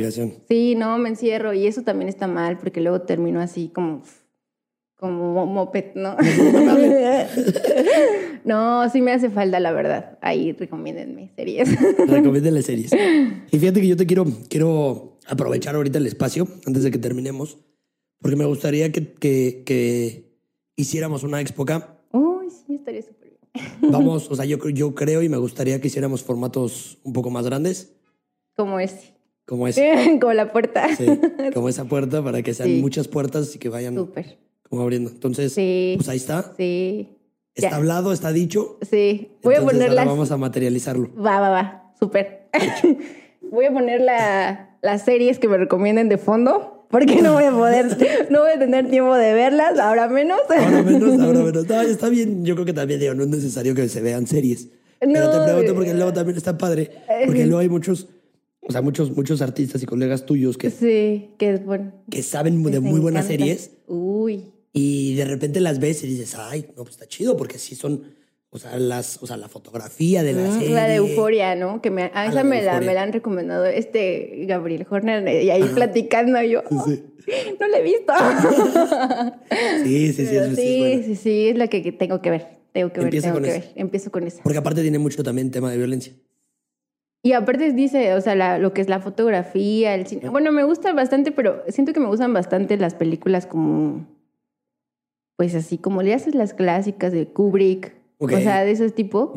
[0.48, 1.54] Sí, no, me encierro.
[1.54, 4.02] Y eso también está mal, porque luego termino así como,
[4.96, 6.18] como mo- moped, ¿no?
[8.46, 10.18] no, sí me hace falta, la verdad.
[10.22, 11.70] Ahí recomiéndenme series.
[12.08, 12.92] Recomiéndale series.
[13.52, 17.58] Y fíjate que yo te quiero, quiero aprovechar ahorita el espacio antes de que terminemos,
[18.20, 20.38] porque me gustaría que, que, que
[20.76, 22.00] hiciéramos una expo acá.
[22.12, 23.17] Uy, sí, estaría súper.
[23.82, 27.46] Vamos, o sea, yo, yo creo y me gustaría que hiciéramos formatos un poco más
[27.46, 27.94] grandes,
[28.56, 29.14] Como ese.
[29.46, 29.80] como es,
[30.20, 30.96] como la puerta.
[30.96, 31.06] sí,
[31.54, 32.82] como esa puerta, para que sean Sí.
[32.82, 34.38] muchas puertas y que vayan Súper.
[34.70, 35.10] como abriendo.
[35.10, 35.94] Entonces, Sí.
[35.98, 36.54] pues ahí está.
[36.58, 37.10] Sí.
[37.56, 37.76] Está Ya.
[37.78, 38.78] hablado, está dicho.
[38.82, 39.32] Sí.
[39.42, 40.06] Voy a Entonces, poner ahora las.
[40.08, 41.10] vamos a materializarlo.
[41.16, 41.94] Va, va, va.
[42.00, 42.50] Súper.
[43.42, 46.77] voy a poner la- las series que me recomienden de fondo.
[46.90, 50.40] Porque no voy a poder, no voy a tener tiempo de verlas, ahora menos.
[50.50, 51.68] Ahora menos, ahora menos.
[51.68, 52.46] No, está bien.
[52.46, 54.70] Yo creo que también, digo, no es necesario que se vean series.
[55.00, 56.90] Pero te pregunto eh, porque luego también está padre.
[57.26, 58.08] Porque luego hay muchos,
[58.62, 61.92] o sea, muchos, muchos artistas y colegas tuyos que, Sí, que es bueno.
[62.10, 63.44] que saben de muy buenas encanta.
[63.46, 64.46] series Uy.
[64.74, 68.02] y de repente las ves y dices, ay, no, pues está chido porque sí son,
[68.50, 70.70] o sea, las, o sea, la fotografía de la serie.
[70.70, 71.82] La de Euforia, ¿no?
[71.82, 75.50] Que me, a esa la me la, me la han recomendado este Gabriel Horner y
[75.50, 76.62] ahí platicando yo.
[76.86, 77.04] Sí.
[77.60, 78.14] No la he visto.
[79.84, 82.48] Sí, sí, sí, Pero es, sí, sí, sí, sí, es la que, tengo que ver.
[82.72, 83.60] Tengo que ver, Empieza tengo que esa.
[83.60, 83.72] ver.
[83.76, 84.44] Empiezo con esa.
[84.44, 86.14] Porque aparte tiene mucho también tema de violencia.
[87.24, 90.30] Y aparte dice, o sea, la- lo que es la fotografía, el cine.
[90.30, 94.08] Bueno, me gusta bastante, pero siento que me gustan bastante las películas como,
[95.36, 99.34] pues así, como le haces las clásicas de Kubrick, O sea, de ese tipo.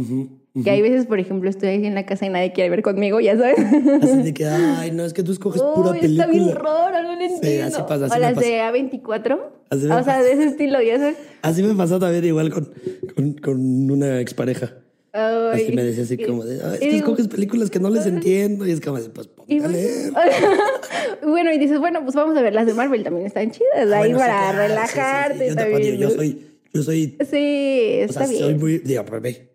[0.65, 3.21] Que hay veces, por ejemplo, estoy ahí en la casa y nadie quiere ver conmigo,
[3.21, 3.57] ya sabes.
[4.03, 6.25] Así de que, ay, no, es que tú escoges pura Uy, película.
[6.25, 7.67] está bien raro, no lo entiendo.
[7.67, 8.47] así pasa, así o las pasa.
[8.47, 9.39] de A24.
[9.71, 10.23] Así me o sea, pasa.
[10.25, 11.17] de ese estilo, ya sabes.
[11.43, 12.69] Así me pasó también igual con,
[13.15, 14.75] con, con una expareja.
[15.13, 18.07] Ay, Así me decía así como de, "Ay, es que escoges películas que no les
[18.07, 18.67] entiendo.
[18.67, 20.13] Y es como de, pues a leer.
[21.23, 23.99] bueno, y dices, bueno, pues vamos a ver, las de Marvel también están chidas, Ah,
[24.01, 24.69] ahí bueno, sí, para sí, sí, sí.
[24.69, 25.97] relajarte Yo, te- también.
[25.99, 28.41] yo soy, yo soy, Sí, o está sea, bien.
[28.43, 29.51] soy muy, digo, pero ve.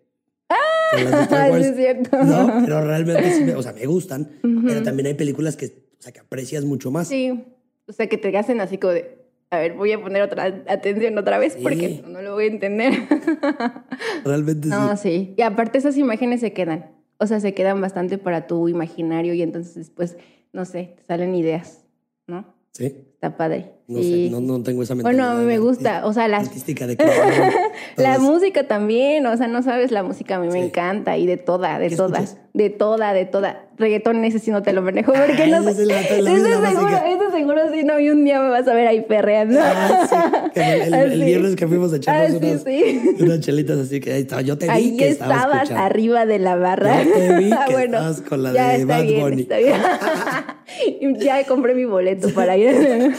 [0.48, 1.66] Ah, Wars.
[1.66, 2.16] es cierto.
[2.24, 4.30] No, pero realmente sí, me, o sea, me gustan.
[4.66, 7.08] Pero también hay películas que, o sea, que aprecias mucho más.
[7.08, 7.44] Sí,
[7.86, 9.18] o sea, que te hacen así como de,
[9.50, 11.60] a ver, voy a poner otra atención otra vez Sí.
[11.62, 12.92] porque no lo voy a entender.
[14.24, 15.02] Realmente no, sí.
[15.02, 15.34] sí.
[15.36, 19.42] Y aparte esas imágenes se quedan, o sea, se quedan bastante para tu imaginario y
[19.42, 20.16] entonces después,
[20.52, 21.84] no sé, te salen ideas,
[22.26, 22.54] ¿no?
[22.72, 22.86] Sí.
[23.14, 23.72] Está padre.
[23.88, 24.26] No sí.
[24.26, 25.36] sé, no, no tengo esa Bueno, mentalidad.
[25.36, 27.52] a mí me gusta, o sea, las Artística de crear,
[27.96, 28.22] La eso.
[28.22, 31.78] música también, o sea, no sabes, la música a mí me encanta y de toda,
[31.78, 32.38] de ¿Qué toda, escuchas?
[32.52, 33.62] de toda, de toda.
[33.78, 35.82] Reggaetón ese sí no te lo manejo porque Ah, no sé.
[35.82, 36.02] es la- la
[36.70, 39.60] seguro, ese seguro sí no, y un día me vas a ver ahí perreando.
[39.62, 41.24] Ah, sí, el, el- el Así.
[41.24, 43.00] viernes que fuimos a echarnos Ah, unas, sí.
[43.20, 44.42] unas chelitas así que ahí estaba.
[44.42, 45.84] Yo te vi Ahí que estabas escuchando.
[45.84, 47.04] arriba de la barra.
[47.04, 49.42] Yo te vi Ah, que bueno, estabas con la ya de está Bad bien, Bunny.
[49.42, 49.74] está bien.
[51.00, 53.14] Y ya compré mi boleto para ir.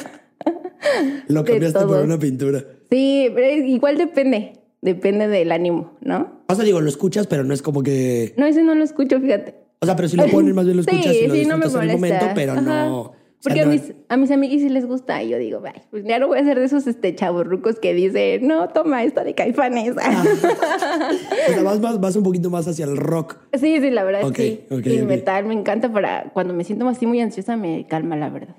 [1.28, 2.64] Lo cambiaste por una pintura.
[2.90, 6.38] Sí, pero igual depende, depende del ánimo, ¿no?
[6.48, 8.34] O sea, digo, lo escuchas, pero no es como que.
[8.38, 9.56] No, ese no lo escucho, fíjate.
[9.80, 11.58] O sea, pero si lo ponen, más bien lo escuchas sí, y lo sí, no
[11.58, 12.16] me disfrutas en el molesta.
[12.26, 12.62] momento, pero Ajá.
[12.62, 13.02] no.
[13.02, 15.62] o sea, Porque no- a, mis, a mis amiguis sí les gusta y yo digo,
[15.66, 19.04] "Ay, pues ya no voy a ser de esos este, chavorrucos que dicen, no, toma
[19.04, 19.92] esta de caifanes.
[19.98, 23.38] o sea, vas, vas, vas un poquito más hacia el rock.
[23.54, 24.62] sí, sí, la verdad Ok, sí.
[24.72, 28.30] ok, y metal me encanta para cuando me siento así muy ansiosa, me calma la
[28.30, 28.56] verdad.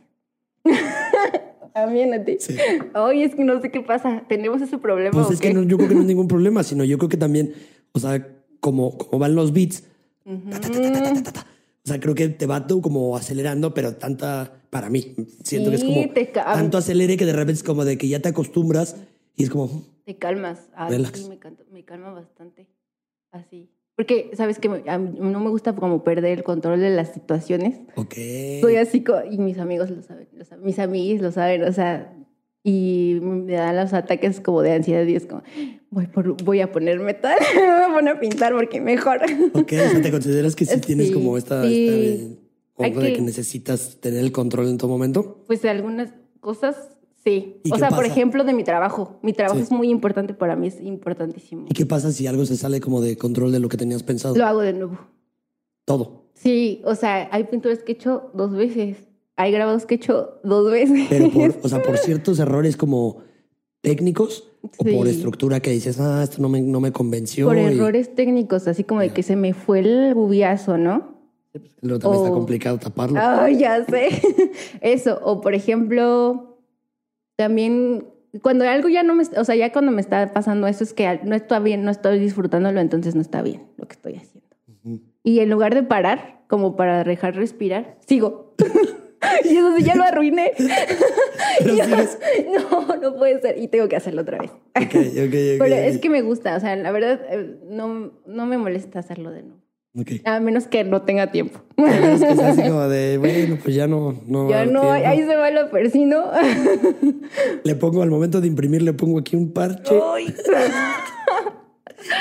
[1.85, 2.37] También a ti.
[2.41, 2.57] Sí.
[2.95, 4.25] Oye, es que no sé qué pasa.
[4.29, 5.13] ¿Tenemos ese problema?
[5.13, 5.49] Pues ¿o es qué?
[5.49, 7.55] que no, yo creo que no es ningún problema, sino yo creo que también,
[7.93, 8.27] o sea,
[8.61, 9.85] como, como van los beats,
[10.25, 15.77] o sea, creo que te va tú como acelerando, pero tanta, para mí, siento sí,
[15.77, 18.29] que es como te tanto acelere que de repente es como de que ya te
[18.29, 18.97] acostumbras
[19.37, 19.87] y es como...
[20.05, 20.69] Te calmas.
[20.75, 21.39] Ah, sí, me,
[21.71, 22.67] me calma bastante.
[23.31, 23.71] Así.
[23.99, 27.81] Porque, ¿sabes que A mí no me gusta como perder el control de las situaciones.
[27.97, 28.15] ok.
[28.61, 32.15] Soy así, y mis amigos lo saben, lo saben, mis amigos lo saben, o sea,
[32.63, 35.43] y me dan los ataques como de ansiedad y es como,
[35.91, 39.19] voy, por- voy a ponerme tal, me voy a poner a pintar porque mejor.
[39.55, 42.39] Ok, o sea, ¿te consideras que sí tienes como esta, sí.
[42.79, 45.43] esta de que- que necesitas tener el control en todo momento?
[45.49, 46.77] Pues algunas cosas,
[47.29, 47.61] sí.
[47.65, 49.19] ¿Y O sea, por ejemplo, de mi trabajo.
[49.23, 49.63] Mi trabajo Sí.
[49.65, 51.67] es muy importante para mí, es importantísimo.
[51.69, 54.35] ¿Y qué pasa si algo se sale como de control de lo que tenías pensado?
[54.37, 54.99] Lo hago de nuevo.
[55.85, 56.25] Todo.
[56.35, 58.97] Sí, o sea, hay pinturas que he hecho dos veces.
[59.37, 61.07] Hay grabados que he hecho dos veces.
[61.09, 63.19] Pero por, o sea, por ciertos errores como
[63.81, 65.11] técnicos o por Sí.
[65.15, 67.47] estructura que dices, ah, esto no me, no me convenció.
[67.47, 71.17] por y errores técnicos, así como de que se me fue el bubiazo, ¿no?
[71.81, 73.19] Luego también está complicado taparlo.
[73.23, 74.09] Ay, ya sé.
[74.81, 75.19] Eso.
[75.23, 76.58] O por ejemplo,
[77.39, 78.05] también
[78.43, 81.21] cuando algo ya no me, o sea, ya cuando me está pasando eso es que
[81.23, 84.49] no está bien, no estoy disfrutándolo, entonces no está bien lo que estoy haciendo.
[85.23, 88.55] Y en lugar de parar, como para dejar respirar, sigo.
[89.45, 90.53] y eso sí, ya lo arruiné.
[91.59, 92.19] Pero sigues.
[92.49, 93.59] no, no puede ser.
[93.59, 94.51] Y tengo que hacerlo otra vez.
[94.51, 98.47] Ok, ok, ok, Pero es que me gusta, o sea, la verdad, eh, no, no
[98.47, 99.58] me molesta hacerlo de nuevo.
[100.25, 101.61] A menos que no tenga tiempo.
[101.77, 104.21] Pero es que es así como de, bueno, pues ya no.
[104.27, 104.91] no Ya no, tiempo.
[105.09, 106.25] ahí se va lo persino.
[107.65, 109.95] Le pongo al momento de imprimir, le pongo aquí un parche.
[110.15, 110.35] Ay.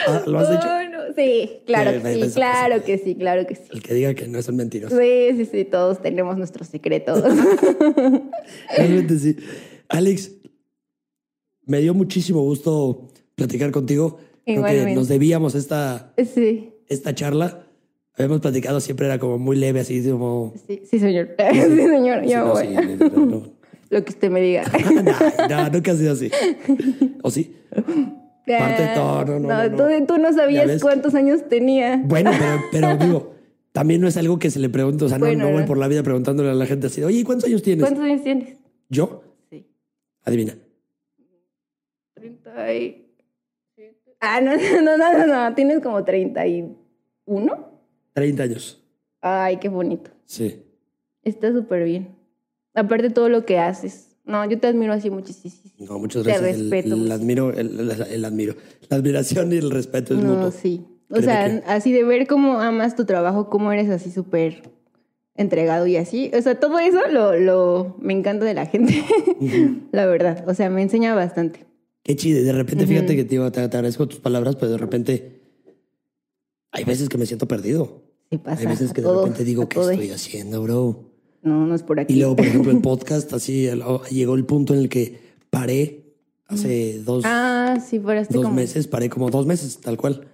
[0.08, 0.68] Ah, ¿Lo has hecho?
[0.92, 1.14] No.
[1.16, 3.62] Sí, claro que sí, claro que sí, claro que sí.
[3.72, 4.98] El que diga que no es un mentiroso.
[4.98, 7.24] Sí, sí, sí, todos tenemos nuestros secretos.
[8.78, 9.38] Realmente sí.
[9.88, 10.32] Alex,
[11.66, 14.18] me dio muchísimo gusto platicar contigo.
[14.18, 14.96] Creo que Igualmente.
[14.96, 17.67] nos debíamos esta, Sí, esta charla.
[18.18, 20.54] Habíamos platicado, siempre era como muy leve, así como...
[20.68, 21.36] sí, sí, señor.
[21.54, 22.68] Sí, señor, Sí, ya no, voy.
[22.68, 23.58] sí, no, no.
[23.90, 24.64] Lo que usted me diga.
[25.50, 26.30] no, no, nunca ha sido así.
[27.22, 27.56] ¿O sí?
[28.46, 29.78] Parte de todo, no, no, no, no.
[29.78, 32.02] Tú, tú no sabías cuántos años tenía.
[32.04, 33.34] Bueno, pero, pero digo,
[33.72, 35.06] también no es algo que se le pregunte.
[35.06, 37.24] O sea, no, Bueno, no voy por la vida preguntándole a la gente así, oye,
[37.24, 37.84] ¿cuántos años tienes?
[37.84, 38.58] ¿Cuántos años tienes?
[38.90, 39.24] ¿Yo?
[39.50, 39.66] Sí.
[40.24, 40.58] Adivina.
[42.16, 43.04] 30 y...
[44.20, 46.76] Ah, no, no, no, no, no, tienes como 31.
[48.18, 48.82] 30 años.
[49.22, 50.10] Ay, qué bonito.
[50.26, 50.60] Sí.
[51.22, 52.16] Está súper bien.
[52.74, 54.16] Aparte todo lo que haces.
[54.26, 55.54] No, yo te admiro así muchísimo.
[55.78, 56.56] No, muchas Te gracias.
[56.56, 58.56] El- respeto El, admiro, el, el- admiro.
[58.90, 60.50] La admiración y el respeto es No, mutuo.
[60.50, 60.84] sí.
[61.12, 64.64] O Créeme sea, que- así de ver cómo amas tu trabajo, cómo eres así súper
[65.36, 66.32] entregado y así.
[66.36, 68.96] O sea, todo eso lo, lo me encanta de la gente.
[69.92, 70.44] la verdad.
[70.50, 71.68] O sea, me enseña bastante.
[72.02, 72.44] Qué chido.
[72.44, 75.42] De repente, fíjate que te, te, te agradezco tus palabras, pero de repente
[76.72, 78.07] hay veces que me siento perdido.
[78.30, 78.62] Sí pasa.
[78.62, 81.06] hay veces que de repente digo, ¿qué estoy haciendo, bro?
[81.44, 82.14] No, no es por aquí.
[82.14, 86.14] Y luego, por ejemplo, el podcast, así oh, llegó el punto en el que paré
[86.48, 88.52] hace dos, Ah, sí, dos como...
[88.52, 90.28] meses, paré como dos meses, tal cual.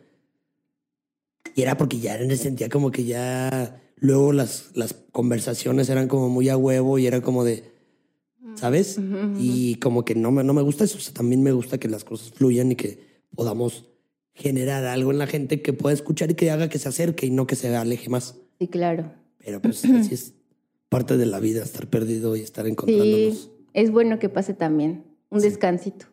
[1.55, 6.29] Y era porque ya me sentía como que ya luego las, las conversaciones eran como
[6.29, 7.63] muy a huevo y era como de,
[8.55, 8.97] ¿sabes?
[8.97, 9.35] Ujú, ujú.
[9.39, 10.97] Y como que no me, no me gusta eso.
[10.97, 13.85] O sea, también me gusta que las cosas fluyan y que podamos
[14.33, 17.31] generar algo en la gente que pueda escuchar y que haga que se acerque y
[17.31, 18.35] no que se aleje más.
[18.59, 19.11] Sí, claro.
[19.43, 20.33] Pero pues así es
[20.89, 23.11] parte de la vida, estar perdido y estar encontrándonos.
[23.11, 25.03] Sí, es bueno que pase también.
[25.29, 26.05] Un descansito.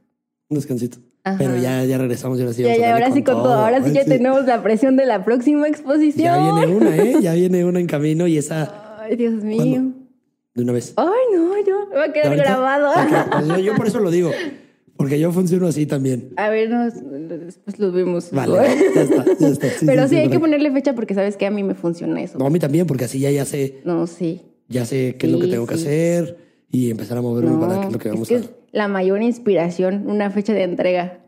[0.48, 0.98] Un descansito.
[1.22, 1.36] Ajá.
[1.38, 3.52] Pero ya, ya regresamos y ahora sí Ya, vamos ya, ahora sí con todo.
[3.52, 6.24] Ahora sí ya tenemos la presión de la próxima exposición.
[6.24, 7.14] Ya viene una, ¿eh?
[7.20, 9.56] Ya viene una en camino y esa Ay, Dios mío.
[9.56, 10.01] ¿Cuándo?
[10.55, 10.94] de una vez.
[10.97, 11.88] Ay, no, yo.
[11.94, 12.92] va a quedar grabado.
[13.47, 14.30] Yo, yo por eso lo digo.
[15.01, 16.35] Porque yo funciono así también.
[16.36, 18.31] A ver, nos, después lo vemos.
[18.32, 18.52] Vale,
[18.94, 19.68] ya está, ya está.
[19.70, 22.39] Sí, Pero sí, hay que ponerle fecha porque sabes que a mí me funciona eso.
[22.39, 24.43] No, a mí también, porque así ya, ya sé, No, sí.
[24.68, 26.36] ya sé qué es lo que tengo que hacer
[26.70, 28.52] y empezar a moverme No, para qué es lo que vamos es a que es
[28.72, 31.20] la mayor inspiración, una fecha de entrega.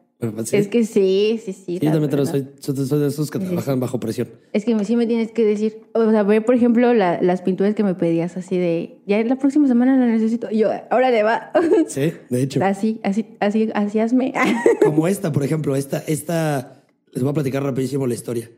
[0.44, 0.56] Sí.
[0.56, 1.78] Es que sí, sí, sí.
[1.80, 2.30] La también verdad.
[2.30, 2.46] soy,
[2.86, 4.28] soy, de esos que trabajan bajo presión.
[4.52, 7.74] Es que sí me tienes que decir, o sea, ver, por ejemplo, la- las pinturas
[7.74, 10.48] que me pedías así de, ya la próxima semana la necesito.
[10.50, 11.50] Y yo, ahora le va.
[11.88, 12.60] Sí, de hecho.
[12.64, 14.32] así, así, así, así hazme.
[14.84, 18.50] Como esta, por ejemplo, esta, esta, les voy a platicar rapidísimo la historia.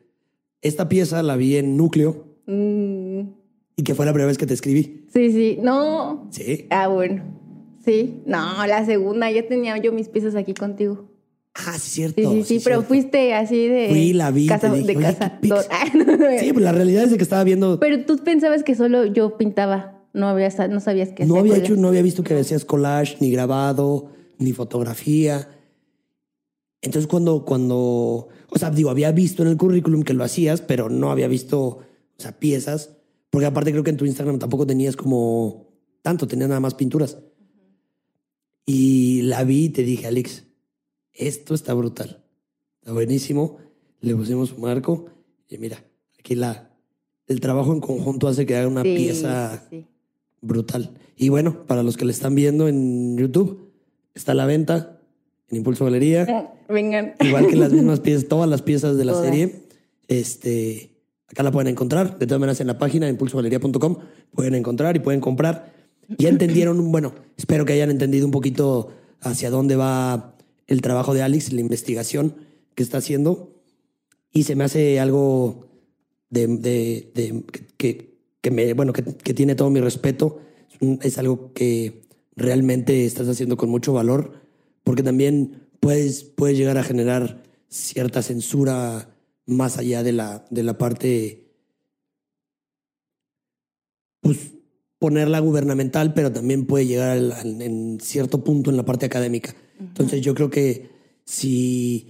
[0.61, 3.21] Esta pieza la vi en Núcleo Mm,
[3.77, 5.07] y que fue la primera vez que te escribí.
[5.13, 6.29] sí, sí, no.
[6.31, 6.67] Sí.
[6.69, 7.23] Ah, bueno.
[7.83, 11.11] Sí, no, la segunda, ya tenía yo mis piezas aquí contigo.
[11.55, 12.21] Ah, sí, cierto.
[12.33, 12.89] Sí, sí, sí, pero cierto.
[12.89, 13.89] fuiste así de.
[13.89, 15.39] Fui, la vi, casa, te dije, de "Oye, casa.
[15.41, 15.55] qué pix".
[15.95, 17.79] No, Sí, pues la realidad es de que estaba viendo.
[17.79, 21.77] Pero tú pensabas que solo yo pintaba, no, habías, no sabías qué No había hecho,
[21.77, 25.49] no había visto que hacías collage, ni grabado, ni fotografía.
[26.83, 30.91] Entonces cuando, cuando, o sea, digo, había visto en el currículum que lo hacías, pero
[30.91, 31.83] no había visto, o
[32.19, 32.97] sea, piezas,
[33.31, 35.69] porque aparte creo que en tu Instagram tampoco tenías como
[36.03, 37.19] tanto, tenías nada más pinturas.
[38.67, 40.45] Y la vi y te dije, Alex,
[41.15, 42.23] esto está brutal,
[42.81, 43.59] está buenísimo.
[44.01, 45.07] Le pusimos un marco
[45.49, 45.83] y mira,
[46.19, 46.71] aquí la,
[47.27, 49.87] el trabajo en conjunto hace que haga una Sí, pieza sí,
[50.43, 50.91] brutal.
[51.17, 53.71] Y bueno, para los que le están viendo en YouTube,
[54.15, 55.01] está a la venta
[55.49, 57.15] en Impulso Galería, Vengan.
[57.21, 59.27] igual que las mismas piezas, todas las piezas de la Todas.
[59.27, 59.63] serie.
[60.09, 60.91] Este,
[61.29, 63.97] acá la pueden encontrar, de todas maneras en la página impulsogalería.com
[64.33, 65.73] pueden encontrar y pueden comprar.
[66.19, 70.34] Ya entendieron, bueno, espero que hayan entendido un poquito hacia dónde va
[70.67, 72.37] el trabajo de Alex, la investigación
[72.75, 73.55] que está haciendo.
[74.33, 75.69] Y se me hace algo
[76.31, 77.45] de, de-
[77.77, 80.41] que, que me, bueno, que, que tiene todo mi respeto.
[81.03, 82.03] Es algo que
[82.37, 84.43] realmente estás haciendo con mucho valor,
[84.83, 89.17] porque también puedes, puedes llegar a generar cierta censura
[89.47, 91.53] más allá de la, de la parte,
[94.21, 94.54] pues
[95.05, 99.55] ponerla gubernamental, pero también puede llegar al- al- en cierto punto en la parte académica.
[99.79, 100.89] Entonces yo creo que
[101.27, 102.09] si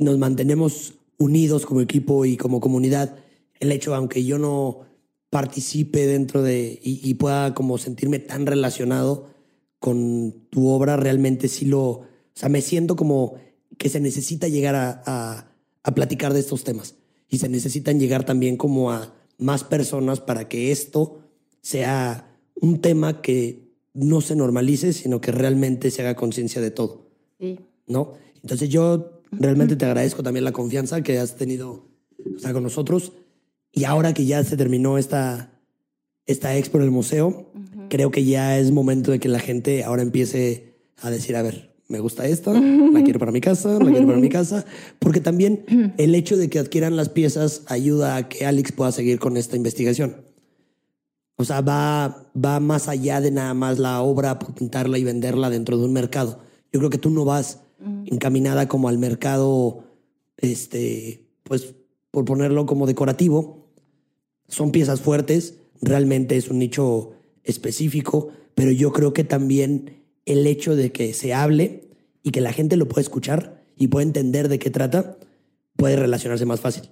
[0.00, 3.14] nos mantenemos unidos como equipo y como comunidad,
[3.60, 4.80] el hecho, aunque yo no
[5.30, 9.28] participe dentro de y, y pueda como sentirme tan relacionado
[9.78, 13.36] con tu obra, realmente sí lo, o sea, me siento como
[13.78, 15.46] que se necesita llegar a, a,
[15.84, 16.96] a platicar de estos temas
[17.28, 21.20] y se necesitan llegar también como a más personas para que esto
[21.60, 22.28] sea
[22.60, 27.10] un tema que no se normalice, sino que realmente se haga conciencia de todo.
[27.38, 27.58] Sí.
[27.86, 28.14] ¿no?
[28.42, 31.88] Entonces yo realmente te agradezco también la confianza que has tenido
[32.36, 33.12] o sea, con nosotros.
[33.72, 35.52] Y ahora que ya se terminó esta,
[36.26, 37.50] esta expo en el museo,
[37.88, 41.74] creo que ya es momento de que la gente ahora empiece a decir, a ver,
[41.88, 44.64] me gusta esta, la quiero para mi casa, la quiero para mi casa,
[44.98, 49.18] porque también el hecho de que adquieran las piezas ayuda a que Alex pueda seguir
[49.18, 50.16] con esta investigación.
[51.42, 55.50] O sea, va, va más allá de nada más la obra por pintarla y venderla
[55.50, 56.38] dentro de un mercado.
[56.72, 57.58] Yo creo que tú no vas
[58.06, 59.82] encaminada como al mercado,
[60.36, 61.74] este, pues
[62.12, 63.66] por ponerlo como decorativo.
[64.46, 67.10] Son piezas fuertes, realmente es un nicho
[67.42, 71.90] específico, pero yo creo que también el hecho de que se hable
[72.22, 75.18] y que la gente lo pueda escuchar y pueda entender de qué trata,
[75.74, 76.88] puede relacionarse más fácil.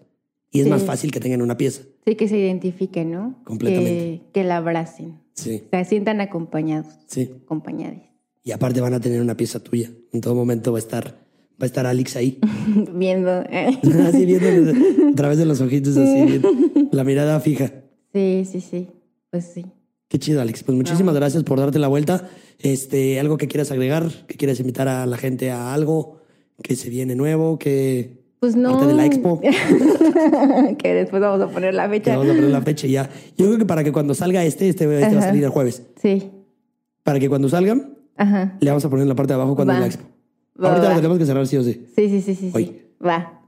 [0.53, 0.71] Y es Sí.
[0.71, 1.83] más fácil que tengan una pieza.
[2.05, 3.41] Sí, que se identifiquen, ¿no?
[3.45, 3.91] Completamente.
[3.93, 5.21] Que, que la abracen.
[5.35, 7.31] Sí, Se sientan acompañados, sí.
[7.45, 8.01] acompañadas.
[8.43, 9.91] Y aparte van a tener una pieza tuya.
[10.13, 11.05] En todo momento va a estar,
[11.53, 12.39] va a estar Alex ahí.
[12.95, 13.31] Viendo.
[14.07, 14.73] así viendo
[15.09, 16.51] a través de los ojitos, así viendo,
[16.91, 17.73] la mirada fija.
[18.13, 18.89] Sí, sí, sí.
[19.31, 19.65] Pues sí.
[20.09, 20.65] Qué chido, Alex.
[20.65, 22.29] Pues muchísimas gracias por darte la vuelta.
[22.59, 26.19] Este, algo que quieras agregar, que quieras invitar a la gente a algo
[26.63, 28.71] que se viene nuevo, que Pues no.
[28.73, 29.41] parte de la expo,
[30.79, 32.17] que después vamos a poner la que fecha.
[32.17, 33.09] vamos a poner la fecha ya.
[33.37, 35.83] Yo creo que para que cuando salga este, este, este va a salir el jueves.
[36.01, 36.31] Sí.
[37.03, 38.57] Para que cuando salgan, Ajá.
[38.61, 39.79] le vamos a poner en la parte de abajo cuando Va.
[39.79, 40.05] es la expo.
[40.63, 40.95] Va, Ahorita va.
[40.95, 41.87] lo tenemos que cerrar sí o sí.
[41.95, 42.51] Sí, sí, sí, sí.
[42.55, 42.65] Hoy.
[42.65, 42.83] sí.
[43.07, 43.41] Va.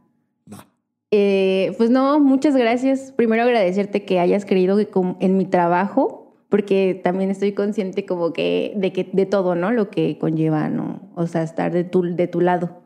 [0.52, 0.66] Va.
[1.10, 3.12] Eh, pues no, muchas gracias.
[3.16, 4.88] Primero agradecerte que hayas creído que
[5.20, 9.70] en mi trabajo, porque también estoy consciente como que de que de todo, ¿no?
[9.72, 11.00] Lo que conlleva, ¿no?
[11.14, 12.81] O sea, estar de tu, de tu lado.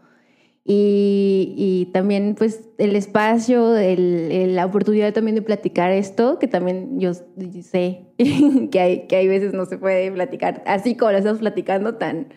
[0.68, 6.48] Y, y también pues el espacio, el- el- la oportunidad también de platicar esto, que
[6.48, 8.00] también yo sé
[8.72, 12.28] que hay, que hay veces no se puede platicar así como lo estamos platicando tan,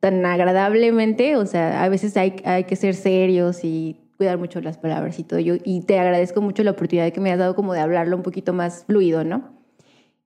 [0.00, 4.76] tan agradablemente, o sea, a veces hay, hay que ser serios y cuidar mucho las
[4.78, 5.38] palabras y todo.
[5.38, 8.22] Yo, y te agradezco mucho la oportunidad que me has dado como de hablarlo un
[8.24, 9.54] poquito más fluido, ¿no?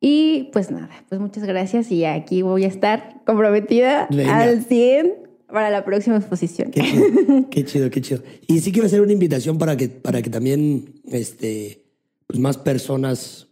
[0.01, 4.40] Y pues nada, pues muchas gracias y aquí voy a estar comprometida Venga.
[4.40, 6.70] al 100 para la próxima exposición.
[6.70, 7.05] Qué chido,
[7.51, 8.22] qué chido, qué chido.
[8.47, 11.85] Y sí quiero hacer una invitación para que, para que también este,
[12.27, 13.48] pues más personas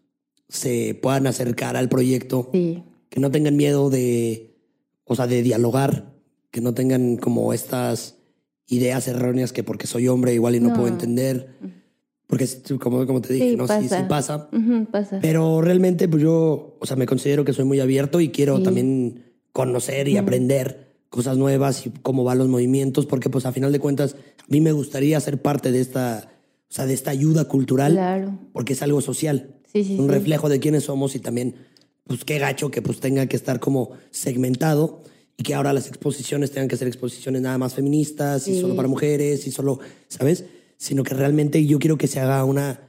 [0.48, 4.56] se puedan acercar al proyecto, Sí, que no tengan miedo de,
[5.04, 6.14] o sea, de dialogar,
[6.50, 8.16] que no tengan como estas
[8.66, 10.74] ideas erróneas que porque soy hombre igual y no, No.
[10.74, 11.48] puedo entender.
[12.26, 12.46] Porque
[12.78, 14.50] como, como te dije, Sí, no, sí, sí pasa.
[14.90, 15.18] pasa.
[15.22, 18.62] Pero realmente, pues yo, o sea, me considero que soy muy abierto y quiero Sí.
[18.64, 23.72] también conocer y aprender cosas nuevas y cómo van los movimientos, porque pues a final
[23.72, 26.30] de cuentas, a mí me gustaría ser parte de esta,
[26.68, 28.38] o sea, de esta ayuda cultural, Claro.
[28.52, 30.12] porque es algo social, Sí, sí, un sí.
[30.12, 31.54] reflejo de quiénes somos y también,
[32.04, 35.02] pues qué gacho que pues tenga que estar como segmentado
[35.36, 38.88] y que ahora las exposiciones tengan que ser exposiciones nada más feministas y solo para
[38.88, 39.78] mujeres y solo,
[40.08, 40.44] ¿sabes?
[40.78, 42.80] Sino que realmente yo quiero que se haga una,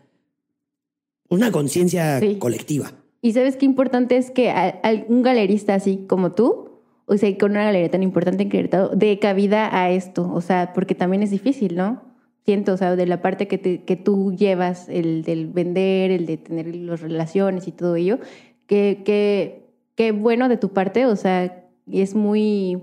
[1.30, 2.94] una conciencia colectiva.
[3.22, 6.69] Y sabes qué importante es que a- a un galerista así como tú,
[7.10, 10.72] o sea, con una galería tan importante en Querétaro, dé cabida a esto, o sea,
[10.74, 12.02] porque también es difícil, ¿no?
[12.46, 16.26] Siento, o sea, de la parte que, te- que tú llevas, el del vender, el
[16.26, 18.20] de tener las relaciones y todo ello,
[18.66, 19.66] que, que,
[19.96, 22.82] que bueno de tu parte, o sea, es muy,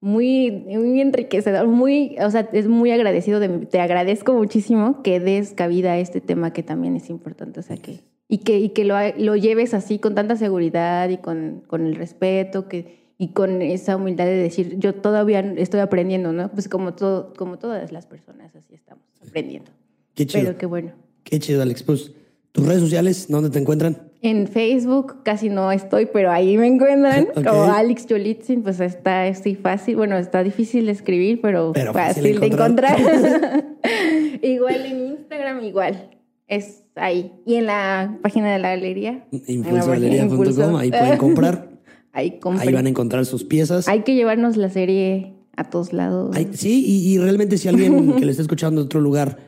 [0.00, 5.52] muy, muy enriquecedor, muy, o sea, es muy agradecido, de, te agradezco muchísimo que des
[5.52, 8.84] cabida a este tema que también es importante, o sea, que, y que, y que
[8.84, 13.62] lo, lo lleves así con tanta seguridad y con, con el respeto que, y con
[13.62, 16.50] esa humildad de decir, yo todavía estoy aprendiendo, ¿no?
[16.50, 19.70] Pues como, todo, como todas las personas, así estamos aprendiendo.
[20.14, 20.44] Qué chido.
[20.44, 20.92] Pero qué bueno.
[21.24, 21.82] Qué chido, Alex.
[21.82, 22.12] Pues,
[22.52, 24.10] tus redes sociales, ¿dónde te encuentran?
[24.22, 27.44] En Facebook casi no estoy, pero ahí me encuentran Ok.
[27.44, 32.40] como Alex Yolitzin, pues está así fácil, bueno, está difícil de escribir, pero, Pero fácil
[32.40, 32.98] de encontrar.
[34.42, 36.10] igual en Instagram, igual,
[36.48, 37.32] es ahí.
[37.44, 39.26] Y en la página de la galería.
[39.30, 40.76] Impulsogalería.com, Impulso.
[40.78, 41.68] ahí pueden comprar.
[42.16, 43.86] Ahí ahí van a encontrar sus piezas.
[43.88, 46.34] Hay que llevarnos la serie a todos lados.
[46.52, 49.38] Sí, y, y realmente si alguien que le está escuchando de otro lugar,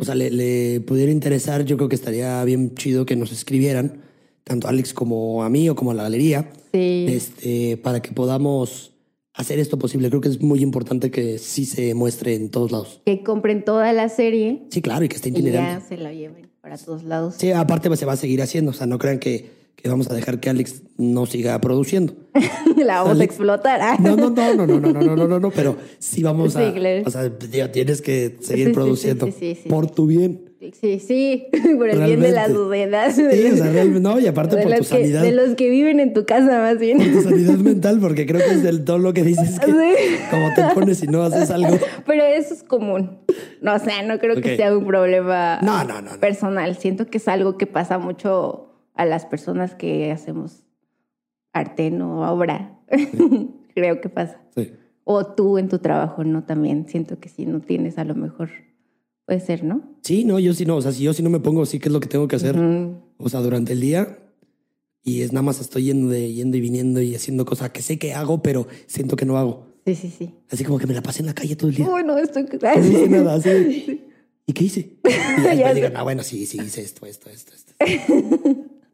[0.00, 4.00] o sea, le, le pudiera interesar, yo creo que estaría bien chido que nos escribieran,
[4.44, 7.06] tanto a Alex como a mí o como a la galería, Sí.
[7.08, 8.92] este, para que podamos
[9.32, 10.08] hacer esto posible.
[10.08, 13.00] Creo que es muy importante que sí se muestre en todos lados.
[13.06, 15.88] Que compren toda la serie Sí, claro, y que esté y ya itinerante.
[15.88, 17.34] se la lleven para todos lados.
[17.38, 20.10] Sí, aparte pues, se va a seguir haciendo, o sea, no crean que, que vamos
[20.10, 22.14] a dejar que Alex no siga produciendo.
[22.76, 23.80] la vamos a Alex- explotar.
[23.82, 23.96] ah.
[24.00, 26.66] No, no, no, no, no, no, no, no, no, no, no, pero sí vamos a,
[26.66, 27.02] Sí, claro.
[27.06, 30.40] o sea, tío, tienes que seguir sí, produciendo sí, sí, sí, por tu bien.
[30.80, 31.46] Sí, sí,
[31.76, 33.12] por el bien de la sociedad.
[33.14, 33.22] Sí,
[33.52, 36.00] o sea, no, y aparte de, por tu los que, sanidad, de los que viven
[36.00, 36.96] en tu casa, más bien.
[36.96, 40.16] por tu sanidad mental, porque creo que es del todo lo que dices que Sí.
[40.30, 41.76] como te pones y no haces algo.
[42.06, 43.18] Pero eso es común.
[43.60, 44.40] No, o sea, no creo Ok.
[44.42, 46.20] que sea un problema No, no, no, no.
[46.20, 46.76] personal.
[46.78, 50.62] Siento que es algo que pasa mucho a las personas que hacemos
[51.52, 52.78] arte, no obra.
[53.74, 54.40] creo que pasa.
[54.54, 54.72] Sí.
[55.04, 56.44] O tú en tu trabajo, ¿no?
[56.44, 58.50] También siento que si no tienes, a lo mejor
[59.26, 59.82] puede ser, ¿no?
[60.02, 61.88] Sí, no, yo sí no, o sea, si yo sí no me pongo, sí que
[61.88, 62.96] es lo que tengo que hacer, Ujú.
[63.18, 64.18] o sea, durante el día.
[65.02, 67.98] Y es nada más estoy yendo, de, yendo y viniendo y haciendo cosas que sé
[67.98, 69.66] que hago, pero siento que no hago.
[69.84, 70.34] Sí, sí, sí.
[70.50, 71.86] Así como que me la pasé en la calle todo el día.
[71.86, 72.44] Uy, no, estoy...
[72.44, 74.02] No hice nada, así.
[74.46, 74.96] ¿Y qué hice?
[75.04, 77.74] Y después digan, ah, bueno, sí, sí, hice esto, esto, esto, esto.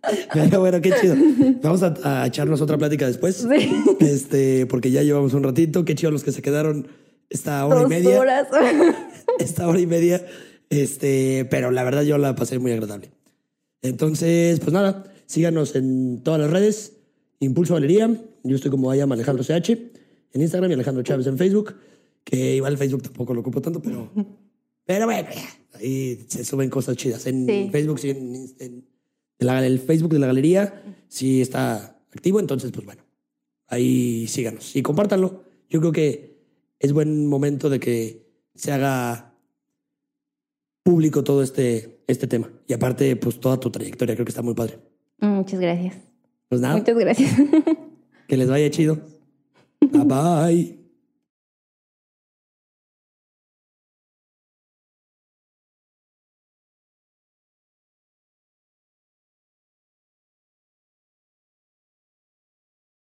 [0.59, 1.15] Bueno, qué chido.
[1.63, 3.37] Vamos a, a echarnos otra plática después.
[3.37, 3.71] Sí.
[4.01, 5.85] Este, porque ya llevamos un ratito.
[5.85, 6.87] Qué chido los que se quedaron
[7.29, 8.19] esta hora y Dos media.
[8.21, 8.49] horas.
[9.39, 10.25] Esta hora y media.
[10.71, 13.11] Este, pero la verdad yo la pasé muy agradable.
[13.83, 16.93] Entonces, pues nada, síganos en todas las redes.
[17.39, 18.15] Impulso Galería.
[18.45, 19.71] Yo estoy como Ayam Alejandro CH
[20.33, 21.75] en Instagram y Alejandro Chávez en Facebook.
[22.25, 24.11] Que igual Facebook tampoco lo ocupo tanto, pero.
[24.85, 25.29] Pero bueno,
[25.75, 27.27] ahí se suben cosas chidas.
[27.27, 27.69] En Sí.
[27.73, 28.85] Facebook, sí, en, en-
[29.41, 32.41] la- el Facebook de la galería sí está activo.
[32.41, 33.03] Entonces, pues bueno,
[33.67, 35.45] ahí síganos y compártanlo.
[35.69, 36.39] Yo creo que
[36.79, 39.35] es buen momento de que se haga
[40.83, 42.51] público todo este, este tema.
[42.67, 44.79] Y aparte, pues toda tu trayectoria, creo que está muy padre.
[45.19, 45.97] Muchas gracias.
[46.49, 47.31] Pues nada, Muchas gracias.
[48.29, 48.99] que les vaya chido.
[49.81, 50.80] Bye bye.